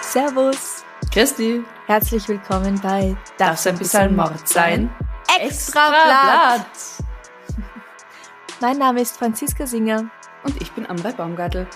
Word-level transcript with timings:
Servus, 0.00 0.84
Christi, 1.12 1.62
herzlich 1.86 2.26
willkommen 2.28 2.80
bei 2.82 3.14
darf's 3.36 3.66
ein 3.66 3.76
bisschen 3.76 4.16
Mord 4.16 4.48
sein? 4.48 4.88
Extra 5.38 5.90
Blatt. 5.90 6.66
Mein 8.62 8.78
Name 8.78 9.02
ist 9.02 9.18
Franziska 9.18 9.66
Singer. 9.66 10.10
Und 10.44 10.62
ich 10.62 10.72
bin 10.72 10.86
Amrei 10.86 11.12
Baumgartel. 11.12 11.66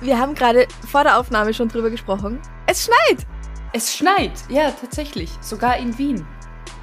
Wir 0.00 0.18
haben 0.18 0.34
gerade 0.34 0.66
vor 0.90 1.04
der 1.04 1.20
Aufnahme 1.20 1.54
schon 1.54 1.68
drüber 1.68 1.90
gesprochen. 1.90 2.40
Es 2.66 2.86
schneit! 2.86 3.24
Es 3.72 3.94
schneit, 3.94 4.32
ja, 4.48 4.72
tatsächlich. 4.72 5.30
Sogar 5.40 5.76
in 5.76 5.96
Wien. 5.98 6.26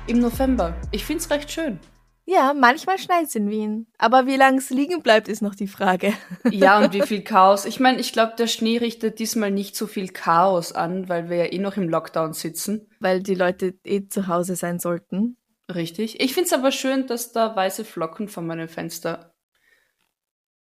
Im 0.05 0.19
November. 0.19 0.75
Ich 0.91 1.05
find's 1.05 1.29
recht 1.29 1.49
schön. 1.49 1.79
Ja, 2.25 2.53
manchmal 2.53 2.97
schneit 2.97 3.27
es 3.27 3.35
in 3.35 3.49
Wien. 3.49 3.87
Aber 3.97 4.27
wie 4.27 4.35
lange 4.35 4.57
es 4.57 4.69
liegen 4.69 5.01
bleibt, 5.01 5.29
ist 5.29 5.41
noch 5.41 5.55
die 5.55 5.67
Frage. 5.67 6.13
Ja, 6.51 6.79
und 6.79 6.93
wie 6.93 7.01
viel 7.03 7.23
Chaos. 7.23 7.63
Ich 7.63 7.79
meine, 7.79 7.99
ich 7.99 8.11
glaube, 8.11 8.33
der 8.37 8.47
Schnee 8.47 8.77
richtet 8.77 9.19
diesmal 9.19 9.49
nicht 9.49 9.77
so 9.77 9.87
viel 9.87 10.09
Chaos 10.09 10.73
an, 10.73 11.07
weil 11.07 11.29
wir 11.29 11.37
ja 11.37 11.51
eh 11.53 11.57
noch 11.57 11.77
im 11.77 11.87
Lockdown 11.87 12.33
sitzen. 12.33 12.89
Weil 12.99 13.23
die 13.23 13.35
Leute 13.35 13.75
eh 13.85 14.07
zu 14.07 14.27
Hause 14.27 14.57
sein 14.57 14.79
sollten. 14.79 15.37
Richtig. 15.73 16.19
Ich 16.19 16.33
find's 16.33 16.51
aber 16.51 16.71
schön, 16.71 17.07
dass 17.07 17.31
da 17.31 17.55
weiße 17.55 17.85
Flocken 17.85 18.27
von 18.27 18.45
meinem 18.45 18.67
Fenster 18.67 19.33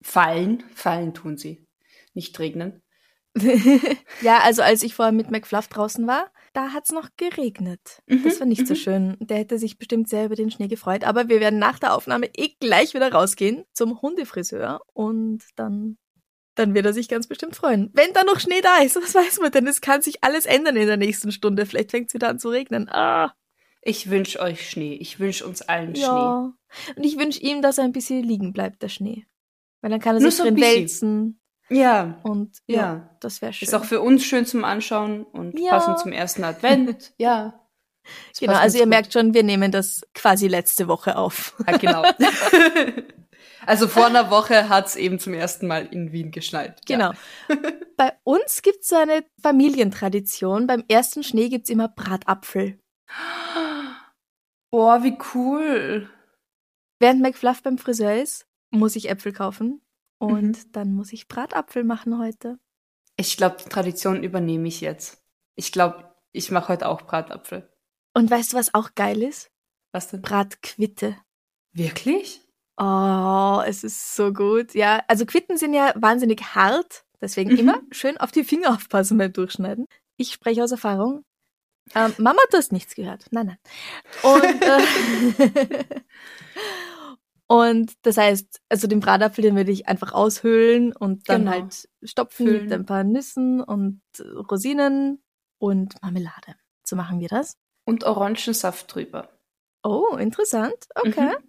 fallen. 0.02 0.64
Fallen 0.76 1.14
tun 1.14 1.38
sie. 1.38 1.66
Nicht 2.14 2.38
regnen. 2.40 2.82
ja, 4.22 4.40
also 4.40 4.62
als 4.64 4.84
ich 4.84 4.96
vorher 4.96 5.14
mit 5.14 5.32
McFluff 5.32 5.70
draußen 5.70 6.08
war, 6.08 6.30
da 6.54 6.74
hat's 6.74 6.92
noch 6.92 7.10
geregnet. 7.18 8.02
das 8.24 8.40
war 8.40 8.48
nicht 8.48 8.68
so 8.68 8.76
schön. 8.76 9.18
Der 9.20 9.38
hätte 9.38 9.58
sich 9.60 9.78
bestimmt 9.78 10.10
sehr 10.10 10.26
über 10.26 10.36
den 10.36 10.52
Schnee 10.52 10.68
gefreut. 10.68 11.04
Aber 11.04 11.30
wir 11.30 11.40
werden 11.40 11.60
nach 11.60 11.80
der 11.80 11.94
Aufnahme 11.96 12.30
eh 12.36 12.50
gleich 12.60 12.94
wieder 12.94 13.12
rausgehen 13.12 13.66
zum 13.74 14.02
Hundefriseur 14.02 14.82
und 14.94 15.44
dann, 15.56 15.98
dann 16.56 16.74
wird 16.74 16.86
er 16.86 16.94
sich 16.94 17.08
ganz 17.10 17.28
bestimmt 17.28 17.56
freuen. 17.56 17.90
Wenn 17.94 18.14
da 18.14 18.24
noch 18.24 18.40
Schnee 18.40 18.62
da 18.62 18.78
ist, 18.84 18.96
was 18.96 19.16
weiß 19.16 19.40
man 19.40 19.52
denn? 19.52 19.68
Es 19.68 19.82
kann 19.82 20.02
sich 20.02 20.24
alles 20.24 20.46
ändern 20.46 20.76
in 20.76 20.88
der 20.88 20.98
nächsten 20.98 21.32
Stunde. 21.32 21.66
Vielleicht 21.66 21.92
fängt's 21.92 22.14
wieder 22.14 22.30
an 22.30 22.40
zu 22.40 22.50
regnen. 22.50 22.90
Ah, 22.90 23.34
Ich 23.82 24.10
wünsch 24.10 24.38
euch 24.40 24.70
Schnee. 24.70 24.96
Ich 24.96 25.20
wünsch 25.20 25.42
uns 25.42 25.62
allen 25.62 25.96
Schnee. 25.96 26.04
ja. 26.04 26.54
Und 26.96 27.04
ich 27.04 27.18
wünsche 27.18 27.40
ihm, 27.42 27.62
dass 27.62 27.78
er 27.78 27.86
ein 27.86 27.92
bisschen 27.94 28.24
liegen 28.24 28.54
bleibt, 28.54 28.82
der 28.84 28.90
Schnee. 28.90 29.26
Weil 29.82 29.92
dann 29.92 30.02
kann 30.02 30.16
er 30.18 30.22
Nur 30.22 30.32
sich 30.32 30.38
so 30.38 30.44
drin 30.44 30.60
wälzen. 30.60 31.39
Ja. 31.70 32.20
Und 32.24 32.58
ja, 32.68 32.76
Ja. 32.76 33.10
das 33.20 33.42
wäre 33.42 33.54
schön. 33.54 33.68
Ist 33.68 33.74
auch 33.76 33.86
für 33.86 34.02
uns 34.02 34.24
schön 34.24 34.46
zum 34.46 34.64
Anschauen 34.64 35.24
und 35.24 35.58
Ja. 35.60 35.72
passend 35.72 36.00
zum 36.00 36.12
ersten 36.12 36.44
Advent. 36.44 37.14
ja. 37.18 37.60
Das 38.32 38.40
genau, 38.40 38.54
also 38.54 38.78
ihr 38.78 38.86
gut. 38.86 38.90
merkt 38.90 39.14
schon, 39.14 39.34
wir 39.34 39.44
nehmen 39.44 39.72
das 39.72 40.02
quasi 40.16 40.48
letzte 40.48 40.88
Woche 40.88 41.16
auf. 41.18 41.56
Ah, 41.68 41.78
genau. 41.78 42.02
also 43.68 43.88
vor 43.88 44.08
einer 44.08 44.32
Woche 44.32 44.68
hat's 44.70 44.96
eben 44.96 45.20
zum 45.20 45.34
ersten 45.36 45.68
Mal 45.68 45.86
in 45.88 46.12
Wien 46.12 46.32
geschneit. 46.32 46.82
Genau. 46.88 47.12
Bei 47.98 48.14
uns 48.24 48.62
gibt's 48.64 48.88
so 48.88 48.96
eine 48.96 49.24
Familientradition. 49.44 50.66
Beim 50.66 50.84
ersten 50.88 51.24
Schnee 51.24 51.50
gibt's 51.50 51.70
immer 51.70 51.88
Bratapfel. 51.88 52.80
Ja. 53.56 53.96
Boah, 54.72 55.04
wie 55.04 55.18
cool. 55.36 56.10
Während 57.00 57.22
McFluff 57.22 57.62
beim 57.64 57.78
Friseur 57.78 58.16
ist, 58.16 58.46
muss 58.72 58.96
ich 58.96 59.10
Äpfel 59.10 59.34
kaufen. 59.34 59.82
Und 60.20 60.44
Mhm. 60.66 60.72
dann 60.74 60.94
muss 60.94 61.12
ich 61.14 61.28
Bratapfel 61.28 61.84
machen 61.84 62.20
heute. 62.20 62.60
Ich 63.16 63.36
glaube, 63.38 63.58
die 63.64 63.70
Tradition 63.70 64.24
übernehme 64.24 64.68
ich 64.68 64.82
jetzt. 64.82 65.22
Ich 65.56 65.72
glaube, 65.72 66.14
ich 66.32 66.52
mache 66.52 66.70
heute 66.70 66.88
auch 66.88 67.02
Bratapfel. 67.02 67.68
Und 68.14 68.30
weißt 68.30 68.54
du, 68.54 68.58
was 68.58 68.74
auch 68.74 68.96
geil 68.96 69.24
ist? 69.24 69.50
Was 69.92 70.10
denn? 70.10 70.22
Bratquitte. 70.22 71.16
Wirklich? 71.74 72.42
Oh, 72.78 73.62
es 73.66 73.84
ist 73.84 74.16
so 74.16 74.32
gut. 74.32 74.74
Ja, 74.74 75.04
also 75.08 75.26
Quitten 75.26 75.58
sind 75.58 75.74
ja 75.74 75.94
wahnsinnig 75.96 76.56
hart. 76.56 77.04
Deswegen 77.22 77.52
Mhm. 77.52 77.60
immer 77.60 77.82
schön 77.92 78.18
auf 78.18 78.32
die 78.32 78.44
Finger 78.46 78.70
aufpassen 78.72 79.18
beim 79.18 79.34
Durchschneiden. 79.34 79.86
Ich 80.16 80.32
spreche 80.32 80.64
aus 80.64 80.72
Erfahrung. 80.72 81.24
Ähm, 81.96 82.14
Mama, 82.20 82.40
du 82.52 82.58
hast 82.58 82.72
nichts 82.72 82.96
gehört. 82.96 83.26
Nein, 83.32 83.48
nein. 83.48 83.58
Und, 84.24 84.62
äh, 84.62 84.80
und 87.50 87.94
das 88.04 88.18
heißt, 88.18 88.62
also 88.70 88.88
den 88.88 89.00
Bratapfel, 89.00 89.42
den 89.42 89.56
würde 89.56 89.72
ich 89.72 89.88
einfach 89.88 90.14
aushöhlen 90.14 90.96
und 90.96 91.28
dann 91.30 91.42
Genau. 91.42 91.52
halt 91.52 91.90
stopfen 92.04 92.46
Füllen. 92.48 92.64
mit 92.66 92.74
ein 92.74 92.86
paar 92.86 93.04
Nüssen 93.04 93.62
und 93.62 94.02
Rosinen 94.50 95.22
und 95.60 96.02
Marmelade. 96.02 96.56
So 96.88 96.96
machen 96.96 97.20
wir 97.20 97.28
das. 97.28 97.54
Und 97.86 98.04
Orangensaft 98.04 98.94
drüber. 98.94 99.30
Oh, 99.84 100.16
interessant. 100.18 100.76
Okay. 100.96 101.22
Mhm. 101.38 101.44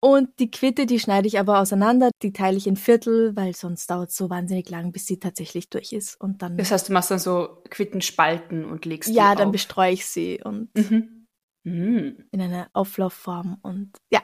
Und 0.00 0.38
die 0.38 0.50
Quitte, 0.50 0.86
die 0.86 1.00
schneide 1.00 1.26
ich 1.26 1.40
aber 1.40 1.58
auseinander, 1.58 2.10
die 2.22 2.32
teile 2.32 2.56
ich 2.56 2.68
in 2.68 2.76
Viertel, 2.76 3.34
weil 3.34 3.54
sonst 3.56 3.90
dauert 3.90 4.10
es 4.10 4.16
so 4.16 4.30
wahnsinnig 4.30 4.70
lang, 4.70 4.92
bis 4.92 5.06
sie 5.06 5.18
tatsächlich 5.18 5.70
durch 5.70 5.92
ist. 5.92 6.20
Und 6.20 6.40
dann, 6.40 6.56
Das 6.56 6.70
heißt, 6.70 6.88
du 6.88 6.92
machst 6.92 7.10
dann 7.10 7.18
so 7.18 7.62
Quittenspalten 7.68 8.64
und 8.64 8.84
legst 8.84 9.10
ja, 9.10 9.32
die 9.32 9.38
dann 9.38 9.48
auf. 9.48 9.52
bestreue 9.52 9.92
ich 9.92 10.06
sie 10.06 10.40
und 10.42 10.72
Mhm. 10.76 11.26
Mhm. 11.64 12.24
in 12.30 12.40
einer 12.40 12.70
Auflaufform 12.74 13.58
und 13.62 13.96
ja. 14.12 14.20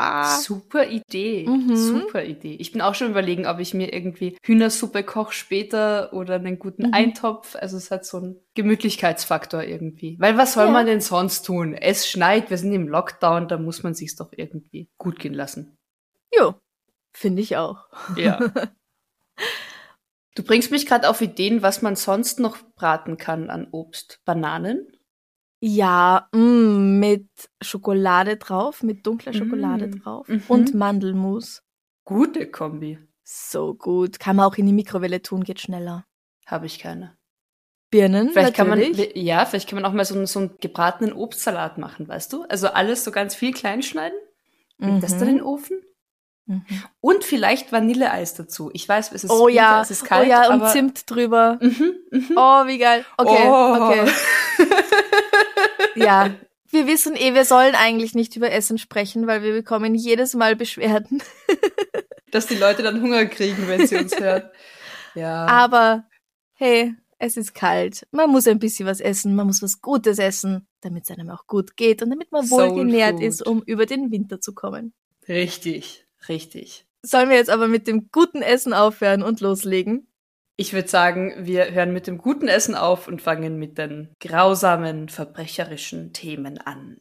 Ah, 0.00 0.38
Super 0.40 0.86
Idee. 0.88 1.46
Mhm. 1.46 1.76
Super 1.76 2.24
Idee. 2.24 2.54
Ich 2.58 2.72
bin 2.72 2.80
auch 2.80 2.94
schon 2.94 3.10
überlegen, 3.10 3.46
ob 3.46 3.58
ich 3.58 3.74
mir 3.74 3.92
irgendwie 3.92 4.36
Hühnersuppe 4.42 5.02
koche 5.02 5.32
später 5.34 6.12
oder 6.12 6.36
einen 6.36 6.58
guten 6.58 6.88
Mhm. 6.88 6.94
Eintopf. 6.94 7.54
Also 7.56 7.76
es 7.76 7.90
hat 7.90 8.04
so 8.06 8.16
einen 8.18 8.36
Gemütlichkeitsfaktor 8.54 9.62
irgendwie. 9.62 10.16
Weil 10.18 10.36
was 10.38 10.54
soll 10.54 10.66
Ja. 10.66 10.70
man 10.72 10.86
denn 10.86 11.00
sonst 11.00 11.42
tun? 11.42 11.74
Es 11.74 12.08
schneit, 12.08 12.50
wir 12.50 12.58
sind 12.58 12.72
im 12.72 12.88
Lockdown, 12.88 13.48
da 13.48 13.58
muss 13.58 13.82
man 13.82 13.94
sich's 13.94 14.16
doch 14.16 14.30
irgendwie 14.36 14.88
gut 14.98 15.18
gehen 15.18 15.34
lassen. 15.34 15.76
jo, 16.34 16.54
finde 17.12 17.42
ich 17.42 17.56
auch. 17.56 17.86
Ja. 18.16 18.38
du 20.36 20.42
bringst 20.42 20.70
mich 20.70 20.86
gerade 20.86 21.08
auf 21.08 21.20
Ideen, 21.20 21.62
was 21.62 21.82
man 21.82 21.96
sonst 21.96 22.40
noch 22.40 22.56
braten 22.76 23.16
kann 23.16 23.50
an 23.50 23.68
Obst. 23.72 24.20
Bananen? 24.24 24.86
Ja, 25.60 26.28
mm, 26.32 26.98
mit 26.98 27.28
Schokolade 27.60 28.36
drauf, 28.38 28.82
mit 28.82 29.06
dunkler 29.06 29.32
Schokolade 29.34 29.88
Mm, 29.88 30.00
drauf 30.02 30.28
mhm. 30.28 30.42
und 30.48 30.74
Mandelmus. 30.74 31.62
Gute 32.04 32.50
Kombi. 32.50 32.98
So 33.22 33.74
gut. 33.74 34.18
Kann 34.18 34.36
man 34.36 34.46
auch 34.46 34.56
in 34.56 34.66
die 34.66 34.72
Mikrowelle 34.72 35.20
tun, 35.22 35.44
geht 35.44 35.60
schneller. 35.60 36.06
Habe 36.46 36.66
ich 36.66 36.78
keine. 36.78 37.16
Birnen, 37.90 38.30
Vielleicht 38.30 38.54
kann 38.54 38.68
man, 38.68 38.78
natürlich. 38.78 39.12
ja, 39.16 39.44
vielleicht 39.44 39.68
kann 39.68 39.76
man 39.80 39.84
auch 39.84 39.92
mal 39.94 40.04
so, 40.04 40.14
einen- 40.14 40.26
so 40.26 40.38
einen 40.38 40.56
gebratenen 40.60 41.12
Obstsalat 41.12 41.76
machen, 41.76 42.06
weißt 42.08 42.32
du? 42.32 42.44
Also 42.44 42.68
alles 42.68 43.02
so 43.04 43.10
ganz 43.10 43.34
viel 43.34 43.52
klein 43.52 43.82
schneiden, 43.82 44.16
mhm. 44.78 45.00
das 45.00 45.18
dann 45.18 45.28
in 45.28 45.36
den 45.38 45.44
Ofen 45.44 45.82
Mhm. 46.46 46.64
und 47.00 47.22
vielleicht 47.24 47.70
Vanilleeis 47.72 48.34
dazu. 48.34 48.70
Ich 48.72 48.88
weiß, 48.88 49.12
es 49.12 49.24
ist 49.24 49.30
Oh 49.30 49.46
Winter, 49.46 49.50
ja, 49.54 49.82
es 49.82 49.90
ist 49.90 50.04
kalt, 50.04 50.26
oh 50.26 50.30
ja, 50.30 50.52
und 50.52 50.66
Zimt 50.68 51.08
drüber. 51.10 51.58
Mhm, 51.60 51.94
mhm. 52.12 52.30
Oh, 52.36 52.66
wie 52.66 52.78
geil. 52.78 53.04
Okay, 53.18 53.44
Oh. 53.44 53.74
okay. 53.76 54.10
Ja, 56.00 56.30
wir 56.70 56.86
wissen 56.86 57.16
eh, 57.16 57.34
wir 57.34 57.44
sollen 57.44 57.74
eigentlich 57.74 58.14
nicht 58.14 58.36
über 58.36 58.50
Essen 58.50 58.78
sprechen, 58.78 59.26
weil 59.26 59.42
wir 59.42 59.52
bekommen 59.52 59.94
jedes 59.94 60.34
Mal 60.34 60.56
Beschwerden. 60.56 61.22
Dass 62.30 62.46
die 62.46 62.56
Leute 62.56 62.82
dann 62.82 63.02
Hunger 63.02 63.26
kriegen, 63.26 63.66
wenn 63.66 63.86
sie 63.86 63.96
uns 63.96 64.18
hören. 64.18 64.44
Ja. 65.16 65.46
Aber 65.46 66.04
hey, 66.54 66.94
es 67.18 67.36
ist 67.36 67.54
kalt. 67.54 68.06
Man 68.12 68.30
muss 68.30 68.46
ein 68.46 68.58
bisschen 68.58 68.86
was 68.86 69.00
essen, 69.00 69.34
man 69.34 69.46
muss 69.46 69.62
was 69.62 69.80
Gutes 69.80 70.18
essen, 70.18 70.68
damit 70.80 71.04
es 71.04 71.10
einem 71.10 71.30
auch 71.30 71.46
gut 71.46 71.76
geht 71.76 72.02
und 72.02 72.10
damit 72.10 72.32
man 72.32 72.46
Soul 72.46 72.70
wohlgenährt 72.70 73.16
Food. 73.16 73.22
ist, 73.22 73.46
um 73.46 73.62
über 73.64 73.86
den 73.86 74.10
Winter 74.10 74.40
zu 74.40 74.54
kommen. 74.54 74.94
Richtig, 75.28 76.06
richtig. 76.28 76.86
Sollen 77.02 77.28
wir 77.28 77.36
jetzt 77.36 77.50
aber 77.50 77.66
mit 77.66 77.86
dem 77.86 78.10
guten 78.12 78.42
Essen 78.42 78.72
aufhören 78.72 79.22
und 79.22 79.40
loslegen? 79.40 80.06
Ich 80.60 80.74
würde 80.74 80.88
sagen, 80.88 81.32
wir 81.38 81.72
hören 81.72 81.94
mit 81.94 82.06
dem 82.06 82.18
guten 82.18 82.46
Essen 82.46 82.74
auf 82.74 83.08
und 83.08 83.22
fangen 83.22 83.56
mit 83.58 83.78
den 83.78 84.14
grausamen, 84.20 85.08
verbrecherischen 85.08 86.12
Themen 86.12 86.58
an. 86.58 86.98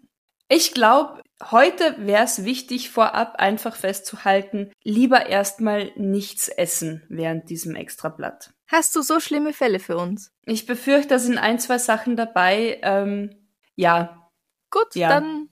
Ich 0.48 0.74
glaube, 0.74 1.22
heute 1.52 1.96
wäre 2.00 2.24
es 2.24 2.46
wichtig, 2.46 2.90
vorab 2.90 3.36
einfach 3.36 3.76
festzuhalten, 3.76 4.72
lieber 4.84 5.26
erstmal 5.26 5.92
nichts 5.98 6.48
essen 6.48 7.04
während 7.10 7.50
diesem 7.50 7.76
Extrablatt. 7.76 8.54
Hast 8.68 8.96
du 8.96 9.02
so 9.02 9.20
schlimme 9.20 9.52
Fälle 9.52 9.80
für 9.80 9.98
uns? 9.98 10.32
Ich 10.46 10.66
befürchte, 10.66 11.10
da 11.10 11.20
sind 11.20 11.38
ein, 11.38 11.60
zwei 11.60 11.80
Sachen 11.80 12.16
dabei, 12.16 12.80
ähm, 12.82 13.30
Ja. 13.76 14.30
Gut, 14.72 14.96
Ja. 14.96 15.10
dann 15.10 15.50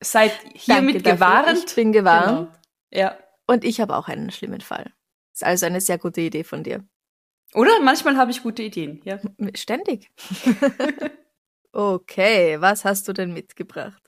Seid 0.00 0.30
hiermit 0.54 1.04
Danke 1.04 1.18
dafür. 1.18 1.42
gewarnt. 1.42 1.64
Ich 1.66 1.74
bin 1.74 1.90
gewarnt. 1.92 2.50
Genau. 2.92 3.02
Ja. 3.04 3.18
und 3.48 3.64
ich 3.64 3.80
habe 3.80 3.96
auch 3.96 4.06
einen 4.06 4.30
schlimmen 4.30 4.60
Fall. 4.60 4.92
Ist 5.36 5.44
also 5.44 5.66
eine 5.66 5.82
sehr 5.82 5.98
gute 5.98 6.22
Idee 6.22 6.44
von 6.44 6.64
dir. 6.64 6.82
Oder 7.52 7.78
manchmal 7.80 8.16
habe 8.16 8.30
ich 8.30 8.42
gute 8.42 8.62
Ideen. 8.62 9.02
Ja. 9.04 9.20
Ständig. 9.54 10.10
okay, 11.72 12.58
was 12.58 12.86
hast 12.86 13.06
du 13.06 13.12
denn 13.12 13.34
mitgebracht? 13.34 14.02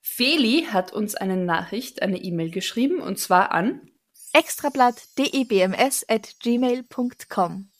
Feli 0.00 0.66
hat 0.68 0.92
uns 0.92 1.14
eine 1.14 1.36
Nachricht, 1.36 2.02
eine 2.02 2.18
E-Mail 2.18 2.50
geschrieben 2.50 3.00
und 3.00 3.20
zwar 3.20 3.52
an 3.52 3.88
Extrablatt.debms 4.32 6.04
at 6.08 6.34
gmail.com. 6.40 7.70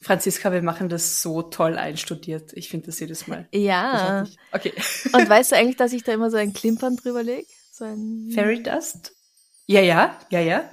Franziska, 0.00 0.52
wir 0.52 0.62
machen 0.62 0.88
das 0.88 1.20
so 1.20 1.42
toll 1.42 1.76
einstudiert. 1.76 2.52
Ich 2.52 2.68
finde 2.68 2.86
das 2.86 3.00
jedes 3.00 3.26
Mal. 3.26 3.48
Ja. 3.52 4.24
Okay. 4.52 4.72
Und 5.12 5.28
weißt 5.28 5.50
du 5.50 5.56
eigentlich, 5.56 5.76
dass 5.76 5.92
ich 5.92 6.04
da 6.04 6.12
immer 6.12 6.30
so 6.30 6.36
ein 6.36 6.52
Klimpern 6.52 6.96
drüber 6.96 7.24
lege? 7.24 7.48
So 7.72 7.84
ein 7.84 8.30
Fairy 8.32 8.62
Dust? 8.62 9.16
Ja, 9.66 9.80
ja, 9.80 10.16
ja, 10.30 10.38
ja. 10.38 10.70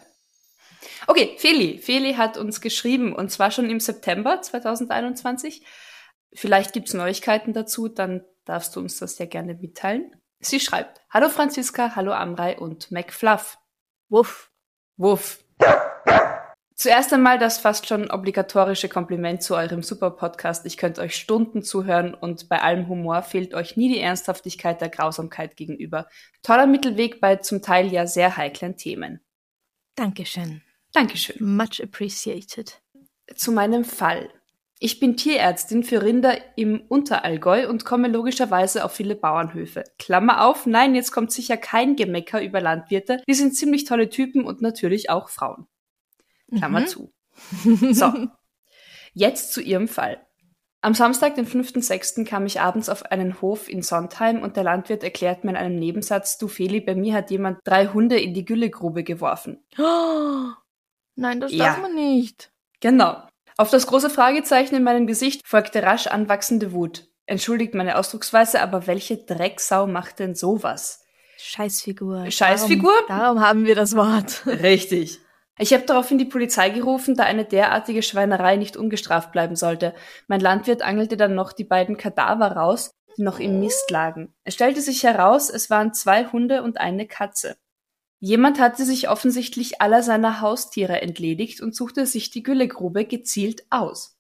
Okay, 1.07 1.35
Feli. 1.37 1.77
Feli 1.77 2.13
hat 2.13 2.37
uns 2.37 2.61
geschrieben 2.61 3.13
und 3.13 3.31
zwar 3.31 3.51
schon 3.51 3.69
im 3.69 3.79
September 3.79 4.41
2021. 4.41 5.65
Vielleicht 6.33 6.73
gibt's 6.73 6.93
Neuigkeiten 6.93 7.53
dazu, 7.53 7.87
dann 7.87 8.23
darfst 8.43 8.75
du 8.75 8.79
uns 8.79 8.97
das 8.97 9.17
ja 9.17 9.25
gerne 9.25 9.55
mitteilen. 9.55 10.15
Sie 10.39 10.59
schreibt, 10.59 11.01
Hallo 11.09 11.29
Franziska, 11.29 11.95
hallo 11.95 12.11
Amrei 12.11 12.57
und 12.57 12.91
McFluff. 12.91 13.57
Wuff. 14.09 14.51
Wuff. 14.97 15.43
Zuerst 16.75 17.13
einmal 17.13 17.39
das 17.39 17.57
fast 17.57 17.87
schon 17.87 18.11
obligatorische 18.11 18.89
Kompliment 18.89 19.41
zu 19.41 19.55
eurem 19.55 19.81
super 19.81 20.11
Podcast. 20.11 20.65
Ich 20.65 20.75
könnte 20.75 20.99
euch 20.99 21.15
Stunden 21.15 21.63
zuhören 21.63 22.13
und 22.13 22.49
bei 22.49 22.61
allem 22.61 22.89
Humor 22.89 23.21
fehlt 23.21 23.53
euch 23.53 23.77
nie 23.77 23.87
die 23.87 24.01
Ernsthaftigkeit 24.01 24.81
der 24.81 24.89
Grausamkeit 24.89 25.55
gegenüber. 25.55 26.07
Toller 26.43 26.67
Mittelweg 26.67 27.21
bei 27.21 27.37
zum 27.37 27.61
Teil 27.61 27.93
ja 27.93 28.05
sehr 28.05 28.35
heiklen 28.35 28.75
Themen. 28.75 29.21
Dankeschön. 29.95 30.61
Dankeschön. 30.95 31.35
Much 31.45 31.81
appreciated. 31.83 32.81
Zu 33.35 33.51
meinem 33.51 33.83
Fall. 33.83 34.29
Ich 34.79 34.99
bin 34.99 35.17
Tierärztin 35.17 35.83
für 35.83 36.01
Rinder 36.01 36.37
im 36.57 36.81
Unterallgäu 36.87 37.69
und 37.69 37.85
komme 37.85 38.07
logischerweise 38.07 38.83
auf 38.83 38.93
viele 38.93 39.15
Bauernhöfe. 39.15 39.83
Klammer 39.99 40.45
auf, 40.45 40.65
nein, 40.65 40.95
jetzt 40.95 41.11
kommt 41.11 41.31
sicher 41.31 41.57
kein 41.57 41.95
Gemecker 41.95 42.41
über 42.41 42.61
Landwirte. 42.61 43.21
Die 43.27 43.33
sind 43.33 43.55
ziemlich 43.55 43.85
tolle 43.85 44.09
Typen 44.09 44.45
und 44.45 44.61
natürlich 44.61 45.09
auch 45.09 45.29
Frauen. 45.29 45.67
Klammer 46.55 46.81
Mhm. 46.81 46.87
zu. 46.87 47.13
So. 47.91 48.11
Jetzt 49.13 49.53
zu 49.53 49.61
Ihrem 49.61 49.87
Fall. 49.87 50.25
Am 50.81 50.93
Samstag, 50.93 51.35
den 51.35 51.47
5.6., 51.47 52.25
kam 52.25 52.45
ich 52.45 52.61
abends 52.61 52.89
auf 52.89 53.03
einen 53.03 53.41
Hof 53.41 53.69
in 53.69 53.81
Sondheim 53.81 54.43
und 54.43 54.55
der 54.55 54.63
Landwirt 54.63 55.03
erklärt 55.03 55.43
mir 55.43 55.51
in 55.51 55.57
einem 55.57 55.79
Nebensatz, 55.79 56.37
du 56.37 56.47
Feli, 56.47 56.79
bei 56.81 56.95
mir 56.95 57.13
hat 57.13 57.31
jemand 57.31 57.59
drei 57.63 57.87
Hunde 57.87 58.19
in 58.19 58.33
die 58.33 58.45
Güllegrube 58.45 59.03
geworfen. 59.03 59.63
Oh, 59.79 60.64
nein, 61.15 61.39
das 61.39 61.51
Ja. 61.53 61.65
darf 61.65 61.81
man 61.81 61.95
nicht. 61.95 62.51
Genau. 62.81 63.17
Auf 63.57 63.69
das 63.69 63.87
große 63.87 64.09
Fragezeichen 64.09 64.75
in 64.75 64.83
meinem 64.83 65.07
Gesicht 65.07 65.41
folgte 65.47 65.81
rasch 65.83 66.07
anwachsende 66.07 66.73
Wut. 66.73 67.07
Entschuldigt 67.25 67.73
meine 67.73 67.97
Ausdrucksweise, 67.97 68.61
aber 68.61 68.85
welche 68.87 69.17
Drecksau 69.17 69.87
macht 69.87 70.19
denn 70.19 70.35
sowas? 70.35 71.03
Scheißfigur. 71.37 72.29
Scheißfigur? 72.29 72.93
Darum, 73.07 73.19
darum 73.21 73.39
haben 73.41 73.65
wir 73.65 73.75
das 73.75 73.95
Wort. 73.95 74.43
Richtig. 74.45 75.19
Ich 75.57 75.73
habe 75.73 75.85
daraufhin 75.85 76.17
die 76.17 76.25
Polizei 76.25 76.69
gerufen, 76.69 77.15
da 77.15 77.23
eine 77.23 77.45
derartige 77.45 78.03
Schweinerei 78.03 78.57
nicht 78.57 78.75
ungestraft 78.75 79.31
bleiben 79.31 79.55
sollte. 79.55 79.93
Mein 80.27 80.41
Landwirt 80.41 80.81
angelte 80.81 81.15
dann 81.15 81.33
noch 81.33 81.53
die 81.53 81.63
beiden 81.63 81.95
Kadaver 81.97 82.51
raus, 82.51 82.91
die 83.17 83.23
noch 83.23 83.39
im 83.39 83.61
Mist 83.61 83.89
lagen. 83.89 84.33
Es 84.43 84.53
stellte 84.53 84.81
sich 84.81 85.03
heraus, 85.03 85.49
es 85.49 85.69
waren 85.69 85.93
zwei 85.93 86.25
Hunde 86.25 86.61
und 86.61 86.77
eine 86.79 87.07
Katze. 87.07 87.55
Jemand 88.25 88.59
hatte 88.59 88.85
sich 88.85 89.07
offensichtlich 89.07 89.83
aller 89.83 90.01
seiner 90.01 90.41
Haustiere 90.41 90.99
entledigt 90.99 91.61
und 91.61 91.75
suchte 91.75 92.07
sich 92.07 92.31
die 92.31 92.41
Güllegrube 92.41 93.05
gezielt 93.05 93.67
aus. 93.69 94.17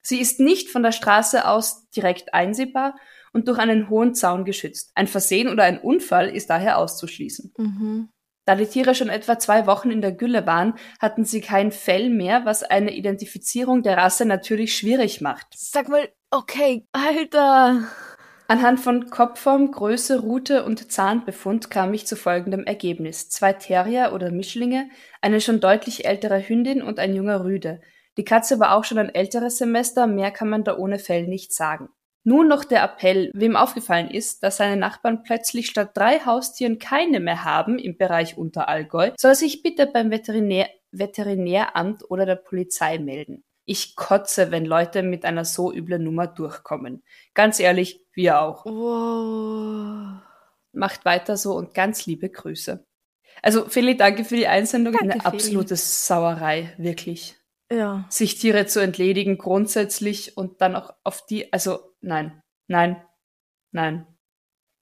Sie 0.00 0.22
ist 0.22 0.40
nicht 0.40 0.70
von 0.70 0.82
der 0.82 0.92
Straße 0.92 1.46
aus 1.46 1.90
direkt 1.90 2.32
einsehbar 2.32 2.96
und 3.34 3.48
durch 3.48 3.58
einen 3.58 3.90
hohen 3.90 4.14
Zaun 4.14 4.46
geschützt. 4.46 4.92
Ein 4.94 5.06
Versehen 5.06 5.50
oder 5.50 5.64
ein 5.64 5.78
Unfall 5.78 6.30
ist 6.30 6.48
daher 6.48 6.78
auszuschließen. 6.78 7.52
Mhm. 7.58 8.08
Da 8.46 8.54
die 8.54 8.64
Tiere 8.64 8.94
schon 8.94 9.10
etwa 9.10 9.38
zwei 9.38 9.66
Wochen 9.66 9.90
in 9.90 10.00
der 10.00 10.12
Gülle 10.12 10.46
waren, 10.46 10.72
hatten 10.98 11.26
sie 11.26 11.42
kein 11.42 11.72
Fell 11.72 12.08
mehr, 12.08 12.46
was 12.46 12.62
eine 12.62 12.96
Identifizierung 12.96 13.82
der 13.82 13.98
Rasse 13.98 14.24
natürlich 14.24 14.74
schwierig 14.74 15.20
macht. 15.20 15.48
Sag 15.54 15.90
mal, 15.90 16.08
okay, 16.30 16.86
Alter. 16.92 17.86
Anhand 18.52 18.80
von 18.80 19.08
Kopfform, 19.08 19.70
Größe, 19.70 20.20
Rute 20.20 20.66
und 20.66 20.92
Zahnbefund 20.92 21.70
kam 21.70 21.94
ich 21.94 22.06
zu 22.06 22.16
folgendem 22.16 22.64
Ergebnis. 22.64 23.30
Zwei 23.30 23.54
Terrier 23.54 24.12
oder 24.12 24.30
Mischlinge, 24.30 24.90
eine 25.22 25.40
schon 25.40 25.58
deutlich 25.60 26.04
ältere 26.04 26.46
Hündin 26.46 26.82
und 26.82 26.98
ein 26.98 27.14
junger 27.14 27.46
Rüde. 27.46 27.80
Die 28.18 28.26
Katze 28.26 28.60
war 28.60 28.76
auch 28.76 28.84
schon 28.84 28.98
ein 28.98 29.14
älteres 29.14 29.56
Semester, 29.56 30.06
mehr 30.06 30.30
kann 30.30 30.50
man 30.50 30.64
da 30.64 30.76
ohne 30.76 30.98
Fell 30.98 31.26
nicht 31.28 31.54
sagen. 31.54 31.88
Nun 32.24 32.46
noch 32.46 32.64
der 32.64 32.84
Appell, 32.84 33.30
wem 33.32 33.56
aufgefallen 33.56 34.10
ist, 34.10 34.42
dass 34.42 34.58
seine 34.58 34.76
Nachbarn 34.76 35.22
plötzlich 35.22 35.68
statt 35.68 35.92
drei 35.94 36.18
Haustieren 36.18 36.78
keine 36.78 37.20
mehr 37.20 37.44
haben 37.44 37.78
im 37.78 37.96
Bereich 37.96 38.36
Unterallgäu, 38.36 39.12
soll 39.16 39.34
sich 39.34 39.62
bitte 39.62 39.86
beim 39.86 40.10
Veterinär 40.10 40.68
Veterinäramt 40.90 42.02
oder 42.10 42.26
der 42.26 42.36
Polizei 42.36 42.98
melden. 42.98 43.44
Ich 43.64 43.96
kotze, 43.96 44.50
wenn 44.50 44.64
Leute 44.64 45.02
mit 45.02 45.24
einer 45.24 45.44
so 45.44 45.72
üblen 45.72 46.02
Nummer 46.02 46.26
durchkommen. 46.26 47.02
Ganz 47.34 47.60
ehrlich, 47.60 48.04
wir 48.12 48.40
auch. 48.40 48.64
Wow. 48.66 50.20
Macht 50.72 51.04
weiter 51.04 51.36
so 51.36 51.54
und 51.54 51.74
ganz 51.74 52.06
liebe 52.06 52.28
Grüße. 52.28 52.84
Also, 53.42 53.68
Feli, 53.68 53.96
danke 53.96 54.24
für 54.24 54.36
die 54.36 54.46
Einsendung. 54.46 54.94
Danke, 54.94 55.14
Eine 55.14 55.22
Feli. 55.22 55.34
absolute 55.34 55.76
Sauerei, 55.76 56.74
wirklich. 56.76 57.36
Ja. 57.70 58.04
Sich 58.08 58.38
Tiere 58.38 58.66
zu 58.66 58.80
entledigen, 58.80 59.38
grundsätzlich 59.38 60.36
und 60.36 60.60
dann 60.60 60.76
auch 60.76 60.94
auf 61.04 61.24
die, 61.26 61.52
also, 61.52 61.94
nein, 62.00 62.42
nein, 62.68 63.02
nein. 63.70 64.06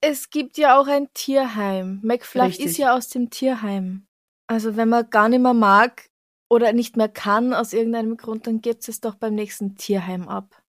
Es 0.01 0.31
gibt 0.31 0.57
ja 0.57 0.81
auch 0.81 0.89
ein 0.89 1.09
Tierheim. 1.13 2.01
Richtig. 2.05 2.61
ist 2.65 2.79
ja 2.79 2.97
aus 2.97 3.09
dem 3.09 3.31
Tierheim. 3.31 4.07
Also 4.47 4.77
wenn 4.77 4.89
man 4.89 5.09
gar 5.11 5.29
nicht 5.29 5.41
mehr 5.41 5.55
mag 5.55 6.10
oder 6.51 6.73
nicht 6.75 6.97
mehr 6.97 7.09
kann 7.09 7.55
aus 7.55 7.73
irgendeinem 7.73 8.17
Grund, 8.19 8.47
dann 8.47 8.61
gibt 8.61 8.87
es 8.89 9.01
doch 9.01 9.15
beim 9.15 9.35
nächsten 9.35 9.77
Tierheim 9.77 10.29
ab. 10.29 10.63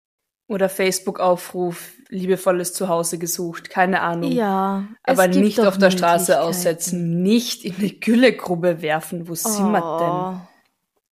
Oder 0.47 0.69
Facebook-Aufruf, 0.69 1.93
liebevolles 2.09 2.75
Zuhause 2.75 3.19
gesucht, 3.19 3.71
keine 3.71 4.01
Ahnung. 4.03 4.31
Ja. 4.33 4.85
Aber 5.05 5.27
nicht 5.29 5.61
auf 5.61 5.79
der 5.79 5.91
Straße 5.91 6.41
aussetzen, 6.41 7.23
nicht 7.23 7.65
in 7.65 7.77
eine 7.77 7.91
Güllegrube 7.91 8.83
werfen. 8.83 9.29
Wo 9.29 9.35
sind 9.35 9.71
wir 9.71 9.81
denn? 9.81 10.41
Oh. 10.43 10.49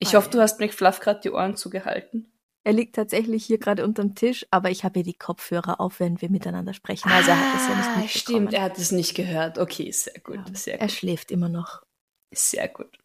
Ich 0.01 0.15
hoffe, 0.15 0.29
du 0.31 0.41
hast 0.41 0.61
McFluff 0.61 1.01
gerade 1.01 1.21
die 1.21 1.31
Ohren 1.31 1.57
zugehalten. 1.57 2.33
Er 2.65 2.73
liegt 2.75 2.97
tatsächlich 2.97 3.47
hier 3.47 3.59
gerade 3.59 3.85
unterm 3.85 4.15
Tisch, 4.15 4.45
aber 4.51 4.71
ich 4.71 4.85
habe 4.85 4.95
hier 4.99 5.05
die 5.05 5.15
Kopfhörer 5.15 5.81
auf, 5.81 6.01
wenn 6.01 6.21
wir 6.21 6.31
miteinander 6.31 6.75
sprechen. 6.75 7.09
Also 7.11 7.31
er 7.31 7.39
hat 7.39 7.57
es 7.61 7.69
ja 7.69 7.75
nicht 7.77 7.87
Ah, 7.89 8.01
mitbekommen. 8.01 8.09
Stimmt, 8.09 8.55
er 8.55 8.63
hat 8.63 8.77
es 8.79 8.93
nicht 8.93 9.15
gehört. 9.15 9.59
Okay, 9.59 9.91
sehr 9.93 10.21
gut, 10.21 10.41
sehr 10.57 10.75
Er 10.81 10.89
gut, 10.89 10.93
schläft 10.93 11.31
immer 11.31 11.49
noch. 11.49 11.83
sehr 12.35 12.69
gut. 12.69 12.99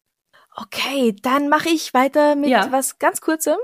Okay, 0.56 1.14
dann 1.22 1.48
mache 1.48 1.68
ich 1.68 1.94
weiter 1.94 2.36
mit 2.36 2.50
Ja. 2.50 2.70
was 2.70 2.98
ganz 2.98 3.20
kurzem. 3.20 3.56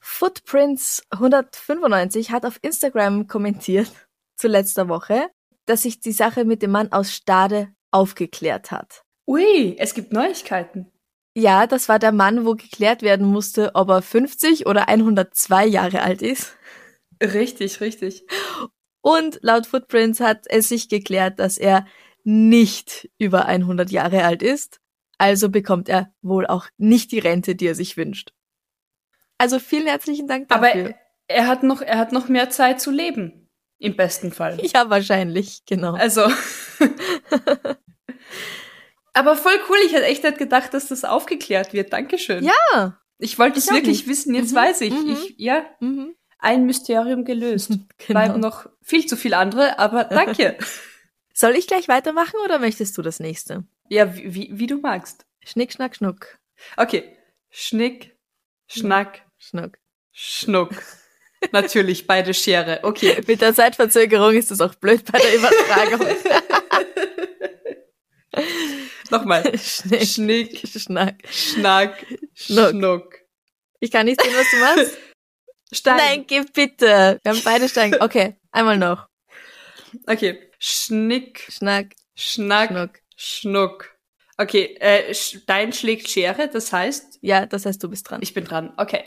Footprints 0.00 1.02
195 1.10 2.30
hat 2.30 2.46
auf 2.46 2.58
Instagram 2.62 3.26
kommentiert 3.26 3.90
zu 4.36 4.48
letzter 4.48 4.88
Woche, 4.88 5.28
dass 5.66 5.82
sich 5.82 6.00
die 6.00 6.12
Sache 6.12 6.44
mit 6.44 6.62
dem 6.62 6.70
Mann 6.70 6.92
aus 6.92 7.12
Stade 7.12 7.72
aufgeklärt 7.90 8.70
hat. 8.70 9.02
Ui, 9.26 9.76
es 9.78 9.94
gibt 9.94 10.12
Neuigkeiten. 10.12 10.90
Ja, 11.34 11.66
das 11.66 11.88
war 11.88 11.98
der 11.98 12.12
Mann, 12.12 12.46
wo 12.46 12.54
geklärt 12.54 13.02
werden 13.02 13.26
musste, 13.26 13.74
ob 13.74 13.90
er 13.90 14.00
50 14.00 14.66
oder 14.66 14.88
102 14.88 15.66
Jahre 15.66 16.02
alt 16.02 16.22
ist. 16.22 16.56
Richtig, 17.22 17.80
richtig. 17.80 18.24
Und 19.02 19.38
laut 19.42 19.66
Footprints 19.66 20.20
hat 20.20 20.44
es 20.46 20.68
sich 20.68 20.88
geklärt, 20.88 21.38
dass 21.38 21.58
er 21.58 21.86
nicht 22.24 23.10
über 23.18 23.46
100 23.46 23.90
Jahre 23.90 24.24
alt 24.24 24.42
ist. 24.42 24.80
Also 25.18 25.48
bekommt 25.48 25.88
er 25.88 26.12
wohl 26.22 26.46
auch 26.46 26.66
nicht 26.76 27.10
die 27.12 27.18
Rente, 27.18 27.54
die 27.54 27.66
er 27.66 27.74
sich 27.74 27.96
wünscht. 27.96 28.32
Also 29.38 29.58
vielen 29.58 29.86
herzlichen 29.86 30.26
Dank 30.26 30.46
Aber 30.54 30.66
dafür. 30.66 30.94
er 31.28 31.46
hat 31.46 31.62
noch, 31.62 31.80
er 31.82 31.98
hat 31.98 32.12
noch 32.12 32.28
mehr 32.28 32.50
Zeit 32.50 32.80
zu 32.80 32.90
leben. 32.90 33.48
Im 33.78 33.96
besten 33.96 34.32
Fall. 34.32 34.58
ja, 34.74 34.88
wahrscheinlich, 34.90 35.64
genau. 35.66 35.94
Also. 35.94 36.22
Aber 39.12 39.36
voll 39.36 39.58
cool. 39.68 39.76
Ich 39.86 39.92
hätte 39.92 40.04
echt 40.06 40.24
nicht 40.24 40.38
gedacht, 40.38 40.74
dass 40.74 40.88
das 40.88 41.04
aufgeklärt 41.04 41.72
wird. 41.72 41.92
Dankeschön. 41.92 42.44
ja. 42.44 43.00
Ich 43.18 43.38
wollte 43.38 43.58
es 43.58 43.70
wirklich 43.70 44.00
nicht. 44.00 44.08
wissen. 44.08 44.34
Jetzt 44.34 44.50
Mhm, 44.52 44.56
weiß 44.56 44.80
ich. 44.82 44.92
mhm. 44.92 45.08
Ich, 45.12 45.34
ja, 45.38 45.64
Mhm. 45.80 46.14
ein 46.38 46.66
Mysterium 46.66 47.24
gelöst. 47.24 47.70
Genau. 47.98 48.20
Bleiben 48.20 48.40
noch 48.40 48.66
viel 48.82 49.06
zu 49.06 49.16
viel 49.16 49.32
andere, 49.32 49.78
aber 49.78 50.04
danke. 50.04 50.58
Soll 51.32 51.52
ich 51.56 51.66
gleich 51.66 51.88
weitermachen 51.88 52.36
oder 52.44 52.58
möchtest 52.58 52.96
du 52.98 53.02
das 53.02 53.18
nächste? 53.18 53.64
Ja, 53.88 54.16
wie, 54.16 54.34
wie, 54.34 54.50
wie 54.52 54.66
du 54.66 54.78
magst. 54.78 55.26
Schnick, 55.44 55.72
schnack, 55.72 55.96
schnuck. 55.96 56.38
Okay. 56.76 57.16
Schnick, 57.50 58.16
Schnack, 58.68 59.22
Schnuck. 59.38 59.78
Schnuck. 60.12 60.70
Natürlich, 61.52 62.06
beide 62.06 62.34
Schere. 62.34 62.80
Okay. 62.82 63.22
Mit 63.26 63.40
der 63.40 63.54
Zeitverzögerung 63.54 64.34
ist 64.34 64.50
das 64.50 64.60
auch 64.60 64.74
blöd 64.74 65.04
bei 65.10 65.18
der 65.18 65.34
Übertragung. 65.36 66.06
Nochmal. 69.10 69.42
Schnick, 69.58 70.06
Schnick, 70.06 70.68
Schnack. 70.68 71.22
Schnack, 71.30 72.06
Schnuck. 72.34 72.70
Schnuck. 72.70 73.14
Ich 73.80 73.90
kann 73.90 74.06
nicht 74.06 74.20
sehen, 74.20 74.34
was 74.34 74.50
du 74.50 74.56
machst. 74.56 74.98
Stein. 75.72 75.96
Nein, 75.96 76.24
gib 76.26 76.52
bitte. 76.52 77.20
Wir 77.22 77.32
haben 77.32 77.42
beide 77.44 77.68
Steine. 77.68 78.00
Okay, 78.00 78.36
einmal 78.50 78.78
noch. 78.78 79.06
Okay. 80.06 80.50
Schnick, 80.58 81.46
Schnack, 81.50 81.94
Schnack, 82.14 82.70
Schnuck. 82.70 83.00
Schnuck. 83.16 83.96
Okay, 84.38 84.76
äh, 84.80 85.14
Stein 85.14 85.72
schlägt 85.72 86.08
Schere, 86.10 86.48
das 86.48 86.72
heißt, 86.72 87.18
Ja, 87.22 87.46
das 87.46 87.64
heißt, 87.66 87.82
du 87.82 87.88
bist 87.88 88.08
dran. 88.10 88.20
ich 88.22 88.34
bin 88.34 88.44
dran. 88.44 88.72
Okay. 88.76 89.04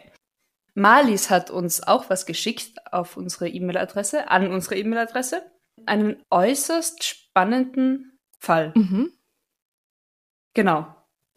Marlies 0.73 1.29
hat 1.29 1.49
uns 1.51 1.83
auch 1.83 2.09
was 2.09 2.25
geschickt 2.25 2.77
auf 2.91 3.17
unsere 3.17 3.47
E-Mail-Adresse, 3.49 4.29
an 4.29 4.51
unsere 4.51 4.75
E-Mail-Adresse. 4.77 5.43
Einen 5.85 6.23
äußerst 6.29 7.03
spannenden 7.03 8.17
Fall. 8.39 8.71
mhm. 8.75 9.11
Genau. 10.55 10.87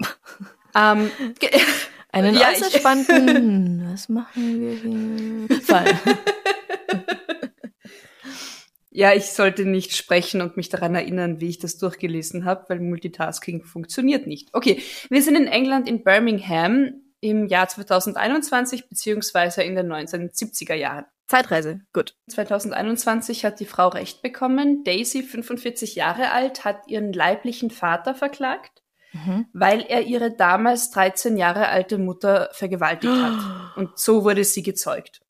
ähm, 0.74 1.10
ge- 1.38 1.50
Einen 2.12 2.34
Ja, 2.38 2.48
äußerst 2.50 2.78
spannenden, 2.78 3.92
was 3.92 4.08
machen 4.08 4.60
wir 4.60 5.46
hier? 5.48 5.60
Fall. 5.62 5.98
Ja, 8.92 9.12
ich 9.12 9.26
sollte 9.26 9.64
nicht 9.64 9.96
sprechen 9.96 10.40
und 10.40 10.56
mich 10.56 10.68
daran 10.68 10.94
erinnern, 10.94 11.40
wie 11.40 11.48
ich 11.48 11.58
das 11.58 11.78
durchgelesen 11.78 12.44
habe, 12.44 12.66
weil 12.68 12.80
Multitasking 12.80 13.64
funktioniert 13.64 14.26
nicht. 14.26 14.50
Okay, 14.52 14.82
wir 15.08 15.22
sind 15.22 15.36
in 15.36 15.46
England 15.46 15.88
in 15.88 16.04
Birmingham 16.04 16.92
im 17.20 17.46
Jahr 17.46 17.68
2021 17.68 18.88
beziehungsweise 18.88 19.62
in 19.62 19.76
den 19.76 19.90
1970er 19.92 20.74
Jahren. 20.74 21.04
Zeitreise, 21.28 21.80
gut. 21.94 22.14
2021 22.28 23.44
hat 23.44 23.60
die 23.60 23.64
Frau 23.64 23.88
Recht 23.88 24.20
bekommen. 24.22 24.84
Daisy, 24.84 25.22
45 25.22 25.94
Jahre 25.94 26.30
alt, 26.32 26.64
hat 26.64 26.88
ihren 26.88 27.12
leiblichen 27.12 27.70
Vater 27.70 28.14
verklagt, 28.14 28.82
Mhm. 29.14 29.46
weil 29.52 29.82
er 29.82 30.02
ihre 30.02 30.34
damals 30.34 30.90
13 30.90 31.36
Jahre 31.36 31.68
alte 31.68 31.98
Mutter 31.98 32.48
vergewaltigt 32.52 33.12
hat. 33.12 33.32
Und 33.76 33.98
so 33.98 34.24
wurde 34.24 34.42
sie 34.44 34.62
gezeugt. 34.62 35.20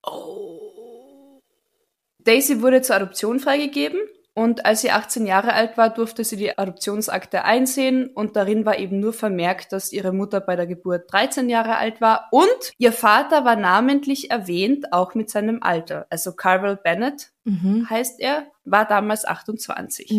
Daisy 2.25 2.61
wurde 2.63 2.83
zur 2.83 2.97
Adoption 2.97 3.41
freigegeben 3.41 3.99
und 4.35 4.65
als 4.65 4.81
sie 4.81 4.91
18 4.91 5.27
Jahre 5.27 5.53
alt 5.53 5.77
war, 5.77 5.91
durfte 5.91 6.25
sie 6.25 6.37
die 6.37 6.57
Adoptionsakte 6.57 7.45
einsehen 7.45 8.09
und 8.15 8.35
darin 8.35 8.65
war 8.65 8.79
eben 8.79 8.99
nur 8.99 9.13
vermerkt, 9.13 9.73
dass 9.73 9.93
ihre 9.93 10.13
Mutter 10.13 10.41
bei 10.41 10.57
der 10.57 10.67
Geburt 10.67 11.13
13 11.13 11.51
Jahre 11.51 11.77
alt 11.77 12.01
war 12.01 12.29
und 12.31 12.73
ihr 12.79 12.93
Vater 12.93 13.45
war 13.45 13.57
namentlich 13.57 14.31
erwähnt, 14.31 14.93
auch 14.93 15.15
mit 15.15 15.29
seinem 15.29 15.63
Alter. 15.63 16.07
Also 16.11 16.33
Carvel 16.33 16.77
Bennett 16.77 17.31
Mhm. 17.45 17.91
heißt 17.91 18.21
er, 18.21 18.47
war 18.65 18.87
damals 18.87 19.25
28. 19.27 20.13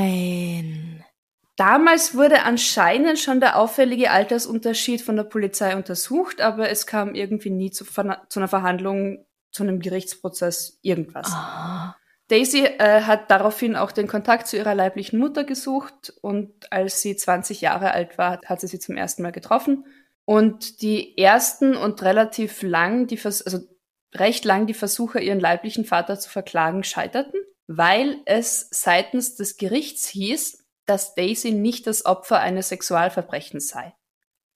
Nein. 0.00 1.04
Damals 1.56 2.14
wurde 2.14 2.44
anscheinend 2.44 3.18
schon 3.18 3.40
der 3.40 3.58
auffällige 3.58 4.12
Altersunterschied 4.12 5.02
von 5.02 5.16
der 5.16 5.24
Polizei 5.24 5.76
untersucht, 5.76 6.40
aber 6.40 6.70
es 6.70 6.86
kam 6.86 7.14
irgendwie 7.14 7.50
nie 7.50 7.70
zu, 7.70 7.84
zu 7.84 8.00
einer 8.40 8.48
Verhandlung, 8.48 9.26
zu 9.50 9.62
einem 9.62 9.80
Gerichtsprozess, 9.80 10.78
irgendwas. 10.82 11.28
Ah. 11.30 11.96
Daisy 12.28 12.64
äh, 12.64 13.02
hat 13.02 13.30
daraufhin 13.30 13.74
auch 13.74 13.90
den 13.90 14.06
Kontakt 14.06 14.46
zu 14.46 14.56
ihrer 14.56 14.74
leiblichen 14.74 15.18
Mutter 15.18 15.42
gesucht 15.42 16.12
und 16.20 16.72
als 16.72 17.02
sie 17.02 17.16
20 17.16 17.60
Jahre 17.60 17.90
alt 17.90 18.18
war, 18.18 18.40
hat 18.46 18.60
sie 18.60 18.68
sie 18.68 18.78
zum 18.78 18.96
ersten 18.96 19.22
Mal 19.22 19.32
getroffen. 19.32 19.84
Und 20.24 20.80
die 20.80 21.18
ersten 21.18 21.74
und 21.74 22.02
relativ 22.02 22.62
lang, 22.62 23.08
die 23.08 23.16
Vers 23.16 23.42
also 23.42 23.58
recht 24.14 24.44
lang 24.44 24.66
die 24.66 24.74
Versuche, 24.74 25.20
ihren 25.20 25.40
leiblichen 25.40 25.84
Vater 25.84 26.20
zu 26.20 26.30
verklagen, 26.30 26.84
scheiterten, 26.84 27.40
weil 27.66 28.18
es 28.26 28.68
seitens 28.70 29.34
des 29.34 29.56
Gerichts 29.56 30.06
hieß, 30.08 30.64
dass 30.86 31.14
Daisy 31.14 31.50
nicht 31.50 31.86
das 31.86 32.04
Opfer 32.06 32.40
eines 32.40 32.68
Sexualverbrechens 32.68 33.68
sei. 33.68 33.94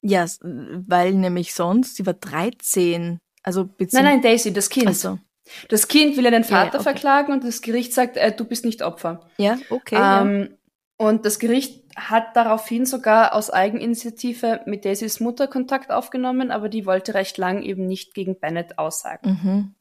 Ja, 0.01 0.27
weil 0.43 1.15
nämlich 1.15 1.55
sonst, 1.55 1.97
sie 1.97 2.07
war 2.07 2.15
13. 2.15 3.19
Also 3.45 3.63
bezieh- 3.65 3.95
Nein, 3.95 4.05
nein, 4.05 4.23
Daisy, 4.23 4.53
das 4.53 4.69
Kind. 4.69 4.89
Also, 4.89 5.19
Das 5.69 5.87
Kind 5.89 6.17
will 6.17 6.25
ja 6.25 6.31
den 6.31 6.43
Ja, 6.43 6.49
ja, 6.49 6.57
Vater 6.65 6.79
okay. 6.81 6.83
verklagen 6.85 7.33
und 7.33 7.45
das 7.45 7.61
Gericht 7.61 7.93
sagt, 7.93 8.17
äh, 8.17 8.35
du 8.35 8.45
bist 8.47 8.65
nicht 8.65 8.83
Opfer. 8.83 9.29
ja, 9.39 9.59
okay. 9.71 9.95
ja. 9.95 10.23
Ähm, 10.23 10.57
Und 10.97 11.27
das 11.27 11.39
Gericht 11.41 11.83
hat 11.97 12.35
daraufhin 12.37 12.87
sogar 12.87 13.35
aus 13.35 13.51
Eigeninitiative 13.51 14.61
mit 14.65 14.85
Daisys 14.85 15.19
Mutter 15.21 15.49
Kontakt 15.49 15.91
aufgenommen, 15.91 16.51
aber 16.53 16.69
die 16.69 16.87
wollte 16.87 17.15
recht 17.15 17.37
lang 17.37 17.63
eben 17.63 17.87
nicht 17.87 18.15
gegen 18.15 18.39
Bennett 18.41 18.79
aussagen. 18.79 19.39
Mhm. 19.43 19.75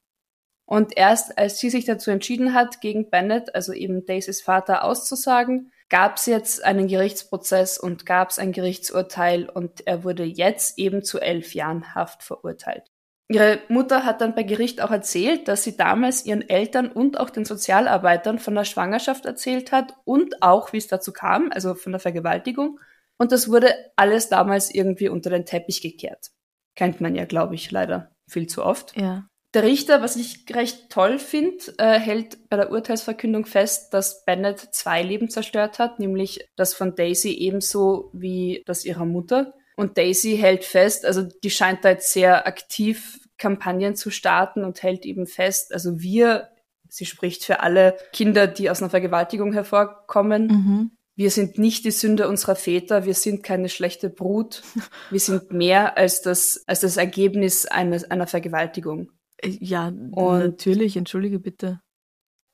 Und 0.66 0.98
erst 0.98 1.38
als 1.38 1.60
sie 1.60 1.70
sich 1.70 1.86
dazu 1.86 2.10
entschieden 2.10 2.54
hat, 2.54 2.82
gegen 2.82 3.10
Bennett, 3.10 3.54
also 3.54 3.74
eben 3.74 4.06
Daisys 4.06 4.42
Vater, 4.42 4.84
auszusagen, 4.84 5.72
gab 5.90 6.18
es 6.18 6.26
jetzt 6.26 6.64
einen 6.64 6.88
Gerichtsprozess 6.88 7.78
und 7.78 8.06
gab 8.06 8.30
es 8.32 8.40
ein 8.40 8.52
Gerichtsurteil 8.54 9.48
und 9.50 9.86
er 9.86 10.04
wurde 10.04 10.24
jetzt 10.24 10.80
eben 10.80 11.04
zu 11.04 11.20
elf 11.20 11.54
Jahren 11.54 11.94
Haft 11.94 12.24
verurteilt. 12.24 12.90
Ihre 13.30 13.60
Mutter 13.70 14.06
hat 14.06 14.22
dann 14.22 14.36
bei 14.36 14.44
Gericht 14.44 14.82
auch 14.82 14.92
erzählt, 14.92 15.48
dass 15.48 15.64
sie 15.64 15.78
damals 15.78 16.26
ihren 16.26 16.48
Eltern 16.48 16.92
und 16.92 17.20
auch 17.20 17.30
den 17.30 17.46
Sozialarbeitern 17.46 18.38
von 18.38 18.54
der 18.54 18.66
Schwangerschaft 18.66 19.26
erzählt 19.26 19.72
hat 19.72 19.96
und 20.04 20.42
auch, 20.42 20.74
wie 20.74 20.78
es 20.78 20.88
dazu 20.88 21.14
kam, 21.14 21.50
also 21.52 21.74
von 21.74 21.94
der 21.94 22.00
Vergewaltigung. 22.00 22.80
Und 23.18 23.32
das 23.32 23.50
wurde 23.50 23.74
alles 23.96 24.30
damals 24.30 24.74
irgendwie 24.74 25.08
unter 25.08 25.30
den 25.30 25.46
Teppich 25.46 25.82
gekehrt. 25.82 26.32
Kennt 26.76 27.00
man 27.00 27.16
ja, 27.16 27.26
glaube 27.26 27.56
ich, 27.56 27.72
leider 27.72 28.12
viel 28.28 28.48
zu 28.48 28.64
oft. 28.64 28.96
Ja. 28.98 29.28
Der 29.54 29.64
Richter, 29.64 30.02
was 30.02 30.16
ich 30.16 30.46
recht 30.54 30.90
toll 30.90 31.20
finde, 31.20 31.64
äh, 31.78 32.00
hält 32.00 32.50
bei 32.50 32.58
der 32.58 32.72
Urteilsverkündung 32.72 33.46
fest, 33.46 33.94
dass 33.94 34.26
Bennett 34.26 34.60
zwei 34.60 35.04
Leben 35.04 35.30
zerstört 35.30 35.78
hat, 35.78 36.00
nämlich 36.00 36.48
das 36.56 36.74
von 36.74 36.96
Daisy 36.96 37.30
ebenso 37.30 38.10
wie 38.14 38.64
das 38.66 38.84
ihrer 38.84 39.06
Mutter. 39.06 39.54
Und 39.76 39.98
Daisy 39.98 40.38
hält 40.38 40.64
fest, 40.66 41.06
also 41.06 41.24
die 41.24 41.50
scheint 41.50 41.84
da 41.84 41.90
jetzt 41.90 42.12
sehr 42.14 42.46
aktiv 42.48 43.20
Kampagnen 43.38 43.96
zu 43.96 44.10
starten 44.12 44.64
und 44.64 44.82
hält 44.84 45.06
eben 45.06 45.26
fest, 45.28 45.74
also 45.74 46.00
wir, 46.00 46.50
sie 46.90 47.06
spricht 47.06 47.44
für 47.44 47.60
alle 47.62 47.98
Kinder, 48.14 48.46
die 48.48 48.70
aus 48.70 48.82
einer 48.82 48.92
Vergewaltigung 48.92 49.52
hervorkommen, 49.54 50.48
Mhm. 50.48 50.92
wir 51.16 51.32
sind 51.32 51.58
nicht 51.58 51.84
die 51.86 51.92
Sünde 51.92 52.28
unserer 52.30 52.56
Väter, 52.56 53.06
wir 53.06 53.16
sind 53.16 53.44
keine 53.44 53.70
schlechte 53.70 54.10
Brut, 54.10 54.62
wir 55.10 55.20
sind 55.20 55.52
mehr 55.52 55.98
als 55.98 56.22
das, 56.22 56.64
als 56.68 56.82
das 56.82 56.98
Ergebnis 56.98 57.66
eines, 57.66 58.10
einer 58.10 58.28
Vergewaltigung. 58.28 59.10
Äh, 59.38 59.58
Ja, 59.60 59.88
Und- 59.88 60.40
natürlich, 60.40 60.96
entschuldige 60.96 61.40
bitte. 61.40 61.82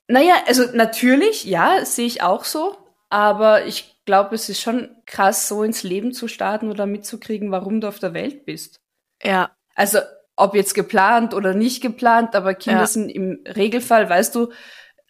Naja, 0.07 0.33
also 0.47 0.63
natürlich, 0.73 1.43
ja, 1.43 1.85
sehe 1.85 2.07
ich 2.07 2.23
auch 2.23 2.43
so. 2.45 2.75
Aber 3.11 3.65
ich 3.65 3.98
glaube, 4.09 4.33
es 4.33 4.49
ist 4.49 4.59
schon 4.59 4.89
krass, 5.05 5.47
so 5.47 5.61
ins 5.61 5.83
Leben 5.83 6.13
zu 6.13 6.27
starten 6.27 6.71
oder 6.71 6.87
mitzukriegen, 6.87 7.51
warum 7.51 7.79
du 7.79 7.87
auf 7.87 7.99
der 7.99 8.15
Welt 8.15 8.43
bist. 8.43 8.79
Ja, 9.21 9.51
Also, 9.75 9.99
ob 10.35 10.55
jetzt 10.55 10.73
geplant 10.73 11.35
oder 11.35 11.53
nicht 11.53 11.79
geplant, 11.79 12.33
aber 12.33 12.55
Kinder 12.55 12.79
Ja. 12.81 12.87
sind 12.87 13.09
im 13.09 13.43
Regelfall, 13.45 14.09
weißt 14.09 14.33
du, 14.33 14.51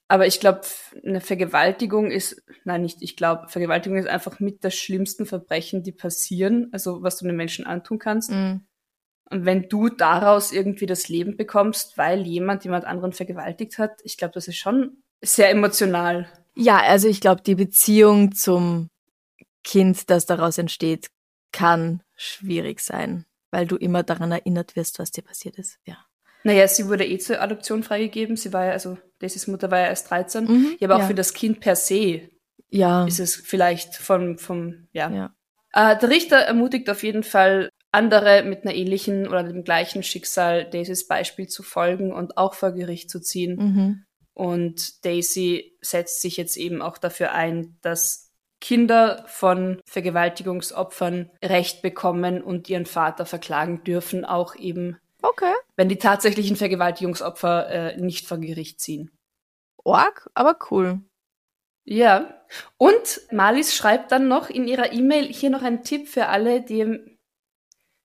aber 0.09 0.27
ich 0.27 0.41
glaube, 0.41 0.61
eine 1.05 1.21
Vergewaltigung 1.21 2.11
ist, 2.11 2.43
nein, 2.65 2.81
nicht, 2.81 3.01
ich 3.01 3.15
glaube, 3.15 3.47
Vergewaltigung 3.47 3.97
ist 3.97 4.09
einfach 4.09 4.41
mit 4.41 4.65
der 4.65 4.71
schlimmsten 4.71 5.25
Verbrechen, 5.25 5.81
die 5.81 5.93
passieren, 5.93 6.67
also 6.73 7.01
was 7.01 7.19
du 7.19 7.25
einem 7.25 7.37
Menschen 7.37 7.65
antun 7.65 7.99
kannst. 7.99 8.31
mhm. 8.31 8.65
Und 9.31 9.45
wenn 9.45 9.69
du 9.69 9.87
daraus 9.87 10.51
irgendwie 10.51 10.87
das 10.87 11.07
Leben 11.07 11.37
bekommst, 11.37 11.97
weil 11.97 12.27
jemand 12.27 12.65
jemand 12.65 12.83
anderen 12.83 13.13
vergewaltigt 13.13 13.77
hat, 13.77 14.01
ich 14.03 14.17
glaube, 14.17 14.33
das 14.33 14.47
ist 14.49 14.57
schon 14.57 15.03
sehr 15.21 15.51
emotional. 15.51 16.27
Ja, 16.59 16.77
also 16.77 17.07
ich 17.07 17.21
glaube, 17.21 17.41
die 17.41 17.55
Beziehung 17.55 18.33
zum 18.33 18.89
Kind, 19.63 20.09
das 20.09 20.25
daraus 20.25 20.57
entsteht, 20.57 21.09
kann 21.51 22.03
schwierig 22.15 22.81
sein, 22.81 23.25
weil 23.51 23.65
du 23.65 23.75
immer 23.75 24.03
daran 24.03 24.31
erinnert 24.31 24.75
wirst, 24.75 24.99
was 24.99 25.11
dir 25.11 25.23
passiert 25.23 25.57
ist. 25.57 25.79
Ja. 25.85 25.97
Naja, 26.43 26.67
sie 26.67 26.87
wurde 26.87 27.05
eh 27.05 27.17
zur 27.17 27.41
Adoption 27.41 27.83
freigegeben. 27.83 28.35
Sie 28.37 28.53
war 28.53 28.65
ja, 28.65 28.71
also 28.71 28.97
Daisys 29.19 29.47
Mutter 29.47 29.71
war 29.71 29.79
ja 29.79 29.87
erst 29.87 30.09
13. 30.09 30.45
Mhm, 30.45 30.75
ja, 30.79 30.87
aber 30.87 30.95
auch 30.95 31.01
ja. 31.01 31.07
für 31.07 31.15
das 31.15 31.33
Kind 31.33 31.59
per 31.59 31.75
se 31.75 32.29
Ja. 32.69 33.05
ist 33.05 33.19
es 33.19 33.35
vielleicht 33.35 33.95
vom, 33.95 34.37
vom 34.37 34.87
ja. 34.93 35.09
ja. 35.09 35.35
Äh, 35.73 35.97
der 35.97 36.09
Richter 36.09 36.37
ermutigt 36.37 36.89
auf 36.89 37.03
jeden 37.03 37.23
Fall 37.23 37.69
andere 37.91 38.43
mit 38.43 38.63
einer 38.63 38.75
ähnlichen 38.75 39.27
oder 39.27 39.43
dem 39.43 39.63
gleichen 39.63 40.03
Schicksal 40.03 40.69
Daisys 40.69 41.07
Beispiel 41.07 41.47
zu 41.47 41.63
folgen 41.63 42.13
und 42.13 42.37
auch 42.37 42.53
vor 42.53 42.71
Gericht 42.71 43.09
zu 43.09 43.19
ziehen. 43.19 43.55
Mhm. 43.55 44.05
Und 44.39 45.03
Daisy 45.03 45.77
setzt 45.81 46.21
sich 46.21 46.37
jetzt 46.37 46.55
eben 46.55 46.81
auch 46.81 46.97
dafür 46.97 47.33
ein, 47.33 47.77
dass 47.81 48.31
Kinder 48.61 49.25
von 49.27 49.81
Vergewaltigungsopfern 49.85 51.29
Recht 51.43 51.81
bekommen 51.81 52.41
und 52.41 52.69
ihren 52.69 52.85
Vater 52.85 53.25
verklagen 53.25 53.83
dürfen, 53.83 54.23
auch 54.23 54.55
eben, 54.55 54.97
Okay. 55.21 55.51
wenn 55.75 55.89
die 55.89 55.97
tatsächlichen 55.97 56.55
Vergewaltigungsopfer 56.55 57.69
äh, 57.69 57.97
nicht 57.97 58.27
vor 58.27 58.37
Gericht 58.37 58.79
ziehen. 58.79 59.11
Org, 59.83 60.29
aber 60.35 60.57
cool. 60.71 61.01
Ja. 61.83 62.41
Und 62.77 63.19
Marlies 63.33 63.75
schreibt 63.75 64.13
dann 64.13 64.29
noch 64.29 64.49
in 64.49 64.69
ihrer 64.69 64.93
E-Mail 64.93 65.25
hier 65.25 65.49
noch 65.49 65.63
einen 65.63 65.83
Tipp 65.83 66.07
für 66.07 66.27
alle, 66.27 66.61
die 66.61 66.79
im, 66.79 67.17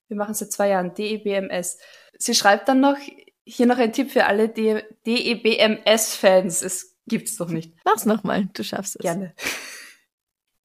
wir 0.09 0.17
machen 0.17 0.33
es 0.33 0.39
seit 0.39 0.51
zwei 0.51 0.67
Jahren, 0.67 0.93
DEBMS. 0.95 1.77
Sie 2.17 2.35
schreibt 2.35 2.67
dann 2.67 2.81
noch, 2.81 2.97
Hier 3.45 3.67
noch 3.67 3.77
ein 3.77 3.93
Tipp 3.93 4.11
für 4.11 4.25
alle 4.25 4.49
DEBMS-Fans. 4.49 6.63
Es 6.63 6.97
gibt's 7.07 7.37
doch 7.37 7.49
nicht. 7.49 7.73
Mach's 7.85 8.05
nochmal, 8.05 8.49
du 8.53 8.63
schaffst 8.63 8.95
es. 8.95 9.01
Gerne. 9.01 9.33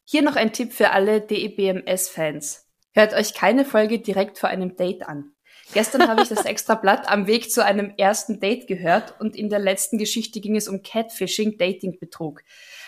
Hier 0.05 0.23
noch 0.23 0.35
ein 0.35 0.53
Tipp 0.53 0.73
für 0.73 0.91
alle 0.91 1.21
DEBMS-Fans. 1.21 2.67
Hört 2.93 3.15
euch 3.15 3.35
keine 3.35 3.67
Folge 3.67 4.01
direkt 4.01 4.39
vor 4.39 4.49
einem 4.49 4.77
Date 4.77 5.07
an. 5.07 5.33
Gestern 5.73 6.09
habe 6.09 6.23
ich 6.23 6.29
das 6.29 6.45
extra 6.47 6.75
Blatt 6.75 7.09
am 7.09 7.27
Weg 7.27 7.53
zu 7.53 7.65
einem 7.65 7.93
ersten 7.97 8.41
Date 8.41 8.67
gehört 8.67 9.21
und 9.21 9.37
in 9.37 9.51
der 9.51 9.61
letzten 9.61 9.99
Geschichte 9.99 10.41
ging 10.41 10.57
es 10.57 10.67
um 10.67 10.83
Catfishing, 10.83 11.59
Datingbetrug. 11.59 12.43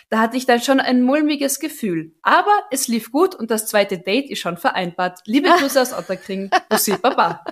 Da 0.09 0.21
hatte 0.21 0.37
ich 0.37 0.47
dann 0.47 0.61
schon 0.61 0.81
ein 0.81 1.03
mulmiges 1.03 1.61
Gefühl. 1.61 2.15
Aber 2.23 2.65
es 2.71 2.89
lief 2.89 3.13
gut 3.13 3.35
und 3.35 3.51
das 3.51 3.67
zweite 3.67 3.99
Date 3.99 4.31
ist 4.31 4.41
schon 4.41 4.57
vereinbart. 4.57 5.21
Liebe 5.27 5.51
Grüße 5.59 5.81
aus 5.81 5.93
Otterkring. 5.93 6.51
Bussi 6.69 6.97
Baba. 6.97 7.45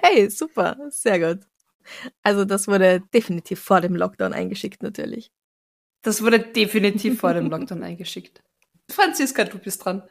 Hey, 0.00 0.30
super, 0.30 0.76
sehr 0.90 1.18
gut. 1.18 1.46
Also 2.22 2.44
das 2.44 2.68
wurde 2.68 3.02
definitiv 3.14 3.60
vor 3.60 3.80
dem 3.80 3.94
Lockdown 3.94 4.32
eingeschickt 4.32 4.82
natürlich. 4.82 5.30
Das 6.02 6.22
wurde 6.22 6.40
definitiv 6.40 7.20
vor 7.20 7.34
dem 7.34 7.46
Lockdown 7.50 7.82
eingeschickt. 7.82 8.42
Franziska, 8.90 9.44
du 9.44 9.58
bist 9.58 9.84
dran. 9.84 10.02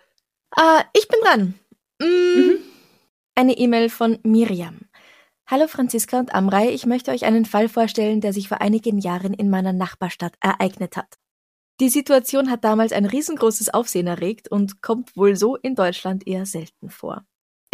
Ah, 0.51 0.83
ich 0.93 1.07
bin 1.07 1.19
dran. 1.21 1.59
Mm, 1.99 2.39
mhm. 2.39 2.57
Eine 3.35 3.57
E-Mail 3.57 3.89
von 3.89 4.19
Miriam. 4.23 4.79
Hallo 5.47 5.67
Franziska 5.67 6.19
und 6.19 6.33
Amrei, 6.33 6.69
ich 6.73 6.85
möchte 6.85 7.11
euch 7.11 7.23
einen 7.23 7.45
Fall 7.45 7.69
vorstellen, 7.69 8.19
der 8.19 8.33
sich 8.33 8.47
vor 8.47 8.61
einigen 8.61 8.97
Jahren 8.97 9.33
in 9.33 9.49
meiner 9.49 9.73
Nachbarstadt 9.73 10.33
ereignet 10.41 10.97
hat. 10.97 11.17
Die 11.79 11.89
Situation 11.89 12.49
hat 12.49 12.63
damals 12.63 12.93
ein 12.93 13.05
riesengroßes 13.05 13.73
Aufsehen 13.73 14.07
erregt 14.07 14.49
und 14.49 14.81
kommt 14.81 15.15
wohl 15.17 15.35
so 15.35 15.55
in 15.55 15.75
Deutschland 15.75 16.25
eher 16.25 16.45
selten 16.45 16.89
vor. 16.89 17.25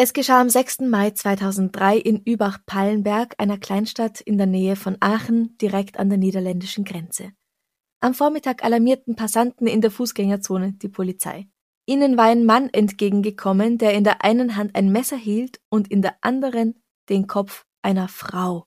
Es 0.03 0.13
geschah 0.13 0.41
am 0.41 0.49
6. 0.49 0.79
Mai 0.79 1.11
2003 1.11 1.95
in 1.95 2.23
Übach-Pallenberg, 2.23 3.35
einer 3.37 3.59
Kleinstadt 3.59 4.19
in 4.19 4.39
der 4.39 4.47
Nähe 4.47 4.75
von 4.75 4.97
Aachen, 4.99 5.59
direkt 5.59 5.99
an 5.99 6.09
der 6.09 6.17
niederländischen 6.17 6.85
Grenze. 6.85 7.33
Am 7.99 8.15
Vormittag 8.15 8.63
alarmierten 8.63 9.15
Passanten 9.15 9.67
in 9.67 9.79
der 9.79 9.91
Fußgängerzone 9.91 10.73
die 10.73 10.89
Polizei. 10.89 11.49
Ihnen 11.85 12.17
war 12.17 12.25
ein 12.25 12.47
Mann 12.47 12.69
entgegengekommen, 12.69 13.77
der 13.77 13.93
in 13.93 14.03
der 14.03 14.23
einen 14.23 14.55
Hand 14.55 14.75
ein 14.75 14.91
Messer 14.91 15.17
hielt 15.17 15.61
und 15.69 15.91
in 15.91 16.01
der 16.01 16.15
anderen 16.21 16.81
den 17.07 17.27
Kopf 17.27 17.67
einer 17.83 18.07
Frau. 18.07 18.65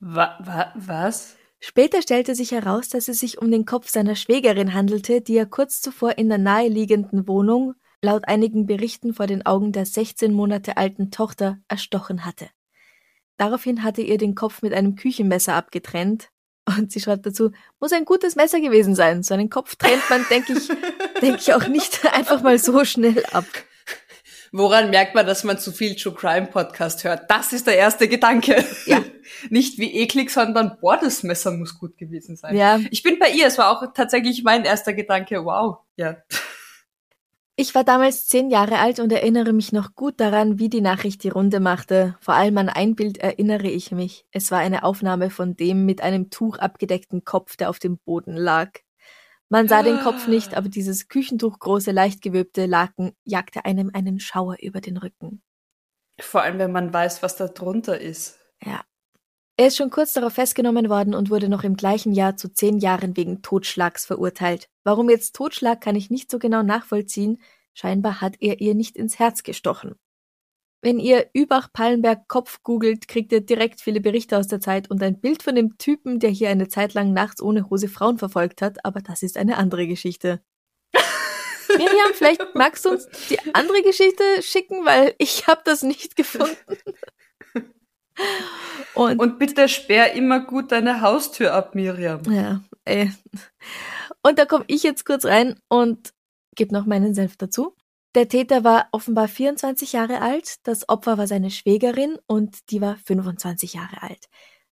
Wa 0.00 0.36
wa 0.40 0.72
was? 0.74 1.36
Später 1.60 2.02
stellte 2.02 2.34
sich 2.34 2.50
heraus, 2.50 2.88
dass 2.88 3.06
es 3.06 3.20
sich 3.20 3.40
um 3.40 3.52
den 3.52 3.66
Kopf 3.66 3.88
seiner 3.88 4.16
Schwägerin 4.16 4.74
handelte, 4.74 5.20
die 5.20 5.36
er 5.36 5.46
kurz 5.46 5.80
zuvor 5.80 6.18
in 6.18 6.28
der 6.28 6.38
naheliegenden 6.38 7.28
Wohnung 7.28 7.74
laut 8.02 8.28
einigen 8.28 8.66
Berichten 8.66 9.14
vor 9.14 9.26
den 9.26 9.44
Augen 9.46 9.72
der 9.72 9.86
16 9.86 10.32
Monate 10.32 10.76
alten 10.76 11.10
Tochter 11.10 11.58
erstochen 11.68 12.24
hatte. 12.24 12.48
Daraufhin 13.36 13.82
hatte 13.82 14.02
ihr 14.02 14.18
den 14.18 14.34
Kopf 14.34 14.62
mit 14.62 14.74
einem 14.74 14.96
Küchenmesser 14.96 15.54
abgetrennt, 15.54 16.30
und 16.78 16.92
sie 16.92 17.00
schreibt 17.00 17.26
dazu, 17.26 17.50
muss 17.80 17.92
ein 17.92 18.04
gutes 18.04 18.36
Messer 18.36 18.60
gewesen 18.60 18.94
sein. 18.94 19.22
So 19.22 19.34
einen 19.34 19.50
Kopf 19.50 19.76
trennt 19.76 20.08
man, 20.08 20.24
denke 20.30 20.52
ich, 20.52 20.68
denke 21.22 21.38
ich 21.40 21.54
auch 21.54 21.66
nicht 21.66 22.04
einfach 22.14 22.42
mal 22.42 22.58
so 22.58 22.84
schnell 22.84 23.24
ab. 23.32 23.46
Woran 24.52 24.90
merkt 24.90 25.14
man, 25.14 25.26
dass 25.26 25.44
man 25.44 25.58
zu 25.58 25.70
viel 25.70 25.94
True 25.94 26.12
Crime 26.12 26.46
Podcast 26.48 27.04
hört? 27.04 27.30
Das 27.30 27.52
ist 27.52 27.68
der 27.68 27.76
erste 27.76 28.08
Gedanke. 28.08 28.64
Ja. 28.84 29.02
Nicht 29.48 29.78
wie 29.78 29.94
eklig, 29.94 30.30
sondern 30.30 30.76
boah, 30.80 30.96
das 30.96 31.22
Messer 31.22 31.52
muss 31.52 31.78
gut 31.78 31.96
gewesen 31.96 32.36
sein. 32.36 32.56
Ja. 32.56 32.80
Ich 32.90 33.04
bin 33.04 33.20
bei 33.20 33.30
ihr. 33.30 33.46
Es 33.46 33.58
war 33.58 33.70
auch 33.70 33.92
tatsächlich 33.94 34.42
mein 34.42 34.64
erster 34.64 34.92
Gedanke. 34.92 35.44
Wow. 35.44 35.78
Ja. 35.94 36.16
Ich 37.60 37.74
war 37.74 37.84
damals 37.84 38.26
zehn 38.26 38.48
Jahre 38.48 38.78
alt 38.78 39.00
und 39.00 39.12
erinnere 39.12 39.52
mich 39.52 39.70
noch 39.70 39.94
gut 39.94 40.18
daran, 40.18 40.58
wie 40.58 40.70
die 40.70 40.80
Nachricht 40.80 41.22
die 41.24 41.28
Runde 41.28 41.60
machte. 41.60 42.16
Vor 42.22 42.32
allem 42.32 42.56
an 42.56 42.70
ein 42.70 42.94
Bild 42.94 43.18
erinnere 43.18 43.66
ich 43.66 43.92
mich. 43.92 44.24
Es 44.30 44.50
war 44.50 44.60
eine 44.60 44.82
Aufnahme 44.82 45.28
von 45.28 45.56
dem 45.56 45.84
mit 45.84 46.00
einem 46.00 46.30
Tuch 46.30 46.56
abgedeckten 46.56 47.22
Kopf, 47.22 47.58
der 47.58 47.68
auf 47.68 47.78
dem 47.78 47.98
Boden 47.98 48.34
lag. 48.34 48.70
Man 49.50 49.68
sah 49.68 49.82
den 49.82 50.00
Kopf 50.00 50.26
nicht, 50.26 50.54
aber 50.54 50.70
dieses 50.70 51.08
küchentuchgroße, 51.08 51.90
leicht 51.90 52.22
gewölbte 52.22 52.64
Laken 52.64 53.12
jagte 53.24 53.66
einem 53.66 53.90
einen 53.92 54.20
Schauer 54.20 54.56
über 54.62 54.80
den 54.80 54.96
Rücken. 54.96 55.42
Vor 56.18 56.40
allem, 56.40 56.58
wenn 56.58 56.72
man 56.72 56.94
weiß, 56.94 57.22
was 57.22 57.36
da 57.36 57.46
drunter 57.46 58.00
ist. 58.00 58.38
Ja. 58.64 58.80
Er 59.60 59.66
ist 59.66 59.76
schon 59.76 59.90
kurz 59.90 60.14
darauf 60.14 60.32
festgenommen 60.32 60.88
worden 60.88 61.14
und 61.14 61.28
wurde 61.28 61.50
noch 61.50 61.64
im 61.64 61.76
gleichen 61.76 62.14
Jahr 62.14 62.34
zu 62.34 62.50
zehn 62.50 62.78
Jahren 62.78 63.14
wegen 63.18 63.42
Totschlags 63.42 64.06
verurteilt. 64.06 64.70
Warum 64.84 65.10
jetzt 65.10 65.36
Totschlag, 65.36 65.82
kann 65.82 65.96
ich 65.96 66.08
nicht 66.08 66.30
so 66.30 66.38
genau 66.38 66.62
nachvollziehen. 66.62 67.42
Scheinbar 67.74 68.22
hat 68.22 68.36
er 68.40 68.62
ihr 68.62 68.74
nicht 68.74 68.96
ins 68.96 69.18
Herz 69.18 69.42
gestochen. 69.42 69.96
Wenn 70.80 70.98
ihr 70.98 71.28
Übach-Pallenberg 71.34 72.26
Kopf 72.26 72.62
googelt, 72.62 73.06
kriegt 73.06 73.32
ihr 73.32 73.42
direkt 73.42 73.82
viele 73.82 74.00
Berichte 74.00 74.38
aus 74.38 74.46
der 74.46 74.60
Zeit 74.62 74.90
und 74.90 75.02
ein 75.02 75.20
Bild 75.20 75.42
von 75.42 75.54
dem 75.54 75.76
Typen, 75.76 76.20
der 76.20 76.30
hier 76.30 76.48
eine 76.48 76.68
Zeit 76.68 76.94
lang 76.94 77.12
nachts 77.12 77.42
ohne 77.42 77.68
Hose 77.68 77.88
Frauen 77.88 78.16
verfolgt 78.16 78.62
hat, 78.62 78.82
aber 78.86 79.02
das 79.02 79.22
ist 79.22 79.36
eine 79.36 79.58
andere 79.58 79.86
Geschichte. 79.86 80.40
Miriam, 81.68 82.14
vielleicht 82.14 82.54
magst 82.54 82.86
du 82.86 82.92
uns 82.92 83.06
die 83.28 83.38
andere 83.52 83.82
Geschichte 83.82 84.24
schicken, 84.40 84.86
weil 84.86 85.14
ich 85.18 85.46
habe 85.48 85.60
das 85.66 85.82
nicht 85.82 86.16
gefunden. 86.16 86.56
Und, 88.94 89.18
und 89.18 89.38
bitte 89.38 89.68
sperr 89.68 90.12
immer 90.12 90.40
gut 90.40 90.72
deine 90.72 91.00
Haustür 91.00 91.54
ab, 91.54 91.74
Miriam. 91.74 92.22
Ja, 92.30 92.60
ey. 92.84 93.12
Und 94.22 94.38
da 94.38 94.44
komme 94.44 94.64
ich 94.66 94.82
jetzt 94.82 95.04
kurz 95.06 95.24
rein 95.24 95.58
und 95.68 96.12
gebe 96.54 96.74
noch 96.74 96.86
meinen 96.86 97.14
Senf 97.14 97.36
dazu. 97.36 97.74
Der 98.14 98.28
Täter 98.28 98.64
war 98.64 98.88
offenbar 98.90 99.28
24 99.28 99.92
Jahre 99.92 100.20
alt, 100.20 100.56
das 100.64 100.88
Opfer 100.88 101.16
war 101.16 101.28
seine 101.28 101.50
Schwägerin 101.50 102.18
und 102.26 102.70
die 102.70 102.80
war 102.80 102.96
25 102.96 103.74
Jahre 103.74 104.02
alt. 104.02 104.28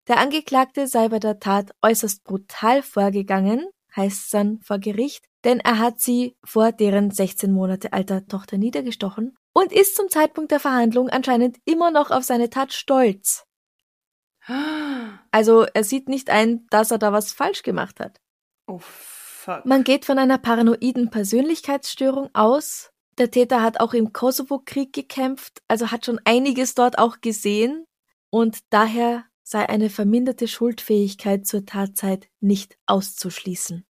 Der 0.08 0.18
Angeklagte 0.18 0.86
sei 0.86 1.08
bei 1.08 1.18
der 1.18 1.38
Tat 1.38 1.72
äußerst 1.82 2.24
brutal 2.24 2.82
vorgegangen, 2.82 3.66
heißt 3.94 4.24
es 4.24 4.30
dann 4.30 4.60
vor 4.62 4.78
Gericht, 4.78 5.26
denn 5.44 5.60
er 5.60 5.78
hat 5.78 6.00
sie 6.00 6.36
vor 6.44 6.72
deren 6.72 7.10
16 7.10 7.52
Monate 7.52 7.92
alter 7.92 8.26
Tochter 8.26 8.56
niedergestochen 8.56 9.36
und 9.56 9.72
ist 9.72 9.96
zum 9.96 10.10
Zeitpunkt 10.10 10.50
der 10.50 10.60
Verhandlung 10.60 11.08
anscheinend 11.08 11.56
immer 11.64 11.90
noch 11.90 12.10
auf 12.10 12.24
seine 12.24 12.50
Tat 12.50 12.74
stolz. 12.74 13.46
Also 15.30 15.62
er 15.62 15.82
sieht 15.82 16.10
nicht 16.10 16.28
ein, 16.28 16.66
dass 16.68 16.90
er 16.90 16.98
da 16.98 17.10
was 17.10 17.32
falsch 17.32 17.62
gemacht 17.62 17.98
hat. 17.98 18.20
Oh, 18.66 18.80
fuck. 18.82 19.64
Man 19.64 19.82
geht 19.82 20.04
von 20.04 20.18
einer 20.18 20.36
paranoiden 20.36 21.08
Persönlichkeitsstörung 21.08 22.28
aus. 22.34 22.92
Der 23.16 23.30
Täter 23.30 23.62
hat 23.62 23.80
auch 23.80 23.94
im 23.94 24.12
Kosovo-Krieg 24.12 24.92
gekämpft, 24.92 25.62
also 25.68 25.90
hat 25.90 26.04
schon 26.04 26.20
einiges 26.26 26.74
dort 26.74 26.98
auch 26.98 27.22
gesehen 27.22 27.86
und 28.28 28.58
daher 28.68 29.24
sei 29.42 29.66
eine 29.66 29.88
verminderte 29.88 30.48
Schuldfähigkeit 30.48 31.46
zur 31.46 31.64
Tatzeit 31.64 32.28
nicht 32.40 32.76
auszuschließen. 32.84 33.86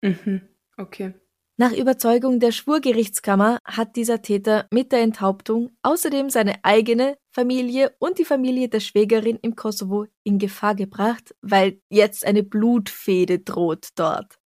Mhm, 0.00 0.48
okay. 0.78 1.19
Nach 1.60 1.72
Überzeugung 1.72 2.40
der 2.40 2.52
Schwurgerichtskammer 2.52 3.58
hat 3.66 3.94
dieser 3.96 4.22
Täter 4.22 4.66
mit 4.70 4.92
der 4.92 5.00
Enthauptung 5.02 5.68
außerdem 5.82 6.30
seine 6.30 6.54
eigene 6.64 7.18
Familie 7.32 7.94
und 7.98 8.18
die 8.18 8.24
Familie 8.24 8.70
der 8.70 8.80
Schwägerin 8.80 9.38
im 9.42 9.56
Kosovo 9.56 10.06
in 10.24 10.38
Gefahr 10.38 10.74
gebracht, 10.74 11.34
weil 11.42 11.78
jetzt 11.90 12.24
eine 12.24 12.44
Blutfehde 12.44 13.40
droht 13.40 13.88
dort. 13.96 14.38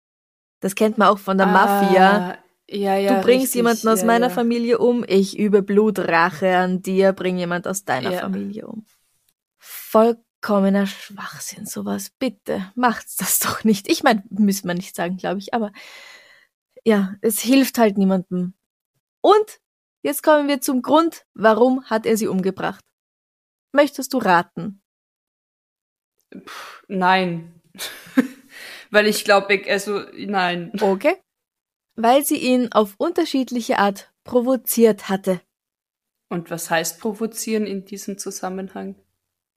Das 0.59 0.73
kennt 0.73 0.97
man 0.97 1.09
auch 1.09 1.19
von 1.19 1.37
der 1.37 1.45
ah, 1.45 1.51
Mafia. 1.51 2.37
Ja, 2.67 2.97
ja, 2.97 3.17
du 3.17 3.21
bringst 3.21 3.43
richtig, 3.43 3.55
jemanden 3.57 3.89
aus 3.89 3.99
ja, 3.99 4.07
meiner. 4.07 4.31
Familie 4.31 4.79
um, 4.79 5.05
ich 5.07 5.37
übe 5.37 5.61
Blutrache 5.61 6.57
an 6.57 6.81
dir, 6.81 7.13
bring 7.13 7.37
jemand 7.37 7.67
aus 7.67 7.85
deiner. 7.85 8.11
Familie 8.13 8.65
um. 8.65 8.87
Vollkommener 9.59 10.87
Schwachsinn, 10.87 11.67
sowas. 11.67 12.09
Bitte, 12.17 12.71
macht's 12.73 13.17
das 13.17 13.37
doch 13.45 13.63
nicht. 13.63 13.87
Ich 13.87 14.01
meine, 14.01 14.23
müssen 14.31 14.67
wir 14.67 14.73
nicht 14.73 14.95
sagen, 14.95 15.17
glaube 15.17 15.37
ich, 15.37 15.53
aber 15.53 15.71
ja, 16.85 17.15
es 17.21 17.39
hilft 17.39 17.77
halt 17.77 17.97
niemandem. 17.97 18.53
Und 19.21 19.61
jetzt 20.01 20.23
kommen 20.23 20.47
wir 20.47 20.61
zum 20.61 20.81
Grund, 20.81 21.25
warum 21.33 21.85
hat 21.85 22.05
er 22.05 22.17
sie 22.17 22.27
umgebracht. 22.27 22.83
Möchtest 23.71 24.13
du 24.13 24.17
raten? 24.17 24.81
Puh, 26.29 26.85
nein. 26.87 27.61
Weil 28.91 29.07
ich 29.07 29.23
glaube, 29.23 29.63
also 29.67 30.03
nein. 30.13 30.71
Okay. 30.79 31.15
Weil 31.95 32.23
sie 32.25 32.37
ihn 32.37 32.71
auf 32.71 32.95
unterschiedliche 32.97 33.79
Art 33.79 34.11
provoziert 34.23 35.09
hatte. 35.09 35.41
Und 36.29 36.49
was 36.49 36.69
heißt 36.69 36.99
provozieren 36.99 37.65
in 37.65 37.85
diesem 37.85 38.17
Zusammenhang? 38.17 38.95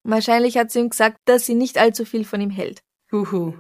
Wahrscheinlich 0.03 0.57
hat 0.57 0.71
sie 0.71 0.81
ihm 0.81 0.91
gesagt, 0.91 1.19
dass 1.25 1.47
sie 1.47 1.55
nicht 1.55 1.79
allzu 1.79 2.05
viel 2.05 2.25
von 2.25 2.41
ihm 2.41 2.51
hält. 2.51 2.83
Huhu. 3.11 3.55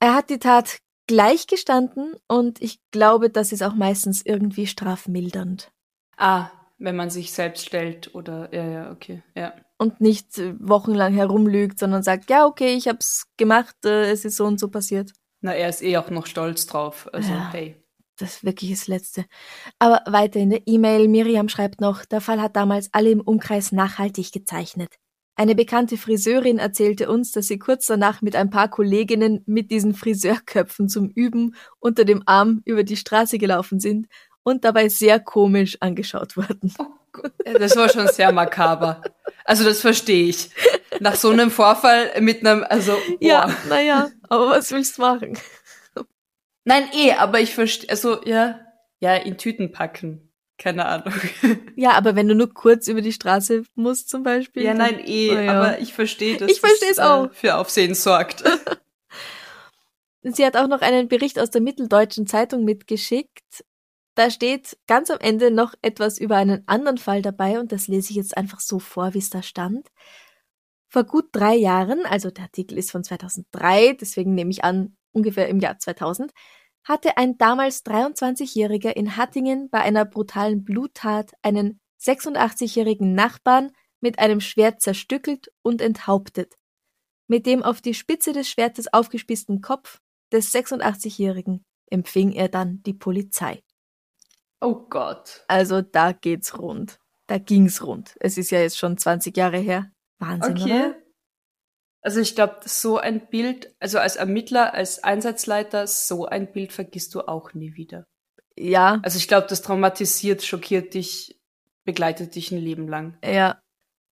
Er 0.00 0.14
hat 0.14 0.30
die 0.30 0.38
Tat 0.38 0.78
gleichgestanden 1.12 2.14
und 2.26 2.62
ich 2.62 2.80
glaube, 2.90 3.28
das 3.28 3.52
ist 3.52 3.62
auch 3.62 3.74
meistens 3.74 4.24
irgendwie 4.24 4.66
strafmildernd. 4.66 5.70
Ah, 6.16 6.48
wenn 6.78 6.96
man 6.96 7.10
sich 7.10 7.32
selbst 7.32 7.66
stellt 7.66 8.14
oder 8.14 8.48
ja, 8.54 8.64
ja, 8.64 8.90
okay, 8.90 9.22
ja. 9.36 9.52
Und 9.76 10.00
nicht 10.00 10.40
wochenlang 10.58 11.12
herumlügt, 11.12 11.78
sondern 11.78 12.02
sagt, 12.02 12.30
ja, 12.30 12.46
okay, 12.46 12.74
ich 12.76 12.88
hab's 12.88 13.26
gemacht, 13.36 13.76
äh, 13.84 14.10
es 14.10 14.24
ist 14.24 14.36
so 14.36 14.46
und 14.46 14.58
so 14.58 14.68
passiert. 14.68 15.12
Na, 15.42 15.52
er 15.52 15.68
ist 15.68 15.82
eh 15.82 15.98
auch 15.98 16.08
noch 16.08 16.24
stolz 16.24 16.66
drauf. 16.66 17.10
Also, 17.12 17.30
ja, 17.30 17.52
hey. 17.52 17.76
Das 18.16 18.36
ist 18.36 18.44
wirklich 18.44 18.70
das 18.70 18.86
Letzte. 18.86 19.26
Aber 19.78 20.00
weiter 20.06 20.40
in 20.40 20.48
der 20.48 20.62
E-Mail, 20.66 21.08
Miriam 21.08 21.50
schreibt 21.50 21.82
noch, 21.82 22.06
der 22.06 22.22
Fall 22.22 22.40
hat 22.40 22.56
damals 22.56 22.88
alle 22.92 23.10
im 23.10 23.20
Umkreis 23.20 23.70
nachhaltig 23.70 24.32
gezeichnet. 24.32 24.94
Eine 25.34 25.54
bekannte 25.54 25.96
Friseurin 25.96 26.58
erzählte 26.58 27.10
uns, 27.10 27.32
dass 27.32 27.48
sie 27.48 27.58
kurz 27.58 27.86
danach 27.86 28.20
mit 28.20 28.36
ein 28.36 28.50
paar 28.50 28.68
Kolleginnen 28.68 29.42
mit 29.46 29.70
diesen 29.70 29.94
Friseurköpfen 29.94 30.88
zum 30.88 31.08
Üben 31.08 31.54
unter 31.80 32.04
dem 32.04 32.22
Arm 32.26 32.60
über 32.64 32.84
die 32.84 32.96
Straße 32.96 33.38
gelaufen 33.38 33.80
sind 33.80 34.08
und 34.42 34.64
dabei 34.64 34.88
sehr 34.88 35.20
komisch 35.20 35.78
angeschaut 35.80 36.36
wurden. 36.36 36.74
Oh 36.78 36.86
Gott, 37.12 37.32
das 37.58 37.76
war 37.76 37.88
schon 37.88 38.08
sehr 38.08 38.32
makaber. 38.32 39.02
Also 39.44 39.64
das 39.64 39.80
verstehe 39.80 40.28
ich. 40.28 40.50
Nach 41.00 41.14
so 41.14 41.30
einem 41.30 41.50
Vorfall 41.50 42.20
mit 42.20 42.46
einem, 42.46 42.64
also 42.68 42.92
boah. 42.92 43.16
Ja, 43.20 43.56
naja, 43.68 44.10
aber 44.28 44.50
was 44.50 44.70
willst 44.70 44.98
du 44.98 45.02
machen? 45.02 45.38
Nein, 46.64 46.84
eh, 46.94 47.12
aber 47.12 47.40
ich 47.40 47.54
verstehe, 47.54 47.90
also 47.90 48.22
ja, 48.24 48.60
ja, 49.00 49.16
in 49.16 49.36
Tüten 49.36 49.72
packen. 49.72 50.31
Keine 50.62 50.86
Ahnung. 50.86 51.12
Ja, 51.74 51.92
aber 51.92 52.14
wenn 52.14 52.28
du 52.28 52.36
nur 52.36 52.54
kurz 52.54 52.86
über 52.86 53.00
die 53.00 53.12
Straße 53.12 53.64
musst 53.74 54.08
zum 54.08 54.22
Beispiel. 54.22 54.62
Ja, 54.62 54.74
nein, 54.74 55.00
eh, 55.04 55.30
Oh 55.30 55.34
ja. 55.34 55.52
aber 55.60 55.80
ich 55.80 55.92
verstehe, 55.92 56.36
dass 56.36 56.48
Ich 56.52 56.60
verstehe 56.60 56.90
es 56.90 56.96
das, 56.98 57.04
auch. 57.04 57.26
Äh, 57.26 57.30
für 57.32 57.56
Aufsehen 57.56 57.94
sorgt. 57.96 58.44
Sie 60.22 60.46
hat 60.46 60.56
auch 60.56 60.68
noch 60.68 60.80
einen 60.80 61.08
Bericht 61.08 61.40
aus 61.40 61.50
der 61.50 61.60
Mitteldeutschen 61.60 62.28
Zeitung 62.28 62.62
mitgeschickt. 62.64 63.64
Da 64.14 64.30
steht 64.30 64.78
ganz 64.86 65.10
am 65.10 65.18
Ende 65.18 65.50
noch 65.50 65.74
etwas 65.82 66.18
über 66.18 66.36
einen 66.36 66.62
anderen 66.68 66.98
Fall 66.98 67.22
dabei 67.22 67.58
und 67.58 67.72
das 67.72 67.88
lese 67.88 68.10
ich 68.10 68.16
jetzt 68.16 68.36
einfach 68.36 68.60
so 68.60 68.78
vor, 68.78 69.14
wie 69.14 69.18
es 69.18 69.30
da 69.30 69.42
stand. 69.42 69.88
Vor 70.88 71.02
gut 71.04 71.24
drei 71.32 71.56
Jahren, 71.56 72.06
also 72.06 72.30
der 72.30 72.44
Artikel 72.44 72.78
ist 72.78 72.92
von 72.92 73.02
2003, 73.02 73.94
deswegen 74.00 74.34
nehme 74.34 74.50
ich 74.52 74.62
an, 74.62 74.96
ungefähr 75.10 75.48
im 75.48 75.58
Jahr 75.58 75.78
2000, 75.78 76.30
hatte 76.84 77.16
ein 77.16 77.38
damals 77.38 77.84
23-Jähriger 77.84 78.90
in 78.90 79.16
Hattingen 79.16 79.70
bei 79.70 79.80
einer 79.80 80.04
brutalen 80.04 80.64
Bluttat 80.64 81.32
einen 81.42 81.80
86-jährigen 82.00 83.14
Nachbarn 83.14 83.72
mit 84.00 84.18
einem 84.18 84.40
Schwert 84.40 84.80
zerstückelt 84.82 85.52
und 85.62 85.80
enthauptet. 85.80 86.54
Mit 87.28 87.46
dem 87.46 87.62
auf 87.62 87.80
die 87.80 87.94
Spitze 87.94 88.32
des 88.32 88.48
Schwertes 88.48 88.92
aufgespießten 88.92 89.60
Kopf 89.60 90.00
des 90.32 90.52
86-Jährigen 90.52 91.64
empfing 91.90 92.32
er 92.32 92.48
dann 92.48 92.82
die 92.82 92.94
Polizei. 92.94 93.62
Oh 94.60 94.86
Gott. 94.88 95.44
Also 95.48 95.82
da 95.82 96.12
geht's 96.12 96.58
rund. 96.58 96.98
Da 97.26 97.38
ging's 97.38 97.82
rund. 97.84 98.16
Es 98.20 98.38
ist 98.38 98.50
ja 98.50 98.60
jetzt 98.60 98.78
schon 98.78 98.98
20 98.98 99.36
Jahre 99.36 99.58
her. 99.58 99.90
Wahnsinn, 100.18 100.52
Okay. 100.58 100.64
oder? 100.64 101.01
Also 102.02 102.20
ich 102.20 102.34
glaube, 102.34 102.60
so 102.64 102.98
ein 102.98 103.28
Bild, 103.28 103.74
also 103.78 103.98
als 103.98 104.16
Ermittler, 104.16 104.74
als 104.74 105.02
Einsatzleiter, 105.02 105.86
so 105.86 106.26
ein 106.26 106.52
Bild 106.52 106.72
vergisst 106.72 107.14
du 107.14 107.20
auch 107.20 107.54
nie 107.54 107.76
wieder. 107.76 108.04
Ja, 108.56 109.00
Also 109.02 109.18
ich 109.18 109.28
glaube, 109.28 109.46
das 109.48 109.62
traumatisiert, 109.62 110.42
schockiert 110.42 110.94
dich, 110.94 111.40
begleitet 111.84 112.34
dich 112.34 112.50
ein 112.50 112.58
Leben 112.58 112.88
lang. 112.88 113.18
ja. 113.24 113.58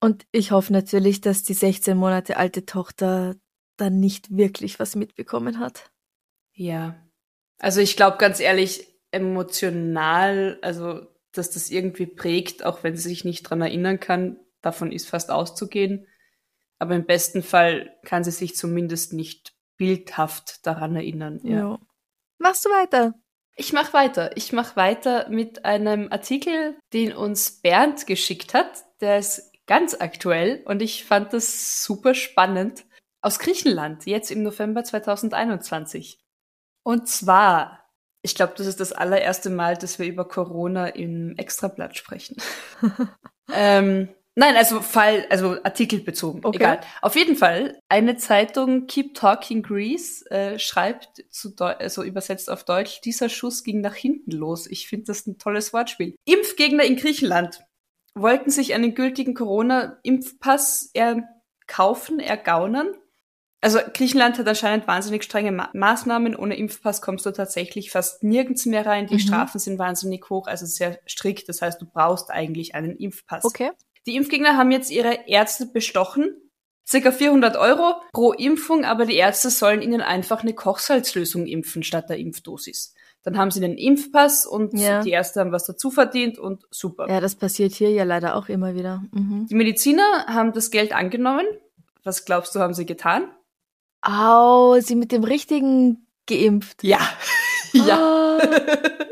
Und 0.03 0.24
ich 0.33 0.50
hoffe 0.50 0.72
natürlich, 0.72 1.20
dass 1.20 1.42
die 1.42 1.53
16 1.53 1.94
Monate 1.94 2.38
alte 2.38 2.64
Tochter 2.64 3.37
dann 3.76 4.00
nicht 4.00 4.35
wirklich 4.35 4.81
was 4.81 4.96
mitbekommen 4.96 5.59
hat. 5.59 5.90
Ja. 6.55 6.96
Also 7.59 7.83
ich 7.83 7.96
glaube 7.96 8.16
ganz 8.16 8.40
ehrlich, 8.40 8.87
emotional, 9.11 10.59
also 10.62 11.07
dass 11.33 11.50
das 11.50 11.70
irgendwie 11.70 12.07
prägt, 12.07 12.64
auch 12.64 12.83
wenn 12.83 12.96
sie 12.96 13.09
sich 13.09 13.24
nicht 13.24 13.42
dran 13.42 13.61
erinnern 13.61 14.00
kann, 14.00 14.38
davon 14.62 14.90
ist 14.90 15.09
fast 15.09 15.31
auszugehen. 15.31 16.07
Aber 16.80 16.96
im 16.96 17.04
besten 17.06 17.42
Fall 17.42 17.94
kann 18.04 18.24
sie 18.24 18.32
sich 18.32 18.56
zumindest 18.56 19.12
nicht 19.12 19.52
bildhaft 19.76 20.66
daran 20.66 20.96
erinnern. 20.96 21.38
Ja. 21.44 21.78
Machst 22.38 22.64
du 22.64 22.70
weiter? 22.70 23.14
Ich 23.54 23.74
mache 23.74 23.92
weiter. 23.92 24.36
Ich 24.36 24.52
mache 24.52 24.76
weiter 24.76 25.28
mit 25.28 25.66
einem 25.66 26.10
Artikel, 26.10 26.78
den 26.94 27.12
uns 27.12 27.60
Bernd 27.60 28.06
geschickt 28.06 28.54
hat. 28.54 28.84
Der 29.02 29.18
ist 29.18 29.52
ganz 29.66 29.94
aktuell 30.00 30.62
und 30.64 30.80
ich 30.80 31.04
fand 31.04 31.32
das 31.34 31.84
super 31.84 32.14
spannend. 32.14 32.84
Aus 33.20 33.38
Griechenland, 33.38 34.06
jetzt 34.06 34.30
im 34.30 34.42
November 34.42 34.82
2021. 34.82 36.18
Und 36.82 37.06
zwar, 37.06 37.84
ich 38.22 38.34
glaube, 38.34 38.54
das 38.56 38.66
ist 38.66 38.80
das 38.80 38.92
allererste 38.92 39.50
Mal, 39.50 39.76
dass 39.76 39.98
wir 39.98 40.06
über 40.06 40.26
Corona 40.26 40.86
im 40.86 41.36
Extrablatt 41.36 41.98
sprechen. 41.98 42.36
ähm, 43.52 44.08
nein, 44.34 44.56
also 44.56 44.80
Fall, 44.80 45.26
also 45.30 45.62
artikelbezogen. 45.62 46.44
Okay. 46.44 46.56
Egal. 46.56 46.80
Auf 47.02 47.16
jeden 47.16 47.36
Fall, 47.36 47.78
eine 47.88 48.16
Zeitung 48.16 48.86
Keep 48.86 49.14
Talking 49.14 49.62
Greece 49.62 50.24
äh, 50.30 50.58
schreibt 50.58 51.24
zu 51.30 51.50
Deu 51.54 51.74
also 51.78 52.02
übersetzt 52.02 52.50
auf 52.50 52.64
Deutsch, 52.64 53.00
dieser 53.02 53.28
Schuss 53.28 53.64
ging 53.64 53.80
nach 53.80 53.94
hinten 53.94 54.32
los. 54.32 54.66
Ich 54.66 54.88
finde 54.88 55.06
das 55.06 55.26
ein 55.26 55.38
tolles 55.38 55.72
Wortspiel. 55.72 56.14
Impfgegner 56.24 56.84
in 56.84 56.96
Griechenland 56.96 57.60
wollten 58.14 58.50
sich 58.50 58.74
einen 58.74 58.94
gültigen 58.94 59.34
Corona-Impfpass 59.34 60.90
erkaufen, 60.94 62.20
ergaunern. 62.20 62.94
Also 63.62 63.78
Griechenland 63.92 64.38
hat 64.38 64.48
anscheinend 64.48 64.88
wahnsinnig 64.88 65.22
strenge 65.22 65.52
Ma 65.52 65.68
Maßnahmen. 65.74 66.34
Ohne 66.34 66.56
Impfpass 66.56 67.02
kommst 67.02 67.26
du 67.26 67.30
tatsächlich 67.30 67.90
fast 67.90 68.22
nirgends 68.24 68.64
mehr 68.64 68.86
rein. 68.86 69.06
Die 69.06 69.14
Mhm. 69.14 69.18
Strafen 69.18 69.58
sind 69.58 69.78
wahnsinnig 69.78 70.30
hoch, 70.30 70.46
also 70.46 70.64
sehr 70.64 70.98
strikt. 71.06 71.48
Das 71.48 71.60
heißt, 71.60 71.80
du 71.80 71.86
brauchst 71.86 72.30
eigentlich 72.30 72.74
einen 72.74 72.96
Impfpass. 72.96 73.44
Okay. 73.44 73.70
Die 74.06 74.16
Impfgegner 74.16 74.56
haben 74.56 74.70
jetzt 74.70 74.90
ihre 74.90 75.28
Ärzte 75.28 75.66
bestochen. 75.66 76.34
Circa 76.86 77.12
400 77.12 77.56
Euro 77.56 78.00
pro 78.12 78.32
Impfung, 78.32 78.84
aber 78.84 79.06
die 79.06 79.14
Ärzte 79.16 79.50
sollen 79.50 79.80
ihnen 79.82 80.00
einfach 80.00 80.42
eine 80.42 80.54
Kochsalzlösung 80.54 81.46
impfen 81.46 81.82
statt 81.82 82.08
der 82.10 82.18
Impfdosis. 82.18 82.94
Dann 83.22 83.36
haben 83.38 83.50
sie 83.50 83.62
einen 83.62 83.76
Impfpass 83.76 84.46
und 84.46 84.76
Ja. 84.78 85.02
die 85.02 85.10
Ärzte 85.10 85.40
haben 85.40 85.52
was 85.52 85.66
dazu 85.66 85.90
verdient 85.90 86.38
und 86.38 86.64
super. 86.70 87.06
Ja, 87.08 87.20
das 87.20 87.36
passiert 87.36 87.72
hier 87.74 87.90
ja 87.90 88.04
leider 88.04 88.34
auch 88.34 88.48
immer 88.48 88.74
wieder. 88.74 89.04
Mhm. 89.12 89.46
Die 89.48 89.54
Mediziner 89.54 90.26
haben 90.26 90.52
das 90.52 90.70
Geld 90.70 90.92
angenommen. 90.92 91.44
Was 92.02 92.24
glaubst 92.24 92.54
du, 92.54 92.60
haben 92.60 92.74
sie 92.74 92.86
getan? 92.86 93.30
Au, 94.00 94.80
sie 94.80 94.96
mit 94.96 95.12
dem 95.12 95.22
richtigen 95.22 96.06
geimpft. 96.26 96.82
Ja. 96.82 96.98
ja. 97.87 98.38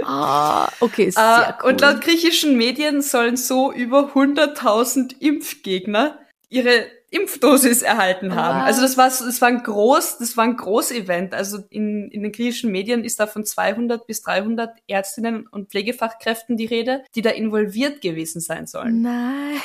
Ah, 0.02 0.64
ah, 0.64 0.72
okay, 0.80 1.10
sehr 1.10 1.56
Äh, 1.58 1.62
cool. 1.62 1.70
Und 1.70 1.80
laut 1.80 2.00
griechischen 2.00 2.56
Medien 2.56 3.02
sollen 3.02 3.36
so 3.36 3.72
über 3.72 4.12
100.000 4.14 5.20
Impfgegner 5.20 6.18
ihre 6.48 6.86
Impfdosis 7.10 7.80
erhalten 7.80 8.34
haben. 8.34 8.58
Was? 8.60 8.66
Also 8.66 8.82
das 8.82 8.96
war, 8.98 9.06
das 9.06 9.40
war 9.40 9.48
ein 9.48 9.62
groß, 9.62 10.18
das 10.18 10.36
war 10.36 10.44
ein 10.44 10.56
Großevent. 10.56 11.32
Also 11.32 11.58
in, 11.70 12.10
in 12.10 12.22
den 12.22 12.32
griechischen 12.32 12.70
Medien 12.70 13.02
ist 13.02 13.18
da 13.18 13.26
von 13.26 13.46
200 13.46 14.06
bis 14.06 14.20
300 14.22 14.76
Ärztinnen 14.86 15.46
und 15.46 15.70
Pflegefachkräften 15.70 16.58
die 16.58 16.66
Rede, 16.66 17.04
die 17.14 17.22
da 17.22 17.30
involviert 17.30 18.02
gewesen 18.02 18.40
sein 18.40 18.66
sollen. 18.66 19.00
Nein. 19.00 19.60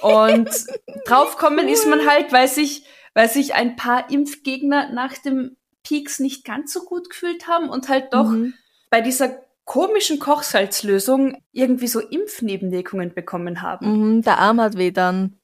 Und 0.00 0.48
draufkommen 1.06 1.68
ist 1.68 1.86
man 1.86 2.08
halt, 2.08 2.32
weil 2.32 2.48
sich, 2.48 2.84
weil 3.12 3.28
sich 3.28 3.54
ein 3.54 3.76
paar 3.76 4.10
Impfgegner 4.10 4.90
nach 4.90 5.18
dem 5.18 5.57
Peaks 5.88 6.18
nicht 6.18 6.44
ganz 6.44 6.72
so 6.72 6.84
gut 6.84 7.08
gefühlt 7.08 7.48
haben 7.48 7.70
und 7.70 7.88
halt 7.88 8.12
doch 8.12 8.28
Mhm. 8.28 8.54
bei 8.90 9.00
dieser 9.00 9.40
komischen 9.64 10.18
Kochsalzlösung 10.18 11.42
irgendwie 11.52 11.88
so 11.88 12.00
Impfnebenwirkungen 12.00 13.14
bekommen 13.14 13.62
haben. 13.62 14.16
Mhm, 14.16 14.22
der 14.22 14.38
Arm 14.38 14.60
hat 14.60 14.76
weh 14.76 14.90
dann. 14.90 15.38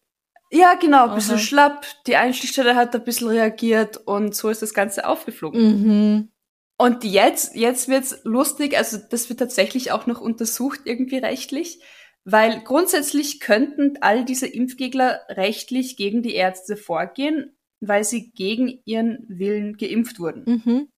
Ja, 0.50 0.74
genau, 0.74 1.08
ein 1.08 1.14
bisschen 1.14 1.34
Aha. 1.34 1.42
schlapp, 1.42 1.86
die 2.06 2.16
Einstichstelle 2.16 2.76
hat 2.76 2.94
ein 2.94 3.04
bisschen 3.04 3.28
reagiert 3.28 3.96
und 3.96 4.34
so 4.34 4.50
ist 4.50 4.62
das 4.62 4.72
Ganze 4.74 5.06
aufgeflogen. 5.08 5.60
Mhm. 5.60 6.28
Und 6.76 7.04
jetzt, 7.04 7.54
jetzt 7.54 7.88
wird's 7.88 8.20
lustig, 8.24 8.76
also 8.76 8.98
das 9.10 9.28
wird 9.28 9.38
tatsächlich 9.40 9.92
auch 9.92 10.06
noch 10.06 10.20
untersucht 10.20 10.80
irgendwie 10.84 11.18
rechtlich, 11.18 11.80
weil 12.24 12.60
grundsätzlich 12.60 13.40
könnten 13.40 13.98
all 14.00 14.24
diese 14.24 14.46
Impfgegner 14.46 15.20
rechtlich 15.28 15.96
gegen 15.96 16.22
die 16.22 16.34
Ärzte 16.34 16.76
vorgehen, 16.76 17.56
weil 17.88 18.04
sie 18.04 18.30
gegen 18.32 18.80
ihren 18.84 19.24
Willen 19.28 19.76
geimpft 19.76 20.18
wurden. 20.18 20.44
Mhm. 20.64 20.88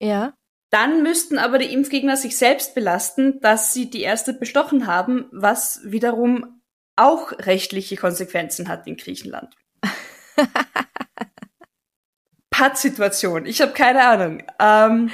Ja. 0.00 0.34
Dann 0.70 1.02
müssten 1.02 1.38
aber 1.38 1.58
die 1.58 1.72
Impfgegner 1.72 2.16
sich 2.16 2.36
selbst 2.36 2.74
belasten, 2.74 3.40
dass 3.40 3.72
sie 3.72 3.90
die 3.90 4.02
Ärzte 4.02 4.32
bestochen 4.32 4.86
haben, 4.86 5.26
was 5.30 5.80
wiederum 5.84 6.60
auch 6.96 7.32
rechtliche 7.32 7.96
Konsequenzen 7.96 8.68
hat 8.68 8.86
in 8.86 8.96
Griechenland. 8.96 9.54
Pattsituation. 12.50 13.46
Ich 13.46 13.60
habe 13.60 13.72
keine 13.72 14.04
Ahnung. 14.04 14.42
Ähm, 14.58 15.10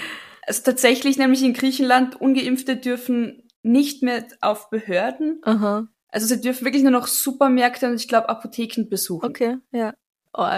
also 0.46 0.62
tatsächlich 0.62 1.16
nämlich 1.16 1.42
in 1.42 1.54
Griechenland 1.54 2.20
ungeimpfte 2.20 2.76
dürfen 2.76 3.48
nicht 3.62 4.02
mehr 4.02 4.26
auf 4.40 4.70
Behörden. 4.70 5.40
Aha. 5.44 5.86
Also 6.08 6.26
sie 6.26 6.40
dürfen 6.40 6.64
wirklich 6.64 6.82
nur 6.82 6.92
noch 6.92 7.06
Supermärkte 7.06 7.86
und 7.88 7.94
ich 7.94 8.08
glaube 8.08 8.28
Apotheken 8.28 8.88
besuchen. 8.88 9.26
Okay, 9.26 9.58
ja. 9.72 9.94
Oh, 10.32 10.48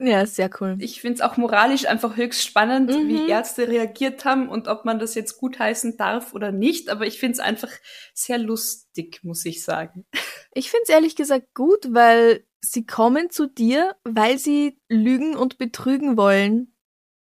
ja, 0.00 0.24
sehr 0.26 0.50
cool. 0.60 0.76
Ich 0.80 1.00
finde 1.00 1.16
es 1.16 1.20
auch 1.20 1.36
moralisch 1.36 1.86
einfach 1.86 2.16
höchst 2.16 2.42
spannend, 2.42 2.90
Mhm. 2.90 3.08
wie 3.08 3.28
Ärzte 3.30 3.68
reagiert 3.68 4.24
haben 4.24 4.48
und 4.48 4.66
ob 4.66 4.84
man 4.84 4.98
das 4.98 5.14
jetzt 5.14 5.36
gutheißen 5.38 5.96
darf 5.96 6.34
oder 6.34 6.52
nicht. 6.52 6.88
Aber 6.88 7.06
ich 7.06 7.18
finde 7.20 7.34
es 7.34 7.40
einfach 7.40 7.70
sehr 8.14 8.38
lustig, 8.38 9.20
muss 9.22 9.44
ich 9.44 9.62
sagen. 9.62 10.06
Ich 10.54 10.70
find's 10.70 10.88
ehrlich 10.88 11.16
gesagt 11.16 11.54
gut, 11.54 11.88
weil 11.90 12.44
sie 12.60 12.86
kommen 12.86 13.30
zu 13.30 13.46
dir, 13.46 13.94
weil 14.04 14.38
sie 14.38 14.80
lügen 14.88 15.36
und 15.36 15.58
betrügen 15.58 16.16
wollen. 16.16 16.74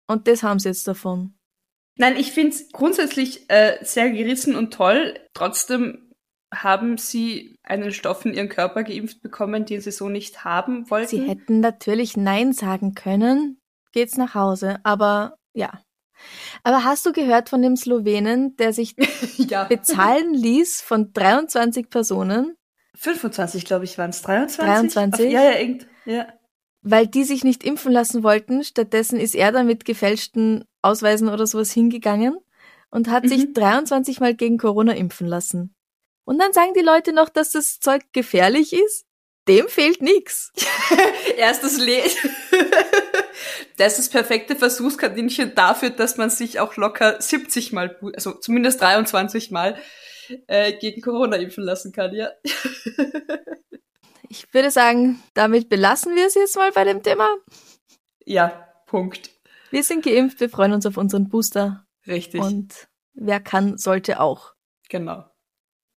Und 0.08 0.28
das 0.28 0.44
haben 0.44 0.60
sie 0.60 0.70
jetzt 0.70 0.88
davon. 0.88 1.36
Nein, 1.98 2.18
ich 2.18 2.32
finde 2.32 2.50
es 2.56 2.72
grundsätzlich 2.72 3.50
äh, 3.50 3.78
sehr 3.82 4.10
gerissen 4.12 4.56
und 4.56 4.74
toll. 4.74 5.18
Trotzdem 5.34 6.05
haben 6.54 6.98
sie 6.98 7.58
einen 7.64 7.92
Stoff 7.92 8.26
in 8.26 8.34
ihren 8.34 8.50
Körper 8.50 8.84
geimpft 8.84 9.22
bekommen, 9.22 9.66
den 9.66 9.82
sie 9.82 9.92
so 9.92 10.10
nicht 10.10 10.44
haben 10.44 10.90
wollten? 10.90 11.10
Sie 11.10 11.28
hätten 11.28 11.60
natürlich 11.60 12.16
Nein 12.18 12.54
sagen 12.54 12.94
können, 12.96 13.60
geht's 13.92 14.18
nach 14.18 14.36
Hause, 14.36 14.78
aber 14.84 15.38
ja. 15.54 15.82
Aber 16.64 16.84
hast 16.84 17.06
du 17.06 17.12
gehört 17.12 17.50
von 17.50 17.62
dem 17.62 17.76
Slowenen, 17.76 18.56
der 18.58 18.74
sich 18.74 18.96
ja. 19.38 19.66
bezahlen 19.66 20.34
ließ 20.34 20.82
von 20.82 21.12
23 21.14 21.90
Personen, 21.90 22.56
25, 22.98 23.66
glaube 23.66 23.84
ich, 23.84 23.98
waren 23.98 24.12
es. 24.12 24.22
23? 24.22 24.66
23? 24.94 25.26
Auf, 25.28 25.32
ja, 25.34 25.44
ja, 25.44 25.60
irgend, 25.60 25.88
ja. 26.06 26.28
weil 26.82 27.08
die 27.08 27.26
sich 27.26 27.44
nicht 27.44 27.64
impfen 27.66 27.92
lassen 27.92 28.24
wollten? 28.24 28.64
Stattdessen 28.64 29.20
ist 29.20 29.36
er 29.36 29.52
dann 29.52 29.68
mit 29.68 29.84
gefälschten 29.84 30.64
Ausweisen 30.82 31.28
oder 31.28 31.46
sowas 31.46 31.72
hingegangen 31.72 32.38
und 32.92 33.10
hat 33.10 33.28
sich 33.28 33.48
Mhm. 33.48 33.54
23 33.54 34.22
Mal 34.22 34.34
gegen 34.36 34.58
Corona 34.58 34.94
impfen 34.94 35.28
lassen. 35.28 35.76
Und 36.26 36.40
dann 36.40 36.54
sagen 36.54 36.74
die 36.76 36.82
Leute 36.82 37.14
noch, 37.14 37.30
dass 37.30 37.52
das 37.52 37.80
Zeug 37.80 38.04
gefährlich 38.12 38.74
ist? 38.74 39.06
Dem 39.48 39.68
fehlt 39.68 40.02
nix. 40.02 40.52
Erstes 41.38 41.78
Le 41.78 42.02
Das 43.78 44.00
ist 44.00 44.08
das 44.08 44.10
perfekte 44.10 44.56
Versuchskaninchen 44.56 45.54
dafür, 45.54 45.92
dass 45.92 46.18
man 46.18 46.30
sich 46.30 46.60
auch 46.60 46.78
locker 46.78 47.22
70 47.22 47.74
Mal, 47.74 47.98
also 48.16 48.34
zumindest 48.34 48.82
23 48.82 49.52
Mal 49.52 49.78
äh, 50.48 50.74
gegen 50.74 51.02
Corona 51.02 51.36
impfen 51.38 51.64
lassen 51.64 51.92
kann, 51.92 52.14
ja. 52.16 52.30
Ich 54.30 54.52
würde 54.54 54.72
sagen, 54.72 55.22
damit 55.34 55.70
belassen 55.70 56.16
wir 56.16 56.26
es 56.26 56.36
jetzt 56.36 56.56
mal 56.56 56.72
bei 56.72 56.84
dem 56.84 57.04
Thema. 57.04 57.30
ja, 58.26 58.68
Punkt. 58.88 59.30
Wir 59.72 59.84
sind 59.84 60.04
geimpft, 60.06 60.40
wir 60.40 60.50
freuen 60.50 60.74
uns 60.74 60.86
auf 60.86 60.98
unseren 60.98 61.30
Booster 61.30 61.86
Richtig. 62.08 62.42
und 62.42 62.88
wer 63.14 63.40
kann, 63.40 63.78
sollte 63.78 64.20
auch. 64.20 64.54
genau. 64.90 65.26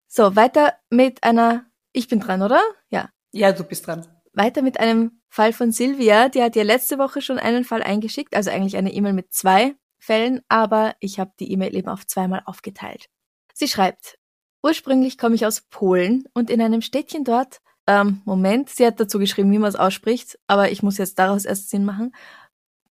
So, 0.09 0.35
weiter 0.37 0.73
mit 0.89 1.23
einer, 1.23 1.67
ich 1.93 2.09
bin 2.09 2.19
dran, 2.19 2.43
oder? 2.43 2.63
Ja. 2.89 3.11
Ja, 3.33 3.53
du 3.53 3.63
bist 3.63 3.87
dran. 3.87 4.07
Weiter 4.33 4.63
mit 4.63 4.81
einem 4.81 5.21
Fall 5.29 5.53
von 5.53 5.71
Silvia. 5.71 6.31
Die 6.31 6.43
hat 6.43 6.57
ja 6.57 6.63
letzte 6.63 6.99
Woche 6.99 7.21
schon 7.21 7.39
einen 7.39 7.65
Fall 7.65 7.83
eingeschickt, 7.83 8.35
also 8.35 8.51
eigentlich 8.51 8.77
eine 8.77 8.93
E-Mail 8.93 9.13
mit 9.13 9.33
zwei 9.33 9.75
Fällen, 9.99 10.41
aber 10.49 10.95
ich 11.01 11.21
habe 11.21 11.33
die 11.39 11.53
E-Mail 11.53 11.77
eben 11.77 11.89
auf 11.89 12.07
zweimal 12.07 12.43
aufgeteilt. 12.47 13.07
Sie 13.53 13.69
schreibt, 13.69 14.19
ursprünglich 14.63 15.19
komme 15.19 15.35
ich 15.35 15.45
aus 15.45 15.63
Polen 15.69 16.25
und 16.33 16.51
in 16.51 16.63
einem 16.63 16.81
Städtchen 16.81 17.25
dort, 17.25 17.61
ähm, 17.87 18.23
Moment, 18.25 18.71
sie 18.71 18.87
hat 18.87 19.01
dazu 19.01 19.19
geschrieben, 19.19 19.51
wie 19.53 19.59
man 19.59 19.69
es 19.69 19.77
ausspricht, 19.77 20.39
aber 20.47 20.71
ich 20.71 20.83
muss 20.83 20.99
jetzt 20.99 21.19
daraus 21.19 21.45
erst 21.45 21.69
Sinn 21.69 21.85
machen. 21.85 22.15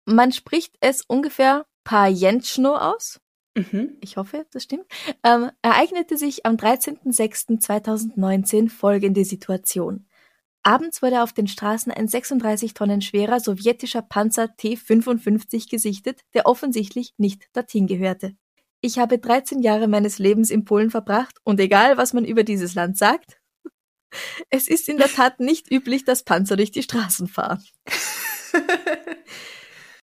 Man 0.04 0.32
spricht 0.32 0.76
es 0.80 1.02
ungefähr 1.02 1.66
Pajęczno 1.84 2.76
aus. 2.76 3.20
Mhm. 3.54 3.96
Ich 4.00 4.16
hoffe, 4.16 4.46
das 4.50 4.64
stimmt. 4.64 4.86
Ähm, 5.22 5.52
ereignete 5.62 6.16
sich 6.16 6.44
am 6.44 6.56
13.06.2019 6.56 8.68
folgende 8.68 9.24
Situation. 9.24 10.08
Abends 10.64 11.02
wurde 11.02 11.22
auf 11.22 11.32
den 11.34 11.46
Straßen 11.46 11.92
ein 11.92 12.08
36 12.08 12.74
Tonnen 12.74 13.00
schwerer 13.02 13.38
sowjetischer 13.38 14.02
Panzer 14.02 14.56
T-55 14.56 15.70
gesichtet, 15.70 16.22
der 16.32 16.46
offensichtlich 16.46 17.12
nicht 17.18 17.44
dorthin 17.52 17.86
gehörte. 17.86 18.34
Ich 18.80 18.98
habe 18.98 19.18
13 19.18 19.62
Jahre 19.62 19.86
meines 19.88 20.18
Lebens 20.18 20.50
in 20.50 20.64
Polen 20.64 20.90
verbracht 20.90 21.36
und 21.44 21.60
egal, 21.60 21.96
was 21.96 22.12
man 22.12 22.24
über 22.24 22.42
dieses 22.44 22.74
Land 22.74 22.98
sagt, 22.98 23.40
es 24.50 24.66
ist 24.66 24.88
in 24.88 24.96
der 24.96 25.08
Tat 25.08 25.38
nicht 25.38 25.70
üblich, 25.70 26.04
dass 26.04 26.24
Panzer 26.24 26.56
durch 26.56 26.72
die 26.72 26.82
Straßen 26.82 27.28
fahren. 27.28 27.62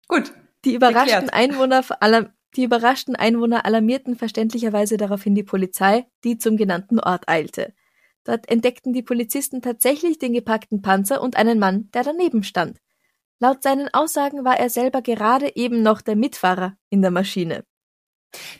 Gut. 0.08 0.32
Die 0.64 0.74
überraschten 0.74 1.28
Erklärt. 1.28 1.34
Einwohner, 1.34 1.84
die 2.56 2.64
überraschten 2.64 3.16
Einwohner 3.16 3.64
alarmierten 3.64 4.16
verständlicherweise 4.16 4.96
daraufhin 4.96 5.34
die 5.34 5.42
Polizei, 5.42 6.06
die 6.24 6.38
zum 6.38 6.56
genannten 6.56 6.98
Ort 6.98 7.28
eilte. 7.28 7.74
Dort 8.24 8.48
entdeckten 8.50 8.92
die 8.92 9.02
Polizisten 9.02 9.62
tatsächlich 9.62 10.18
den 10.18 10.32
gepackten 10.32 10.82
Panzer 10.82 11.20
und 11.20 11.36
einen 11.36 11.58
Mann, 11.58 11.90
der 11.92 12.02
daneben 12.02 12.42
stand. 12.42 12.78
Laut 13.38 13.62
seinen 13.62 13.92
Aussagen 13.92 14.44
war 14.44 14.58
er 14.58 14.70
selber 14.70 15.02
gerade 15.02 15.54
eben 15.54 15.82
noch 15.82 16.00
der 16.00 16.16
Mitfahrer 16.16 16.76
in 16.88 17.02
der 17.02 17.10
Maschine. 17.10 17.64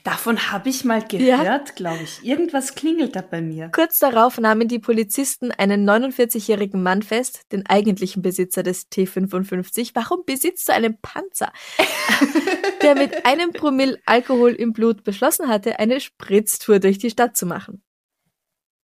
Davon 0.04 0.50
habe 0.52 0.68
ich 0.68 0.84
mal 0.84 1.04
Ja. 1.12 1.42
gehört, 1.42 1.76
glaube 1.76 2.02
ich. 2.02 2.24
Irgendwas 2.24 2.74
klingelt 2.74 3.16
da 3.16 3.20
bei 3.22 3.40
mir. 3.40 3.70
Kurz 3.74 3.98
darauf 3.98 4.38
nahmen 4.38 4.68
die 4.68 4.78
Polizisten 4.78 5.50
einen 5.50 5.88
49-jährigen 5.88 6.82
Mann 6.82 7.02
fest, 7.02 7.42
den 7.52 7.66
eigentlichen 7.66 8.22
Besitzer 8.22 8.62
des 8.62 8.90
T55. 8.90 9.90
Warum 9.94 10.24
besitzt 10.24 10.68
du 10.68 10.72
einen 10.72 11.00
Panzer? 11.00 11.52
der 12.82 12.94
mit 12.94 13.26
einem 13.26 13.52
Promille 13.52 13.98
Alkohol 14.06 14.52
im 14.52 14.72
Blut 14.72 15.02
beschlossen 15.04 15.48
hatte, 15.48 15.78
eine 15.78 16.00
Spritztour 16.00 16.78
durch 16.78 16.98
die 16.98 17.10
Stadt 17.10 17.36
zu 17.36 17.46
machen. 17.46 17.82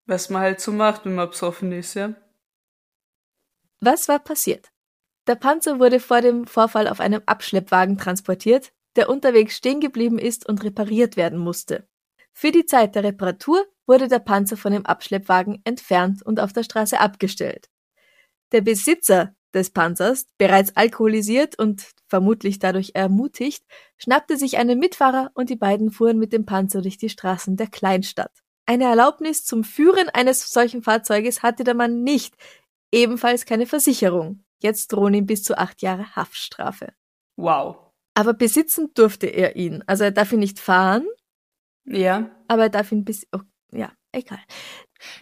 Was 0.06 0.30
man 0.30 0.42
halt 0.42 0.60
so 0.60 0.72
macht, 0.72 1.04
wenn 1.04 1.14
man 1.14 1.28
besoffen 1.30 1.72
ist, 1.72 1.94
ja. 1.94 2.14
Was 3.80 4.08
war 4.08 4.18
passiert? 4.18 4.70
Der 5.26 5.34
Panzer 5.34 5.78
wurde 5.78 6.00
vor 6.00 6.20
dem 6.20 6.46
Vorfall 6.46 6.88
auf 6.88 7.00
einem 7.00 7.22
Abschleppwagen 7.26 7.98
transportiert, 7.98 8.72
der 8.98 9.08
unterwegs 9.08 9.56
stehen 9.56 9.80
geblieben 9.80 10.18
ist 10.18 10.48
und 10.48 10.64
repariert 10.64 11.16
werden 11.16 11.38
musste. 11.38 11.88
Für 12.32 12.50
die 12.50 12.66
Zeit 12.66 12.96
der 12.96 13.04
Reparatur 13.04 13.64
wurde 13.86 14.08
der 14.08 14.18
Panzer 14.18 14.56
von 14.56 14.72
dem 14.72 14.84
Abschleppwagen 14.84 15.60
entfernt 15.64 16.20
und 16.22 16.40
auf 16.40 16.52
der 16.52 16.64
Straße 16.64 16.98
abgestellt. 16.98 17.70
Der 18.52 18.60
Besitzer 18.60 19.36
des 19.54 19.70
Panzers, 19.70 20.26
bereits 20.36 20.76
alkoholisiert 20.76 21.58
und 21.58 21.86
vermutlich 22.08 22.58
dadurch 22.58 22.90
ermutigt, 22.94 23.64
schnappte 23.96 24.36
sich 24.36 24.58
einen 24.58 24.80
Mitfahrer 24.80 25.30
und 25.34 25.48
die 25.48 25.56
beiden 25.56 25.92
fuhren 25.92 26.18
mit 26.18 26.32
dem 26.32 26.44
Panzer 26.44 26.82
durch 26.82 26.98
die 26.98 27.08
Straßen 27.08 27.56
der 27.56 27.68
Kleinstadt. 27.68 28.32
Eine 28.66 28.84
Erlaubnis 28.84 29.44
zum 29.44 29.62
Führen 29.64 30.08
eines 30.08 30.50
solchen 30.50 30.82
Fahrzeuges 30.82 31.42
hatte 31.44 31.62
der 31.62 31.74
Mann 31.74 32.02
nicht, 32.02 32.34
ebenfalls 32.92 33.46
keine 33.46 33.66
Versicherung. 33.66 34.44
Jetzt 34.60 34.92
drohen 34.92 35.14
ihm 35.14 35.26
bis 35.26 35.44
zu 35.44 35.56
acht 35.56 35.82
Jahre 35.82 36.16
Haftstrafe. 36.16 36.92
Wow. 37.36 37.87
Aber 38.18 38.34
besitzen 38.34 38.90
durfte 38.94 39.28
er 39.28 39.54
ihn. 39.54 39.84
Also 39.86 40.02
er 40.02 40.10
darf 40.10 40.32
ihn 40.32 40.40
nicht 40.40 40.58
fahren, 40.58 41.06
Ja. 41.84 42.28
aber 42.48 42.64
er 42.64 42.68
darf 42.68 42.90
ihn 42.90 43.04
bis, 43.04 43.28
oh, 43.30 43.38
ja, 43.70 43.92
egal. 44.10 44.40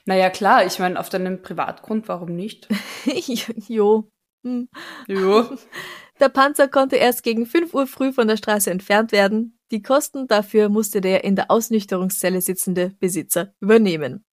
Naja, 0.06 0.30
klar, 0.30 0.64
ich 0.64 0.78
meine, 0.78 0.98
auf 0.98 1.10
deinem 1.10 1.42
Privatgrund, 1.42 2.08
warum 2.08 2.34
nicht? 2.34 2.68
jo. 3.68 4.10
Hm. 4.44 4.70
Jo. 5.08 5.44
Der 6.20 6.30
Panzer 6.30 6.68
konnte 6.68 6.96
erst 6.96 7.22
gegen 7.22 7.44
5 7.44 7.74
Uhr 7.74 7.86
früh 7.86 8.14
von 8.14 8.26
der 8.28 8.38
Straße 8.38 8.70
entfernt 8.70 9.12
werden. 9.12 9.58
Die 9.70 9.82
Kosten 9.82 10.26
dafür 10.26 10.70
musste 10.70 11.02
der 11.02 11.22
in 11.24 11.36
der 11.36 11.50
Ausnüchterungszelle 11.50 12.40
sitzende 12.40 12.94
Besitzer 12.98 13.52
übernehmen. 13.60 14.24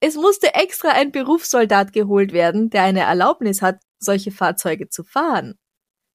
Es 0.00 0.16
musste 0.16 0.54
extra 0.54 0.88
ein 0.88 1.12
Berufssoldat 1.12 1.92
geholt 1.92 2.32
werden, 2.32 2.70
der 2.70 2.82
eine 2.82 3.02
Erlaubnis 3.02 3.62
hat, 3.62 3.78
solche 4.00 4.32
Fahrzeuge 4.32 4.88
zu 4.88 5.04
fahren. 5.04 5.54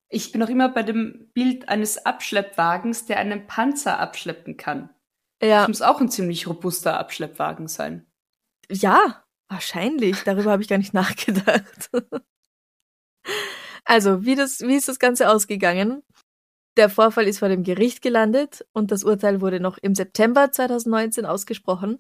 Ich 0.10 0.32
bin 0.32 0.39
noch 0.39 0.50
immer 0.50 0.70
bei 0.70 0.84
dem 0.84 1.30
Bild 1.34 1.68
eines 1.70 2.06
Abschleppwagens, 2.06 3.06
der 3.06 3.18
einen 3.20 3.48
Panzer 3.48 4.00
abschleppen 4.00 4.56
kann. 4.58 4.89
Ja, 5.41 5.62
Das 5.62 5.68
muss 5.68 5.82
auch 5.82 6.00
ein 6.00 6.10
ziemlich 6.10 6.48
robuster 6.48 6.98
Abschleppwagen 7.00 7.68
sein. 7.68 8.06
ja, 8.72 9.24
wahrscheinlich. 9.50 10.24
Darüber 10.24 10.52
habe 10.52 10.62
ich 10.62 10.68
gar 10.70 10.78
nicht 10.78 10.94
nachgedacht. 10.96 11.89
Also, 13.84 14.26
wie, 14.26 14.36
das, 14.36 14.62
wie 14.62 14.76
ist 14.76 14.88
das 14.88 15.00
Ganze 15.00 15.30
ausgegangen? 15.30 16.04
Der 16.78 16.89
Vorfall 16.89 17.28
ist 17.28 17.39
vor 17.39 17.48
dem 17.50 17.63
Gericht 17.63 18.02
gelandet 18.02 18.65
und 18.74 18.91
das 18.91 19.04
Urteil 19.04 19.39
wurde 19.41 19.60
noch 19.60 19.78
im 19.78 19.96
September 19.96 20.52
2019 20.52 21.26
ausgesprochen. 21.26 22.00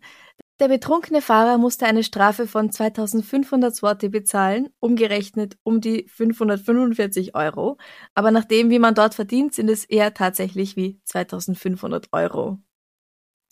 Der 0.59 0.69
betrunkene 0.69 1.21
Fahrer 1.21 1.57
musste 1.57 1.85
eine 1.85 2.03
Strafe 2.03 2.47
von 2.47 2.71
2500 2.71 3.75
Swati 3.75 4.07
bezahlen, 4.07 4.69
umgerechnet 4.79 5.57
um 5.63 5.81
die 5.81 6.07
545 6.07 7.35
Euro. 7.35 7.77
Aber 8.13 8.31
nach 8.31 8.45
dem, 8.45 8.69
wie 8.69 8.79
man 8.79 8.95
dort 8.95 9.15
verdient, 9.15 9.53
sind 9.53 9.69
es 9.69 9.83
eher 9.83 10.13
tatsächlich 10.13 10.77
wie 10.77 11.01
2500 11.03 12.07
Euro. 12.13 12.59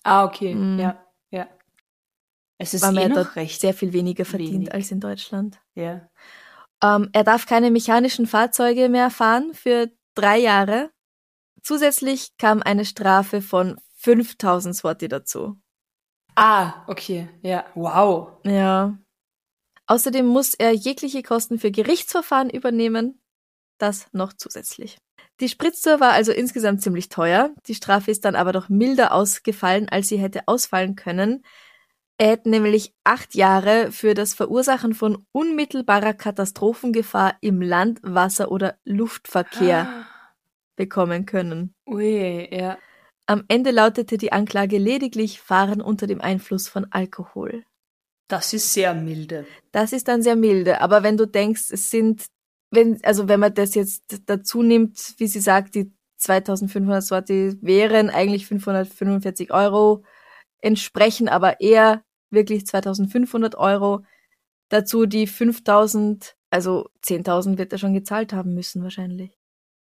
Ah, 0.04 0.24
okay. 0.24 0.56
Mm. 0.56 0.80
Ja, 0.80 1.06
ja. 1.30 1.48
Es 2.58 2.74
ist 2.74 2.84
Weil 2.84 2.94
man 2.94 3.12
eh 3.12 3.16
dort 3.16 3.36
recht. 3.36 3.60
sehr 3.60 3.74
viel 3.74 3.92
weniger 3.92 4.24
verdient 4.24 4.54
wenig. 4.54 4.74
als 4.74 4.92
in 4.92 5.02
Deutschland. 5.02 5.60
Ja. 5.76 6.10
Ähm, 6.82 7.10
er 7.12 7.26
darf 7.26 7.46
keine 7.46 7.70
mechanischen 7.70 8.28
Fahrzeuge 8.28 8.88
mehr 8.88 9.10
fahren 9.10 9.54
für 9.54 9.92
drei 10.16 10.38
Jahre. 10.38 10.90
Zusätzlich 11.62 12.38
kam 12.38 12.62
eine 12.62 12.86
Strafe 12.86 13.42
von 13.42 13.78
5000 13.98 14.76
Swati 14.76 15.08
dazu. 15.10 15.58
Ah, 16.36 16.84
okay. 16.88 17.30
Ja. 17.42 17.66
Wow. 17.76 18.38
Ja. 18.44 18.98
Außerdem 19.88 20.26
muss 20.26 20.54
er 20.54 20.72
jegliche 20.72 21.24
Kosten 21.24 21.60
für 21.60 21.72
Gerichtsverfahren 21.72 22.50
übernehmen. 22.50 23.22
Das 23.78 24.08
noch 24.14 24.34
zusätzlich. 24.34 24.98
Die 25.40 25.50
Spritztour 25.50 26.00
war 26.00 26.12
also 26.12 26.32
insgesamt 26.32 26.82
ziemlich 26.82 27.10
teuer. 27.10 27.54
Die 27.68 27.76
Strafe 27.76 28.12
ist 28.12 28.24
dann 28.24 28.36
aber 28.36 28.52
doch 28.52 28.70
milder 28.70 29.14
ausgefallen, 29.14 29.90
als 29.90 30.08
sie 30.08 30.18
hätte 30.18 30.48
ausfallen 30.48 30.96
können. 30.96 31.44
Er 32.20 32.30
hätte 32.30 32.50
nämlich 32.50 32.94
acht 33.04 33.34
Jahre 33.36 33.92
für 33.92 34.14
das 34.14 34.36
Verursachen 34.36 34.94
von 34.94 35.26
unmittelbarer 35.32 36.14
Katastrophengefahr 36.14 37.36
im 37.42 37.62
Land-, 37.62 38.00
Wasser- 38.04 38.52
oder 38.52 38.78
Luftverkehr 38.86 40.06
bekommen 40.76 41.26
können. 41.26 41.74
Ui, 41.88 42.48
ja. 42.56 42.78
Am 43.26 43.46
Ende 43.48 43.72
lautete 43.72 44.18
die 44.18 44.32
Anklage 44.32 44.78
lediglich 44.78 45.40
Fahren 45.40 45.82
unter 45.82 46.08
dem 46.08 46.20
Einfluss 46.20 46.68
von 46.68 46.88
Alkohol. 46.92 47.64
Das 48.28 48.54
ist 48.54 48.74
sehr 48.74 48.94
milde. 48.94 49.46
Das 49.72 49.94
ist 49.94 50.08
dann 50.08 50.22
sehr 50.24 50.36
milde. 50.36 50.82
Aber 50.82 51.04
wenn 51.04 51.18
du 51.18 51.26
denkst, 51.26 51.72
es 51.72 51.90
sind, 51.90 52.26
wenn, 52.72 53.04
also 53.04 53.28
wenn 53.28 53.40
man 53.40 53.54
das 53.54 53.76
jetzt 53.76 54.22
dazu 54.26 54.62
nimmt, 54.62 55.16
wie 55.18 55.28
sie 55.28 55.40
sagt, 55.40 55.76
die 55.76 55.94
2500 56.18 57.04
Sorte 57.04 57.58
wären 57.62 58.10
eigentlich 58.10 58.48
545 58.48 59.52
Euro, 59.52 60.04
entsprechen 60.60 61.28
aber 61.30 61.62
eher 61.62 62.04
wirklich 62.30 62.66
2500 62.66 63.56
Euro. 63.56 64.04
Dazu 64.70 65.06
die 65.06 65.28
5000, 65.28 66.36
also 66.50 66.90
10.000 67.04 67.58
wird 67.58 67.72
er 67.74 67.78
schon 67.80 67.94
gezahlt 67.94 68.34
haben 68.34 68.54
müssen 68.54 68.84
wahrscheinlich. 68.84 69.38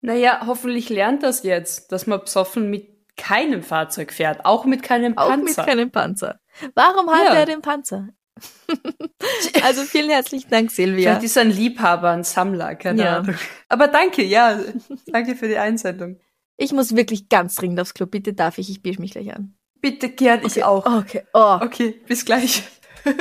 Naja, 0.02 0.42
hoffentlich 0.46 0.90
lernt 0.90 1.22
das 1.22 1.44
jetzt, 1.44 1.90
dass 1.90 2.06
man 2.06 2.20
besoffen 2.20 2.68
mit 2.68 2.93
keinem 3.16 3.62
Fahrzeug 3.62 4.12
fährt, 4.12 4.44
auch 4.44 4.64
mit 4.64 4.82
keinem 4.82 5.14
Panzer. 5.14 5.32
Auch 5.32 5.36
mit 5.36 5.56
keinem 5.56 5.90
Panzer. 5.90 6.40
Warum 6.74 7.10
hat 7.10 7.24
Ja. 7.26 7.34
er 7.34 7.46
den 7.46 7.62
Panzer? 7.62 8.08
also 9.62 9.82
vielen 9.82 10.10
herzlichen 10.10 10.50
Dank, 10.50 10.70
Silvia. 10.70 11.10
Vielleicht 11.10 11.24
ist 11.24 11.36
er 11.36 11.42
ein 11.42 11.50
Liebhaber, 11.50 12.10
ein 12.10 12.24
Sammler, 12.24 12.74
keine 12.74 13.02
Ja. 13.04 13.18
Ahnung. 13.18 13.36
Aber 13.68 13.88
danke, 13.88 14.24
ja. 14.24 14.58
danke 15.06 15.36
für 15.36 15.46
die 15.48 15.58
Einsendung. 15.58 16.18
Ich 16.56 16.72
muss 16.72 16.96
wirklich 16.96 17.28
ganz 17.28 17.56
dringend 17.56 17.80
aufs 17.80 17.94
Klo. 17.94 18.06
Bitte 18.06 18.32
darf 18.34 18.58
ich, 18.58 18.70
ich 18.70 18.82
biege 18.82 19.00
mich 19.00 19.12
gleich 19.12 19.34
an. 19.34 19.54
Bitte 19.80 20.08
gern, 20.08 20.40
ich 20.44 20.64
auch. 20.64 20.86
Okay. 20.86 21.22
Oh. 21.32 21.58
Okay, 21.60 22.00
bis 22.06 22.24
gleich. 22.24 22.62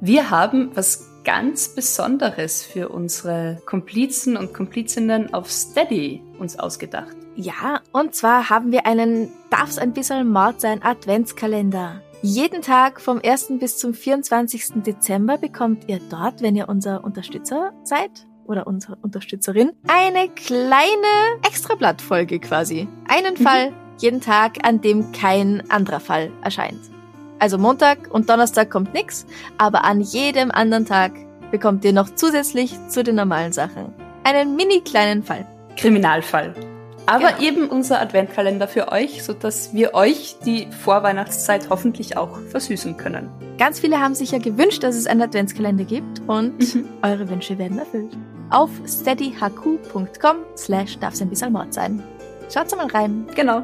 Wir 0.00 0.30
haben 0.30 0.74
was 0.76 1.08
ganz 1.24 1.74
Besonderes 1.74 2.62
für 2.62 2.88
unsere 2.90 3.60
Komplizen 3.66 4.36
und 4.36 4.52
Komplizinnen 4.54 5.34
auf 5.34 5.50
Steady 5.50 6.22
uns 6.38 6.58
ausgedacht. 6.58 7.16
Ja, 7.36 7.80
und 7.92 8.14
zwar 8.14 8.48
haben 8.48 8.72
wir 8.72 8.86
einen 8.86 9.30
Darf's 9.50 9.78
ein 9.78 9.92
bisschen 9.92 10.32
Mord 10.32 10.60
sein 10.60 10.82
Adventskalender. 10.82 12.00
Jeden 12.22 12.62
Tag 12.62 13.00
vom 13.00 13.20
1. 13.22 13.58
bis 13.60 13.76
zum 13.76 13.92
24. 13.92 14.82
Dezember 14.86 15.36
bekommt 15.36 15.84
ihr 15.86 16.00
dort, 16.10 16.40
wenn 16.40 16.56
ihr 16.56 16.68
unser 16.68 17.04
Unterstützer 17.04 17.72
seid 17.84 18.10
oder 18.46 18.66
unsere 18.66 18.96
Unterstützerin, 18.96 19.72
eine 19.86 20.28
kleine 20.30 21.36
Extrablattfolge 21.46 22.38
quasi. 22.38 22.88
Einen 23.06 23.36
Fall 23.36 23.72
jeden 23.98 24.20
Tag, 24.20 24.58
an 24.66 24.80
dem 24.80 25.12
kein 25.12 25.62
anderer 25.70 26.00
Fall 26.00 26.30
erscheint. 26.42 26.80
Also 27.38 27.58
Montag 27.58 28.10
und 28.10 28.30
Donnerstag 28.30 28.70
kommt 28.70 28.94
nix, 28.94 29.26
aber 29.58 29.84
an 29.84 30.00
jedem 30.00 30.50
anderen 30.50 30.86
Tag 30.86 31.12
bekommt 31.50 31.84
ihr 31.84 31.92
noch 31.92 32.14
zusätzlich 32.14 32.74
zu 32.88 33.04
den 33.04 33.16
normalen 33.16 33.52
Sachen 33.52 33.92
einen 34.24 34.56
mini 34.56 34.80
kleinen 34.80 35.22
Fall. 35.22 35.46
Kriminalfall. 35.76 36.54
Aber 37.08 37.32
Genau. 37.34 37.42
eben 37.42 37.68
unser 37.68 38.00
Adventkalender 38.00 38.66
für 38.66 38.90
euch, 38.90 39.22
sodass 39.22 39.72
wir 39.72 39.94
euch 39.94 40.36
die 40.44 40.66
Vorweihnachtszeit 40.72 41.70
hoffentlich 41.70 42.16
auch 42.16 42.40
versüßen 42.50 42.96
können. 42.96 43.30
Ganz 43.58 43.78
viele 43.78 44.00
haben 44.00 44.14
sich 44.16 44.32
ja 44.32 44.38
gewünscht, 44.38 44.82
dass 44.82 44.96
es 44.96 45.06
einen 45.06 45.22
Adventskalender 45.22 45.84
gibt 45.84 46.20
und 46.26 46.58
Mhm. 46.74 46.88
eure 47.02 47.28
Wünsche 47.28 47.58
werden 47.58 47.78
erfüllt. 47.78 48.16
Auf 48.50 48.70
steadyhq.com 48.86 50.36
slash 50.56 50.98
darf's 50.98 51.22
ein 51.22 51.30
bisschen 51.30 51.52
Mord 51.52 51.72
sein. 51.72 52.02
Schaut's 52.52 52.74
mal 52.74 52.86
rein. 52.86 53.26
Genau. 53.36 53.62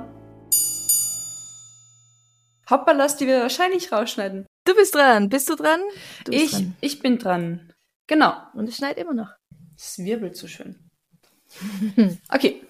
Hoppalas, 2.71 3.17
die 3.17 3.27
wir 3.27 3.41
wahrscheinlich 3.41 3.91
rausschneiden. 3.93 4.47
Du 4.65 4.75
bist 4.75 4.95
dran. 4.95 5.29
Bist 5.29 5.49
du 5.49 5.57
dran? 5.57 5.81
Du 6.25 6.31
bist 6.33 6.45
Ich, 6.45 6.51
dran. 6.53 6.77
ich 6.81 6.99
bin 7.01 7.19
dran. 7.19 7.73
Genau. 8.07 8.35
Und 8.55 8.69
es 8.69 8.77
schneit 8.77 8.99
immer 8.99 9.15
noch. 9.15 9.31
Es 9.77 9.99
wirbelt 9.99 10.37
so 10.37 10.47
schön. 10.47 10.77
Okay. 12.33 12.63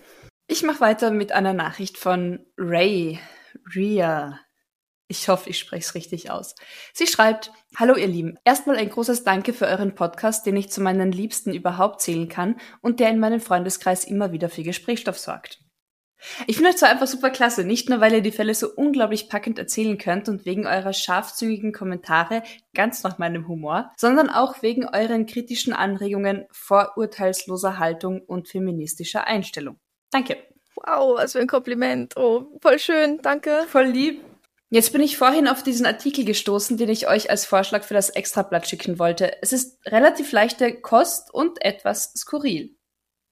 Ich 0.53 0.62
mache 0.62 0.81
weiter 0.81 1.11
mit 1.11 1.33
einer 1.33 1.55
Nachricht 1.55 1.97
von 1.97 2.45
Ray. 2.59 3.19
Ria. 3.75 4.38
Ich 5.09 5.31
hoffe, 5.31 5.49
ich 5.49 5.59
spreche 5.59 5.81
es 5.81 5.95
richtig 5.95 6.31
aus. 6.31 6.57
Sie 6.93 7.07
schreibt, 7.07 7.51
Hallo 7.75 7.97
ihr 7.97 8.07
Lieben, 8.07 8.37
erstmal 8.45 8.77
ein 8.77 8.91
großes 8.91 9.25
Danke 9.25 9.55
für 9.55 9.65
euren 9.65 9.95
Podcast, 9.95 10.45
den 10.45 10.59
ich 10.59 10.69
zu 10.69 10.83
meinen 10.83 11.11
Liebsten 11.11 11.55
überhaupt 11.55 12.03
zählen 12.03 12.29
kann 12.29 12.61
und 12.83 13.01
der 13.01 13.09
in 13.09 13.19
meinem 13.19 13.41
Freundeskreis 13.41 14.05
immer 14.05 14.33
wieder 14.33 14.51
für 14.51 14.62
Gesprächsstoff 14.62 15.19
sorgt. 15.19 15.61
Ich 16.47 16.57
finde 16.57 16.69
euch 16.69 16.77
zwar 16.77 16.91
einfach 16.91 17.07
super 17.07 17.31
klasse, 17.31 17.65
nicht 17.65 17.88
nur 17.88 18.03
weil 18.03 18.12
ihr 18.12 18.21
die 18.21 18.31
Fälle 18.31 18.55
so 18.55 18.69
unglaublich 18.75 19.31
packend 19.31 19.59
erzählen 19.59 19.97
könnt 19.97 20.29
und 20.29 20.45
wegen 20.45 20.67
eurer 20.67 20.93
scharfzügigen 20.93 21.73
Kommentare 21.73 22.43
ganz 22.75 23.03
nach 23.05 23.17
meinem 23.17 23.49
Humor, 23.49 23.91
sondern 23.97 24.29
auch 24.29 24.61
wegen 24.61 24.87
euren 24.87 25.25
kritischen 25.25 25.73
Anregungen, 25.73 26.45
vorurteilsloser 26.51 27.79
Haltung 27.79 28.21
und 28.21 28.49
feministischer 28.49 29.27
Einstellung. 29.27 29.79
Danke. 30.12 30.37
Wow, 30.77 31.18
was 31.18 31.33
für 31.33 31.40
ein 31.40 31.48
Kompliment. 31.48 32.16
Oh, 32.16 32.59
voll 32.61 32.79
schön. 32.79 33.20
Danke. 33.22 33.64
Voll 33.68 33.87
lieb. 33.87 34.22
Jetzt 34.70 34.92
bin 34.92 35.03
ich 35.03 35.18
vorhin 35.18 35.48
auf 35.48 35.62
diesen 35.62 35.85
Artikel 35.85 36.25
gestoßen, 36.25 36.79
den 36.79 36.88
ich 36.88 37.09
euch 37.09 37.29
als 37.29 37.44
Vorschlag 37.44 37.83
für 37.83 37.94
das 37.94 38.09
Extrablatt 38.09 38.66
schicken 38.66 38.98
wollte. 38.98 39.42
Es 39.42 39.53
ist 39.53 39.85
relativ 39.87 40.33
leichte 40.33 40.81
Kost 40.81 41.33
und 41.33 41.62
etwas 41.62 42.12
skurril. 42.16 42.77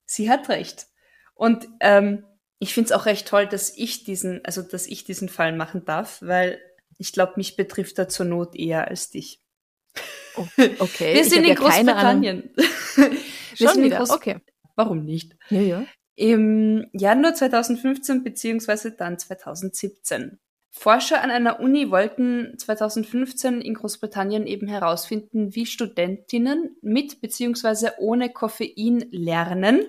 Sie 0.04 0.28
hat 0.28 0.48
recht. 0.48 0.88
Und 1.34 1.68
ähm, 1.80 2.26
ich 2.58 2.74
finde 2.74 2.88
es 2.88 2.92
auch 2.92 3.06
recht 3.06 3.26
toll, 3.26 3.46
dass 3.46 3.74
ich 3.74 4.04
diesen, 4.04 4.44
also 4.44 4.60
dass 4.60 4.86
ich 4.86 5.04
diesen 5.04 5.30
Fall 5.30 5.56
machen 5.56 5.84
darf, 5.86 6.20
weil 6.20 6.60
ich 6.98 7.12
glaube, 7.12 7.34
mich 7.36 7.56
betrifft 7.56 7.98
er 7.98 8.08
zur 8.08 8.26
Not 8.26 8.54
eher 8.54 8.88
als 8.88 9.08
dich. 9.08 9.40
Oh, 10.36 10.46
okay. 10.78 11.14
Wir 11.14 11.24
sind 11.24 11.44
in 11.44 11.50
ja. 11.50 11.54
Großbritannien. 11.54 12.50
Wir 12.96 13.06
Schon 13.56 13.68
sind 13.68 13.78
in 13.78 13.84
wieder. 13.84 13.98
Groß 13.98 14.10
Okay. 14.10 14.40
Warum 14.76 15.04
nicht? 15.04 15.36
Ja, 15.48 15.60
ja. 15.60 15.86
Im 16.20 16.86
Januar 16.92 17.32
2015 17.32 18.22
beziehungsweise 18.22 18.92
dann 18.92 19.18
2017. 19.18 20.38
Forscher 20.68 21.22
an 21.22 21.30
einer 21.30 21.60
Uni 21.60 21.90
wollten 21.90 22.58
2015 22.58 23.62
in 23.62 23.72
Großbritannien 23.72 24.46
eben 24.46 24.68
herausfinden, 24.68 25.54
wie 25.54 25.64
Studentinnen 25.64 26.76
mit 26.82 27.22
beziehungsweise 27.22 27.94
ohne 28.00 28.28
Koffein 28.28 29.06
lernen 29.10 29.80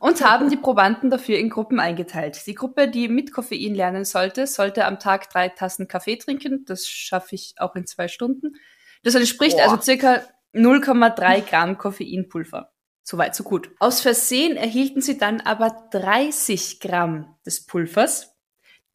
und 0.00 0.24
haben 0.24 0.48
die 0.48 0.56
Probanden 0.62 1.10
dafür 1.10 1.36
in 1.36 1.50
Gruppen 1.50 1.78
eingeteilt. 1.78 2.46
Die 2.46 2.54
Gruppe, 2.54 2.88
die 2.88 3.08
mit 3.08 3.34
Koffein 3.34 3.74
lernen 3.74 4.06
sollte, 4.06 4.46
sollte 4.46 4.86
am 4.86 4.98
Tag 4.98 5.28
drei 5.28 5.50
Tassen 5.50 5.88
Kaffee 5.88 6.16
trinken. 6.16 6.64
Das 6.64 6.88
schaffe 6.88 7.34
ich 7.34 7.52
auch 7.58 7.76
in 7.76 7.86
zwei 7.86 8.08
Stunden. 8.08 8.54
Das 9.02 9.14
entspricht 9.14 9.58
Boah. 9.58 9.64
also 9.64 9.82
circa 9.82 10.22
0,3 10.54 11.42
Gramm 11.42 11.76
Koffeinpulver. 11.76 12.71
Soweit, 13.02 13.34
so 13.34 13.42
gut. 13.44 13.70
Aus 13.80 14.00
Versehen 14.00 14.56
erhielten 14.56 15.00
sie 15.00 15.18
dann 15.18 15.40
aber 15.40 15.88
30 15.90 16.80
Gramm 16.80 17.36
des 17.44 17.66
Pulvers. 17.66 18.34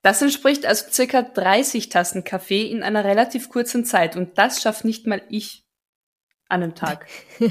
Das 0.02 0.22
entspricht 0.22 0.66
also 0.66 0.90
circa 0.90 1.22
30 1.22 1.90
Tassen 1.90 2.24
Kaffee 2.24 2.68
in 2.68 2.84
einer 2.84 3.04
relativ 3.04 3.50
kurzen 3.50 3.84
Zeit. 3.84 4.16
Und 4.16 4.38
das 4.38 4.62
schafft 4.62 4.86
nicht 4.86 5.08
mal 5.08 5.22
ich 5.30 5.66
an 6.48 6.64
einem 6.64 6.76
Tag. 6.76 7.08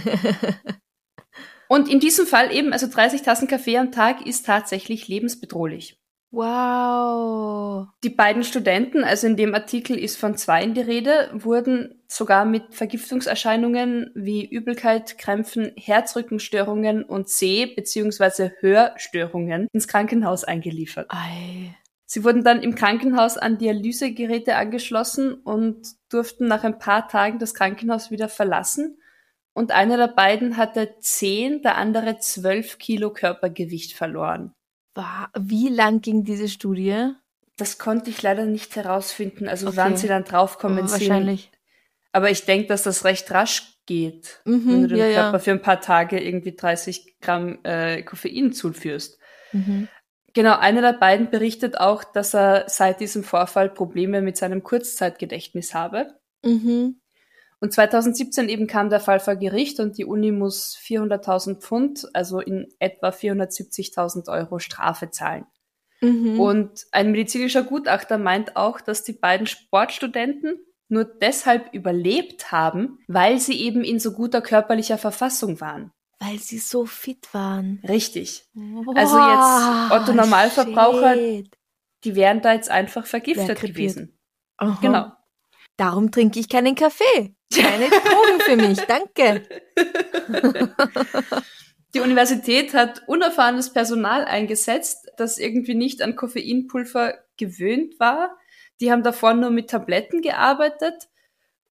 Und 1.68 1.88
in 1.88 2.00
diesem 2.00 2.26
Fall 2.26 2.54
eben, 2.54 2.72
also 2.72 2.86
30 2.86 3.22
Tassen 3.22 3.48
Kaffee 3.48 3.76
am 3.76 3.92
Tag 3.92 4.24
ist 4.24 4.46
tatsächlich 4.46 5.08
lebensbedrohlich. 5.08 6.00
Wow. 6.30 7.88
Die 8.02 8.10
beiden 8.10 8.42
Studenten, 8.42 9.04
also 9.04 9.26
in 9.26 9.36
dem 9.36 9.54
Artikel 9.54 9.98
ist 9.98 10.18
von 10.18 10.36
zwei 10.36 10.62
in 10.62 10.74
die 10.74 10.80
Rede, 10.80 11.30
wurden 11.32 12.02
sogar 12.08 12.44
mit 12.44 12.74
Vergiftungserscheinungen 12.74 14.10
wie 14.14 14.44
Übelkeit, 14.44 15.18
Krämpfen, 15.18 15.72
Herzrückenstörungen 15.76 17.04
und 17.04 17.28
Seh- 17.28 17.66
bzw. 17.74 18.50
Hörstörungen 18.60 19.68
ins 19.72 19.88
Krankenhaus 19.88 20.44
eingeliefert. 20.44 21.06
Ei. 21.10 21.74
Sie 22.08 22.22
wurden 22.22 22.44
dann 22.44 22.62
im 22.62 22.74
Krankenhaus 22.76 23.36
an 23.36 23.58
Dialysegeräte 23.58 24.56
angeschlossen 24.56 25.34
und 25.34 25.88
durften 26.08 26.46
nach 26.46 26.62
ein 26.62 26.78
paar 26.78 27.08
Tagen 27.08 27.38
das 27.38 27.54
Krankenhaus 27.54 28.10
wieder 28.10 28.28
verlassen. 28.28 28.98
Und 29.54 29.72
einer 29.72 29.96
der 29.96 30.08
beiden 30.08 30.56
hatte 30.56 30.94
10, 31.00 31.62
der 31.62 31.76
andere 31.76 32.18
12 32.18 32.78
Kilo 32.78 33.12
Körpergewicht 33.12 33.94
verloren. 33.94 34.52
Wie 35.38 35.68
lang 35.68 36.00
ging 36.00 36.24
diese 36.24 36.48
Studie? 36.48 37.10
Das 37.56 37.78
konnte 37.78 38.10
ich 38.10 38.22
leider 38.22 38.44
nicht 38.44 38.76
herausfinden, 38.76 39.48
also 39.48 39.68
Okay. 39.68 39.76
wann 39.76 39.96
sie 39.96 40.08
dann 40.08 40.24
draufkommen 40.24 40.88
sind. 40.88 41.08
Wahrscheinlich. 41.08 41.50
Aber 42.12 42.30
ich 42.30 42.44
denke, 42.44 42.68
dass 42.68 42.82
das 42.82 43.04
recht 43.04 43.30
rasch 43.30 43.78
geht, 43.86 44.40
Mhm, 44.44 44.72
wenn 44.72 44.82
du 44.82 44.88
dem 44.88 44.98
ja, 44.98 45.06
ja. 45.06 45.22
Körper 45.22 45.40
für 45.40 45.50
ein 45.52 45.62
paar 45.62 45.80
Tage 45.80 46.20
irgendwie 46.22 46.54
30 46.56 47.20
Gramm 47.20 47.58
äh, 47.62 48.02
Koffein 48.02 48.52
zuführst. 48.52 49.18
Mhm. 49.52 49.88
Genau, 50.34 50.56
einer 50.58 50.82
der 50.82 50.92
beiden 50.98 51.30
berichtet 51.30 51.78
auch, 51.80 52.04
dass 52.04 52.34
er 52.34 52.64
seit 52.68 53.00
diesem 53.00 53.24
Vorfall 53.24 53.70
Probleme 53.70 54.20
mit 54.20 54.36
seinem 54.36 54.62
Kurzzeitgedächtnis 54.62 55.72
habe. 55.72 56.14
Mhm. 56.44 57.00
Und 57.60 57.72
2017 57.72 58.48
eben 58.48 58.66
kam 58.66 58.90
der 58.90 59.00
Fall 59.00 59.18
vor 59.18 59.36
Gericht 59.36 59.80
und 59.80 59.96
die 59.96 60.04
Uni 60.04 60.30
muss 60.30 60.76
400.000 60.76 61.60
Pfund, 61.60 62.06
also 62.12 62.40
in 62.40 62.68
etwa 62.78 63.08
470.000 63.08 64.28
Euro 64.28 64.58
Strafe 64.58 65.10
zahlen. 65.10 65.46
Mhm. 66.00 66.38
Und 66.38 66.86
ein 66.92 67.10
medizinischer 67.12 67.62
Gutachter 67.62 68.18
meint 68.18 68.56
auch, 68.56 68.80
dass 68.80 69.04
die 69.04 69.14
beiden 69.14 69.46
Sportstudenten 69.46 70.58
nur 70.88 71.04
deshalb 71.04 71.72
überlebt 71.72 72.52
haben, 72.52 72.98
weil 73.08 73.40
sie 73.40 73.60
eben 73.60 73.82
in 73.82 73.98
so 73.98 74.12
guter 74.12 74.40
körperlicher 74.42 74.98
Verfassung 74.98 75.60
waren. 75.60 75.92
Weil 76.20 76.38
sie 76.38 76.58
so 76.58 76.86
fit 76.86 77.32
waren. 77.32 77.82
Richtig. 77.86 78.44
Also 78.94 79.18
jetzt 79.18 79.92
Otto 79.92 80.12
Normalverbraucher, 80.14 81.14
shit. 81.14 81.58
Die 82.04 82.14
wären 82.14 82.40
da 82.40 82.52
jetzt 82.52 82.70
einfach 82.70 83.06
vergiftet 83.06 83.60
gewesen. 83.60 84.18
Aha. 84.58 84.78
Genau. 84.80 85.12
Darum 85.76 86.10
trinke 86.10 86.40
ich 86.40 86.48
keinen 86.48 86.74
Kaffee. 86.74 87.34
Keine 87.54 87.88
Drogen 87.88 88.40
für 88.40 88.56
mich, 88.56 88.80
danke. 88.80 89.46
Die 91.94 92.00
Universität 92.00 92.74
hat 92.74 93.02
unerfahrenes 93.06 93.72
Personal 93.72 94.24
eingesetzt, 94.24 95.08
das 95.16 95.38
irgendwie 95.38 95.74
nicht 95.74 96.02
an 96.02 96.16
Koffeinpulver 96.16 97.14
gewöhnt 97.36 97.98
war. 97.98 98.36
Die 98.80 98.92
haben 98.92 99.02
davor 99.02 99.34
nur 99.34 99.50
mit 99.50 99.70
Tabletten 99.70 100.20
gearbeitet 100.20 101.08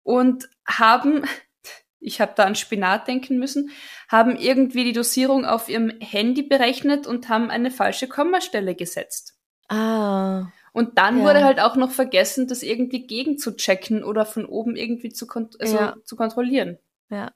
und 0.02 0.48
haben, 0.66 1.24
ich 2.00 2.20
habe 2.20 2.34
da 2.36 2.44
an 2.44 2.54
Spinat 2.54 3.08
denken 3.08 3.38
müssen, 3.38 3.70
haben 4.08 4.36
irgendwie 4.36 4.84
die 4.84 4.92
Dosierung 4.92 5.44
auf 5.44 5.68
ihrem 5.68 5.90
Handy 6.00 6.42
berechnet 6.42 7.06
und 7.06 7.28
haben 7.28 7.50
eine 7.50 7.70
falsche 7.70 8.08
Kommastelle 8.08 8.74
gesetzt. 8.74 9.34
Ah. 9.68 10.52
Und 10.72 10.96
dann 10.98 11.18
Ja. 11.18 11.24
wurde 11.24 11.44
halt 11.44 11.60
auch 11.60 11.76
noch 11.76 11.90
vergessen, 11.90 12.48
das 12.48 12.62
irgendwie 12.62 13.06
gegenzuchecken 13.06 14.02
oder 14.04 14.24
von 14.24 14.46
oben 14.46 14.74
irgendwie 14.76 15.10
zu, 15.12 15.26
kont 15.26 15.60
also 15.60 15.76
Ja. 15.76 15.96
zu 16.04 16.16
kontrollieren. 16.16 16.78
Ja. 17.10 17.32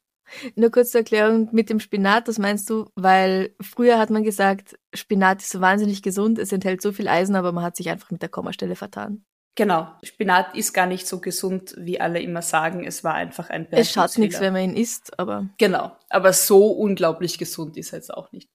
Nur 0.56 0.70
kurz 0.70 0.90
zur 0.90 1.02
Erklärung 1.02 1.48
mit 1.52 1.70
dem 1.70 1.78
Spinat, 1.78 2.26
das 2.26 2.38
meinst 2.38 2.68
du, 2.68 2.86
weil 2.96 3.54
früher 3.60 3.98
hat 3.98 4.10
man 4.10 4.24
gesagt, 4.24 4.76
Spinat 4.92 5.40
ist 5.42 5.50
so 5.50 5.60
wahnsinnig 5.60 6.02
gesund, 6.02 6.38
es 6.38 6.50
enthält 6.50 6.82
so 6.82 6.90
viel 6.92 7.06
Eisen, 7.08 7.36
aber 7.36 7.52
man 7.52 7.62
hat 7.62 7.76
sich 7.76 7.90
einfach 7.90 8.10
mit 8.10 8.22
der 8.22 8.28
Kommastelle 8.28 8.74
vertan. 8.74 9.24
Genau. 9.54 9.88
Spinat 10.02 10.54
ist 10.56 10.72
gar 10.74 10.86
nicht 10.86 11.06
so 11.06 11.20
gesund, 11.20 11.74
wie 11.78 12.00
alle 12.00 12.20
immer 12.20 12.42
sagen. 12.42 12.84
Es 12.84 13.04
war 13.04 13.14
einfach 13.14 13.48
ein 13.50 13.66
Es 13.70 13.90
schadet 13.92 14.18
nichts, 14.18 14.40
wenn 14.40 14.52
man 14.52 14.62
ihn 14.64 14.76
isst, 14.76 15.18
aber 15.18 15.48
Genau. 15.58 15.92
Aber 16.10 16.32
so 16.32 16.66
unglaublich 16.72 17.38
gesund 17.38 17.76
ist 17.76 17.92
er 17.92 17.98
jetzt 18.00 18.12
auch 18.12 18.32
nicht. 18.32 18.50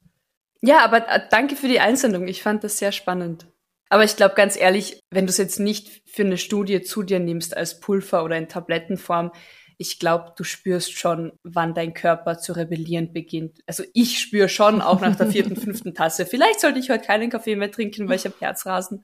Ja, 0.62 0.84
aber 0.84 1.08
äh, 1.10 1.22
danke 1.32 1.56
für 1.56 1.68
die 1.68 1.80
Einsendung. 1.80 2.28
Ich 2.28 2.44
fand 2.44 2.64
das 2.64 2.78
sehr 2.78 2.92
spannend. 2.92 3.48
Aber 3.92 4.06
ich 4.06 4.16
glaube 4.16 4.36
ganz 4.36 4.56
ehrlich, 4.56 5.02
wenn 5.10 5.26
du 5.26 5.32
es 5.32 5.38
jetzt 5.38 5.60
nicht 5.60 6.02
für 6.10 6.22
eine 6.22 6.38
Studie 6.38 6.82
zu 6.82 7.04
dir 7.04 7.20
nimmst 7.20 7.58
als 7.58 7.82
Pulver 7.82 8.24
oder 8.24 8.38
in 8.38 8.48
Tablettenform, 8.48 9.34
ich 9.78 10.00
glaube, 10.00 10.34
du 10.38 10.46
spürst 10.46 10.98
schon, 10.98 11.34
wann 11.44 11.74
dein 11.74 11.94
Körper 11.94 12.38
zu 12.38 12.54
rebellieren 12.54 13.12
beginnt. 13.12 13.60
Also 13.68 13.84
ich 13.94 14.20
spüre 14.20 14.48
schon 14.48 14.82
auch 14.82 15.02
nach 15.02 15.18
der 15.18 15.28
vierten, 15.28 15.56
fünften 15.58 15.94
Tasse. 15.94 16.26
Vielleicht 16.26 16.62
sollte 16.62 16.80
ich 16.80 16.90
heute 16.90 17.06
keinen 17.06 17.30
Kaffee 17.30 17.58
mehr 17.58 17.70
trinken, 17.70 18.08
weil 18.08 18.16
ich 18.16 18.24
habe 18.24 18.36
Herzrasen. 18.40 19.04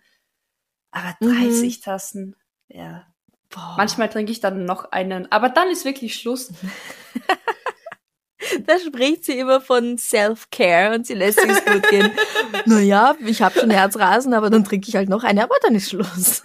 Aber 0.92 1.18
Mhm. 1.20 1.36
30 1.50 1.82
Tassen, 1.82 2.36
ja. 2.70 3.06
boah, 3.50 3.74
Manchmal 3.76 4.08
trinke 4.08 4.32
ich 4.32 4.40
dann 4.40 4.64
noch 4.64 4.92
einen, 4.94 5.30
aber 5.34 5.50
dann 5.50 5.70
ist 5.70 5.84
wirklich 5.84 6.16
Schluss. 6.16 6.54
da 8.60 8.80
spricht 8.80 9.26
sie 9.26 9.38
immer 9.40 9.62
von 9.62 9.98
Self-Care 9.98 10.96
und 10.96 11.06
sie 11.08 11.14
lässt 11.14 11.40
sich's 11.42 11.64
gut 11.66 11.88
gehen. 11.90 12.12
naja, 12.66 13.16
ich 13.26 13.42
habe 13.42 13.60
schon 13.60 13.70
Herzrasen, 13.70 14.34
aber 14.34 14.50
dann 14.50 14.64
trinke 14.64 14.88
ich 14.90 14.96
halt 14.96 15.10
noch 15.10 15.24
eine, 15.24 15.44
aber 15.44 15.56
dann 15.64 15.76
ist 15.76 15.90
Schluss. 15.90 16.44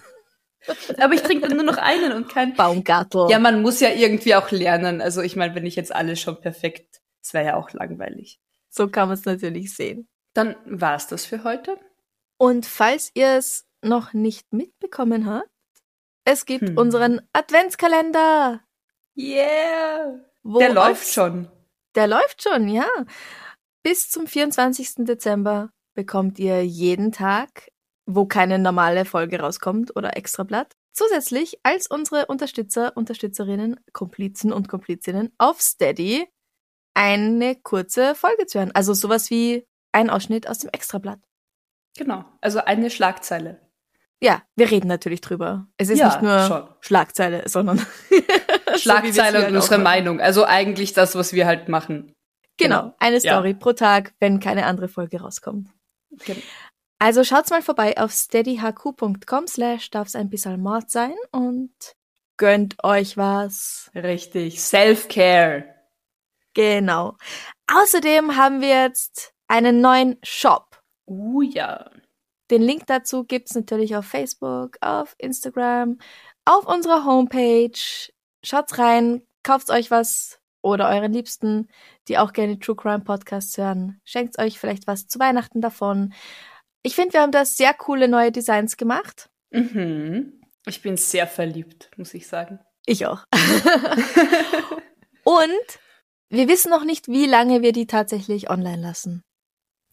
Aber 0.97 1.13
ich 1.13 1.21
trinke 1.21 1.47
dann 1.47 1.57
nur 1.57 1.65
noch 1.65 1.77
einen 1.77 2.13
und 2.13 2.29
kein 2.29 2.53
Baumgartel. 2.55 3.27
Ja, 3.29 3.37
man 3.39 3.61
muss 3.61 3.79
ja 3.81 3.89
irgendwie 3.89 4.33
auch 4.35 4.49
lernen. 4.51 5.01
Also 5.01 5.21
ich 5.21 5.35
meine, 5.35 5.55
wenn 5.55 5.65
ich 5.65 5.75
jetzt 5.75 5.93
alles 5.93 6.21
schon 6.21 6.39
perfekt, 6.39 7.01
das 7.21 7.33
wäre 7.33 7.45
ja 7.45 7.55
auch 7.55 7.71
langweilig. 7.73 8.39
so 8.69 8.87
kann 8.87 9.09
man 9.09 9.17
es 9.17 9.25
natürlich 9.25 9.75
sehen. 9.75 10.07
Dann 10.33 10.55
war's 10.65 11.07
das 11.07 11.25
für 11.25 11.43
heute. 11.43 11.77
Und 12.37 12.65
falls 12.65 13.11
ihr 13.13 13.35
es 13.37 13.65
noch 13.81 14.13
nicht 14.13 14.51
mitbekommen 14.53 15.29
habt, 15.29 15.47
es 16.25 16.45
gibt 16.45 16.69
Hm. 16.69 16.77
unseren 16.77 17.21
Adventskalender. 17.33 18.61
Yeah! 19.17 20.19
Wo 20.43 20.59
Der 20.59 20.73
läuft 20.73 21.07
schon. 21.13 21.49
Der 21.95 22.07
läuft 22.07 22.43
schon, 22.43 22.67
ja. 22.67 22.87
Bis 23.83 24.09
zum 24.09 24.27
24. 24.27 25.05
Dezember 25.05 25.69
bekommt 25.93 26.39
ihr 26.39 26.65
jeden 26.65 27.11
Tag, 27.11 27.69
wo 28.05 28.25
keine 28.25 28.59
normale 28.59 29.05
Folge 29.05 29.39
rauskommt 29.39 29.95
oder 29.95 30.17
Extrablatt, 30.17 30.73
zusätzlich 30.93 31.59
als 31.63 31.87
unsere 31.87 32.27
Unterstützer, 32.27 32.95
Unterstützerinnen, 32.95 33.79
Komplizen 33.93 34.51
und 34.51 34.67
Komplizinnen 34.67 35.33
auf 35.37 35.61
Steady 35.61 36.27
eine 36.93 37.55
kurze 37.55 38.15
Folge 38.15 38.45
zu 38.45 38.59
hören. 38.59 38.71
Also 38.73 38.93
sowas 38.93 39.29
wie 39.29 39.65
ein 39.91 40.09
Ausschnitt 40.09 40.47
aus 40.47 40.59
dem 40.59 40.69
Extrablatt. 40.71 41.19
Genau. 41.97 42.25
Also 42.41 42.59
eine 42.59 42.89
Schlagzeile. 42.89 43.61
Ja, 44.19 44.41
wir 44.55 44.71
reden 44.71 44.87
natürlich 44.87 45.21
drüber. 45.21 45.67
Es 45.77 45.89
ist 45.89 45.99
Ja, 45.99 46.07
nicht 46.07 46.21
nur 46.21 46.39
schon. 46.47 46.67
Schlagzeile, 46.79 47.43
sondern 47.47 47.85
so 48.83 48.83
Schlagzeile 48.83 49.39
hier 49.39 49.47
und 49.47 49.53
halt 49.53 49.55
unsere 49.55 49.75
machen. 49.77 49.83
Meinung. 49.83 50.19
Also 50.21 50.45
eigentlich 50.45 50.93
das, 50.93 51.15
was 51.15 51.33
wir 51.33 51.45
halt 51.45 51.69
machen. 51.69 52.13
Genau, 52.57 52.81
Genau. 52.81 52.95
eine 52.99 53.17
Ja. 53.19 53.33
Story 53.33 53.53
pro 53.53 53.73
Tag, 53.73 54.13
wenn 54.19 54.39
keine 54.39 54.65
andere 54.65 54.87
Folge 54.87 55.21
rauskommt. 55.21 55.69
Genau. 56.25 56.41
Also 56.99 57.23
schaut's 57.23 57.49
mal 57.49 57.61
vorbei 57.61 57.97
auf 57.97 58.11
steadyhq.com 58.11 59.47
slash 59.47 59.89
darf's 59.89 60.15
ein 60.15 60.29
bisschen 60.29 60.61
Mord 60.61 60.89
sein 60.89 61.15
und 61.31 61.71
gönnt 62.37 62.81
euch 62.83 63.17
was. 63.17 63.91
Richtig. 63.95 64.61
Self-Care. 64.61 65.65
Genau. 66.53 67.17
Außerdem 67.71 68.35
haben 68.37 68.61
wir 68.61 68.83
jetzt 68.83 69.33
einen 69.47 69.81
neuen 69.81 70.17
Shop. 70.23 70.81
Uh 71.05 71.41
ja. 71.41 71.89
Den 72.51 72.61
Link 72.61 72.85
dazu 72.87 73.23
gibt's 73.23 73.55
natürlich 73.55 73.95
auf 73.95 74.05
Facebook, 74.05 74.77
auf 74.81 75.15
Instagram, 75.17 75.97
auf 76.45 76.65
unserer 76.67 77.05
Homepage. 77.05 77.71
Schaut's 78.43 78.77
rein, 78.77 79.21
kauft 79.43 79.69
euch 79.69 79.89
was 79.89 80.39
oder 80.61 80.89
euren 80.89 81.13
Liebsten, 81.13 81.67
die 82.07 82.17
auch 82.17 82.33
gerne 82.33 82.59
True 82.59 82.75
Crime 82.75 83.03
Podcasts 83.03 83.57
hören. 83.57 83.99
Schenkt 84.03 84.39
euch 84.39 84.59
vielleicht 84.59 84.87
was 84.87 85.07
zu 85.07 85.19
Weihnachten 85.19 85.61
davon. 85.61 86.13
Ich 86.83 86.95
finde, 86.95 87.13
wir 87.13 87.21
haben 87.21 87.31
da 87.31 87.45
sehr 87.45 87.73
coole 87.73 88.07
neue 88.07 88.31
Designs 88.31 88.77
gemacht. 88.77 89.29
Mhm. 89.51 90.41
Ich 90.65 90.81
bin 90.81 90.97
sehr 90.97 91.27
verliebt, 91.27 91.91
muss 91.97 92.13
ich 92.13 92.27
sagen. 92.27 92.59
Ich 92.85 93.05
auch. 93.05 93.25
Und 95.23 95.79
wir 96.29 96.47
wissen 96.47 96.69
noch 96.69 96.83
nicht, 96.83 97.07
wie 97.07 97.25
lange 97.25 97.61
wir 97.61 97.71
die 97.71 97.87
tatsächlich 97.87 98.49
online 98.49 98.81
lassen. 98.81 99.23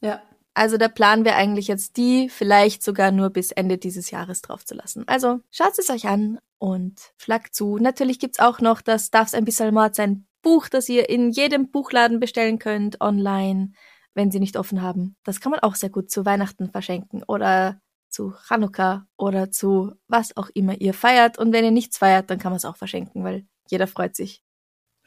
Ja. 0.00 0.22
Also 0.54 0.76
der 0.76 0.88
Plan 0.88 1.24
wäre 1.24 1.36
eigentlich 1.36 1.68
jetzt 1.68 1.96
die, 1.96 2.28
vielleicht 2.28 2.82
sogar 2.82 3.12
nur 3.12 3.30
bis 3.30 3.52
Ende 3.52 3.78
dieses 3.78 4.10
Jahres 4.10 4.42
drauf 4.42 4.64
zu 4.64 4.74
lassen. 4.74 5.04
Also 5.06 5.40
schaut 5.50 5.78
es 5.78 5.90
euch 5.90 6.06
an 6.06 6.38
und 6.58 7.12
schlagt 7.18 7.54
zu. 7.54 7.78
Natürlich 7.78 8.18
gibt's 8.18 8.40
auch 8.40 8.60
noch 8.60 8.82
das 8.82 9.10
Darf's 9.10 9.34
ein 9.34 9.44
bisschen 9.44 9.72
Mord 9.72 9.94
sein 9.94 10.26
Buch, 10.42 10.68
das 10.68 10.88
ihr 10.88 11.08
in 11.08 11.30
jedem 11.30 11.70
Buchladen 11.70 12.18
bestellen 12.18 12.58
könnt, 12.58 13.00
online, 13.00 13.72
wenn 14.14 14.30
sie 14.30 14.40
nicht 14.40 14.56
offen 14.56 14.82
haben. 14.82 15.16
Das 15.24 15.40
kann 15.40 15.50
man 15.50 15.60
auch 15.60 15.74
sehr 15.74 15.90
gut 15.90 16.10
zu 16.10 16.24
Weihnachten 16.24 16.70
verschenken 16.70 17.22
oder 17.22 17.80
zu 18.08 18.34
Chanukka 18.48 19.06
oder 19.16 19.50
zu 19.50 19.92
was 20.08 20.36
auch 20.36 20.50
immer 20.54 20.80
ihr 20.80 20.94
feiert. 20.94 21.38
Und 21.38 21.52
wenn 21.52 21.64
ihr 21.64 21.70
nichts 21.70 21.98
feiert, 21.98 22.28
dann 22.28 22.38
kann 22.38 22.50
man 22.50 22.56
es 22.56 22.64
auch 22.64 22.76
verschenken, 22.76 23.22
weil 23.22 23.46
jeder 23.68 23.86
freut 23.86 24.16
sich. 24.16 24.42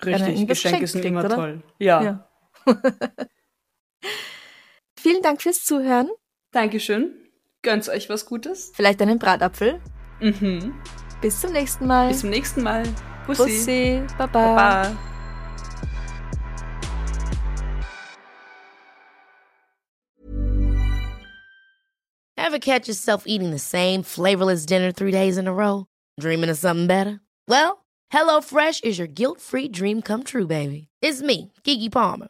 Richtig. 0.04 0.48
Geschenke 0.48 0.88
sind 0.88 1.04
immer 1.06 1.26
oder? 1.26 1.36
toll. 1.36 1.64
Ja. 1.80 2.02
Ja. 2.04 2.30
Vielen 5.04 5.22
Dank 5.22 5.42
fürs 5.42 5.66
Zuhören. 5.66 6.10
Dankeschön. 6.54 7.14
Gönnt 7.62 7.90
euch 7.90 8.08
was 8.08 8.26
Gutes. 8.26 8.72
Vielleicht 8.74 9.02
einen 9.02 9.20
Bratapfel. 9.20 9.82
Mhm. 10.22 10.74
Bis 11.22 11.42
zum 11.42 11.52
nächsten 11.52 11.88
Mal. 11.88 12.08
Bis 12.08 12.22
zum 12.22 12.30
nächsten 12.30 12.64
Mal. 12.64 12.84
Bussi. 13.28 13.44
Bussi. 13.44 14.04
Baba. 14.18 14.56
Baba. 14.56 14.98
Ever 22.38 22.60
catch 22.60 22.88
yourself 22.88 23.24
eating 23.26 23.52
the 23.52 23.60
same 23.60 24.04
flavorless 24.04 24.66
dinner 24.66 24.94
three 24.94 25.12
days 25.12 25.38
in 25.38 25.50
a 25.50 25.54
row? 25.54 25.86
Dreaming 26.18 26.50
of 26.50 26.58
something 26.58 26.88
better? 26.88 27.20
Well, 27.50 27.84
HelloFresh 28.14 28.86
is 28.86 28.98
your 28.98 29.08
guilt-free 29.08 29.68
dream 29.68 30.02
come 30.02 30.24
true, 30.24 30.48
baby. 30.48 30.88
It's 31.02 31.22
me, 31.22 31.52
Kiki 31.66 31.90
Palmer. 31.90 32.30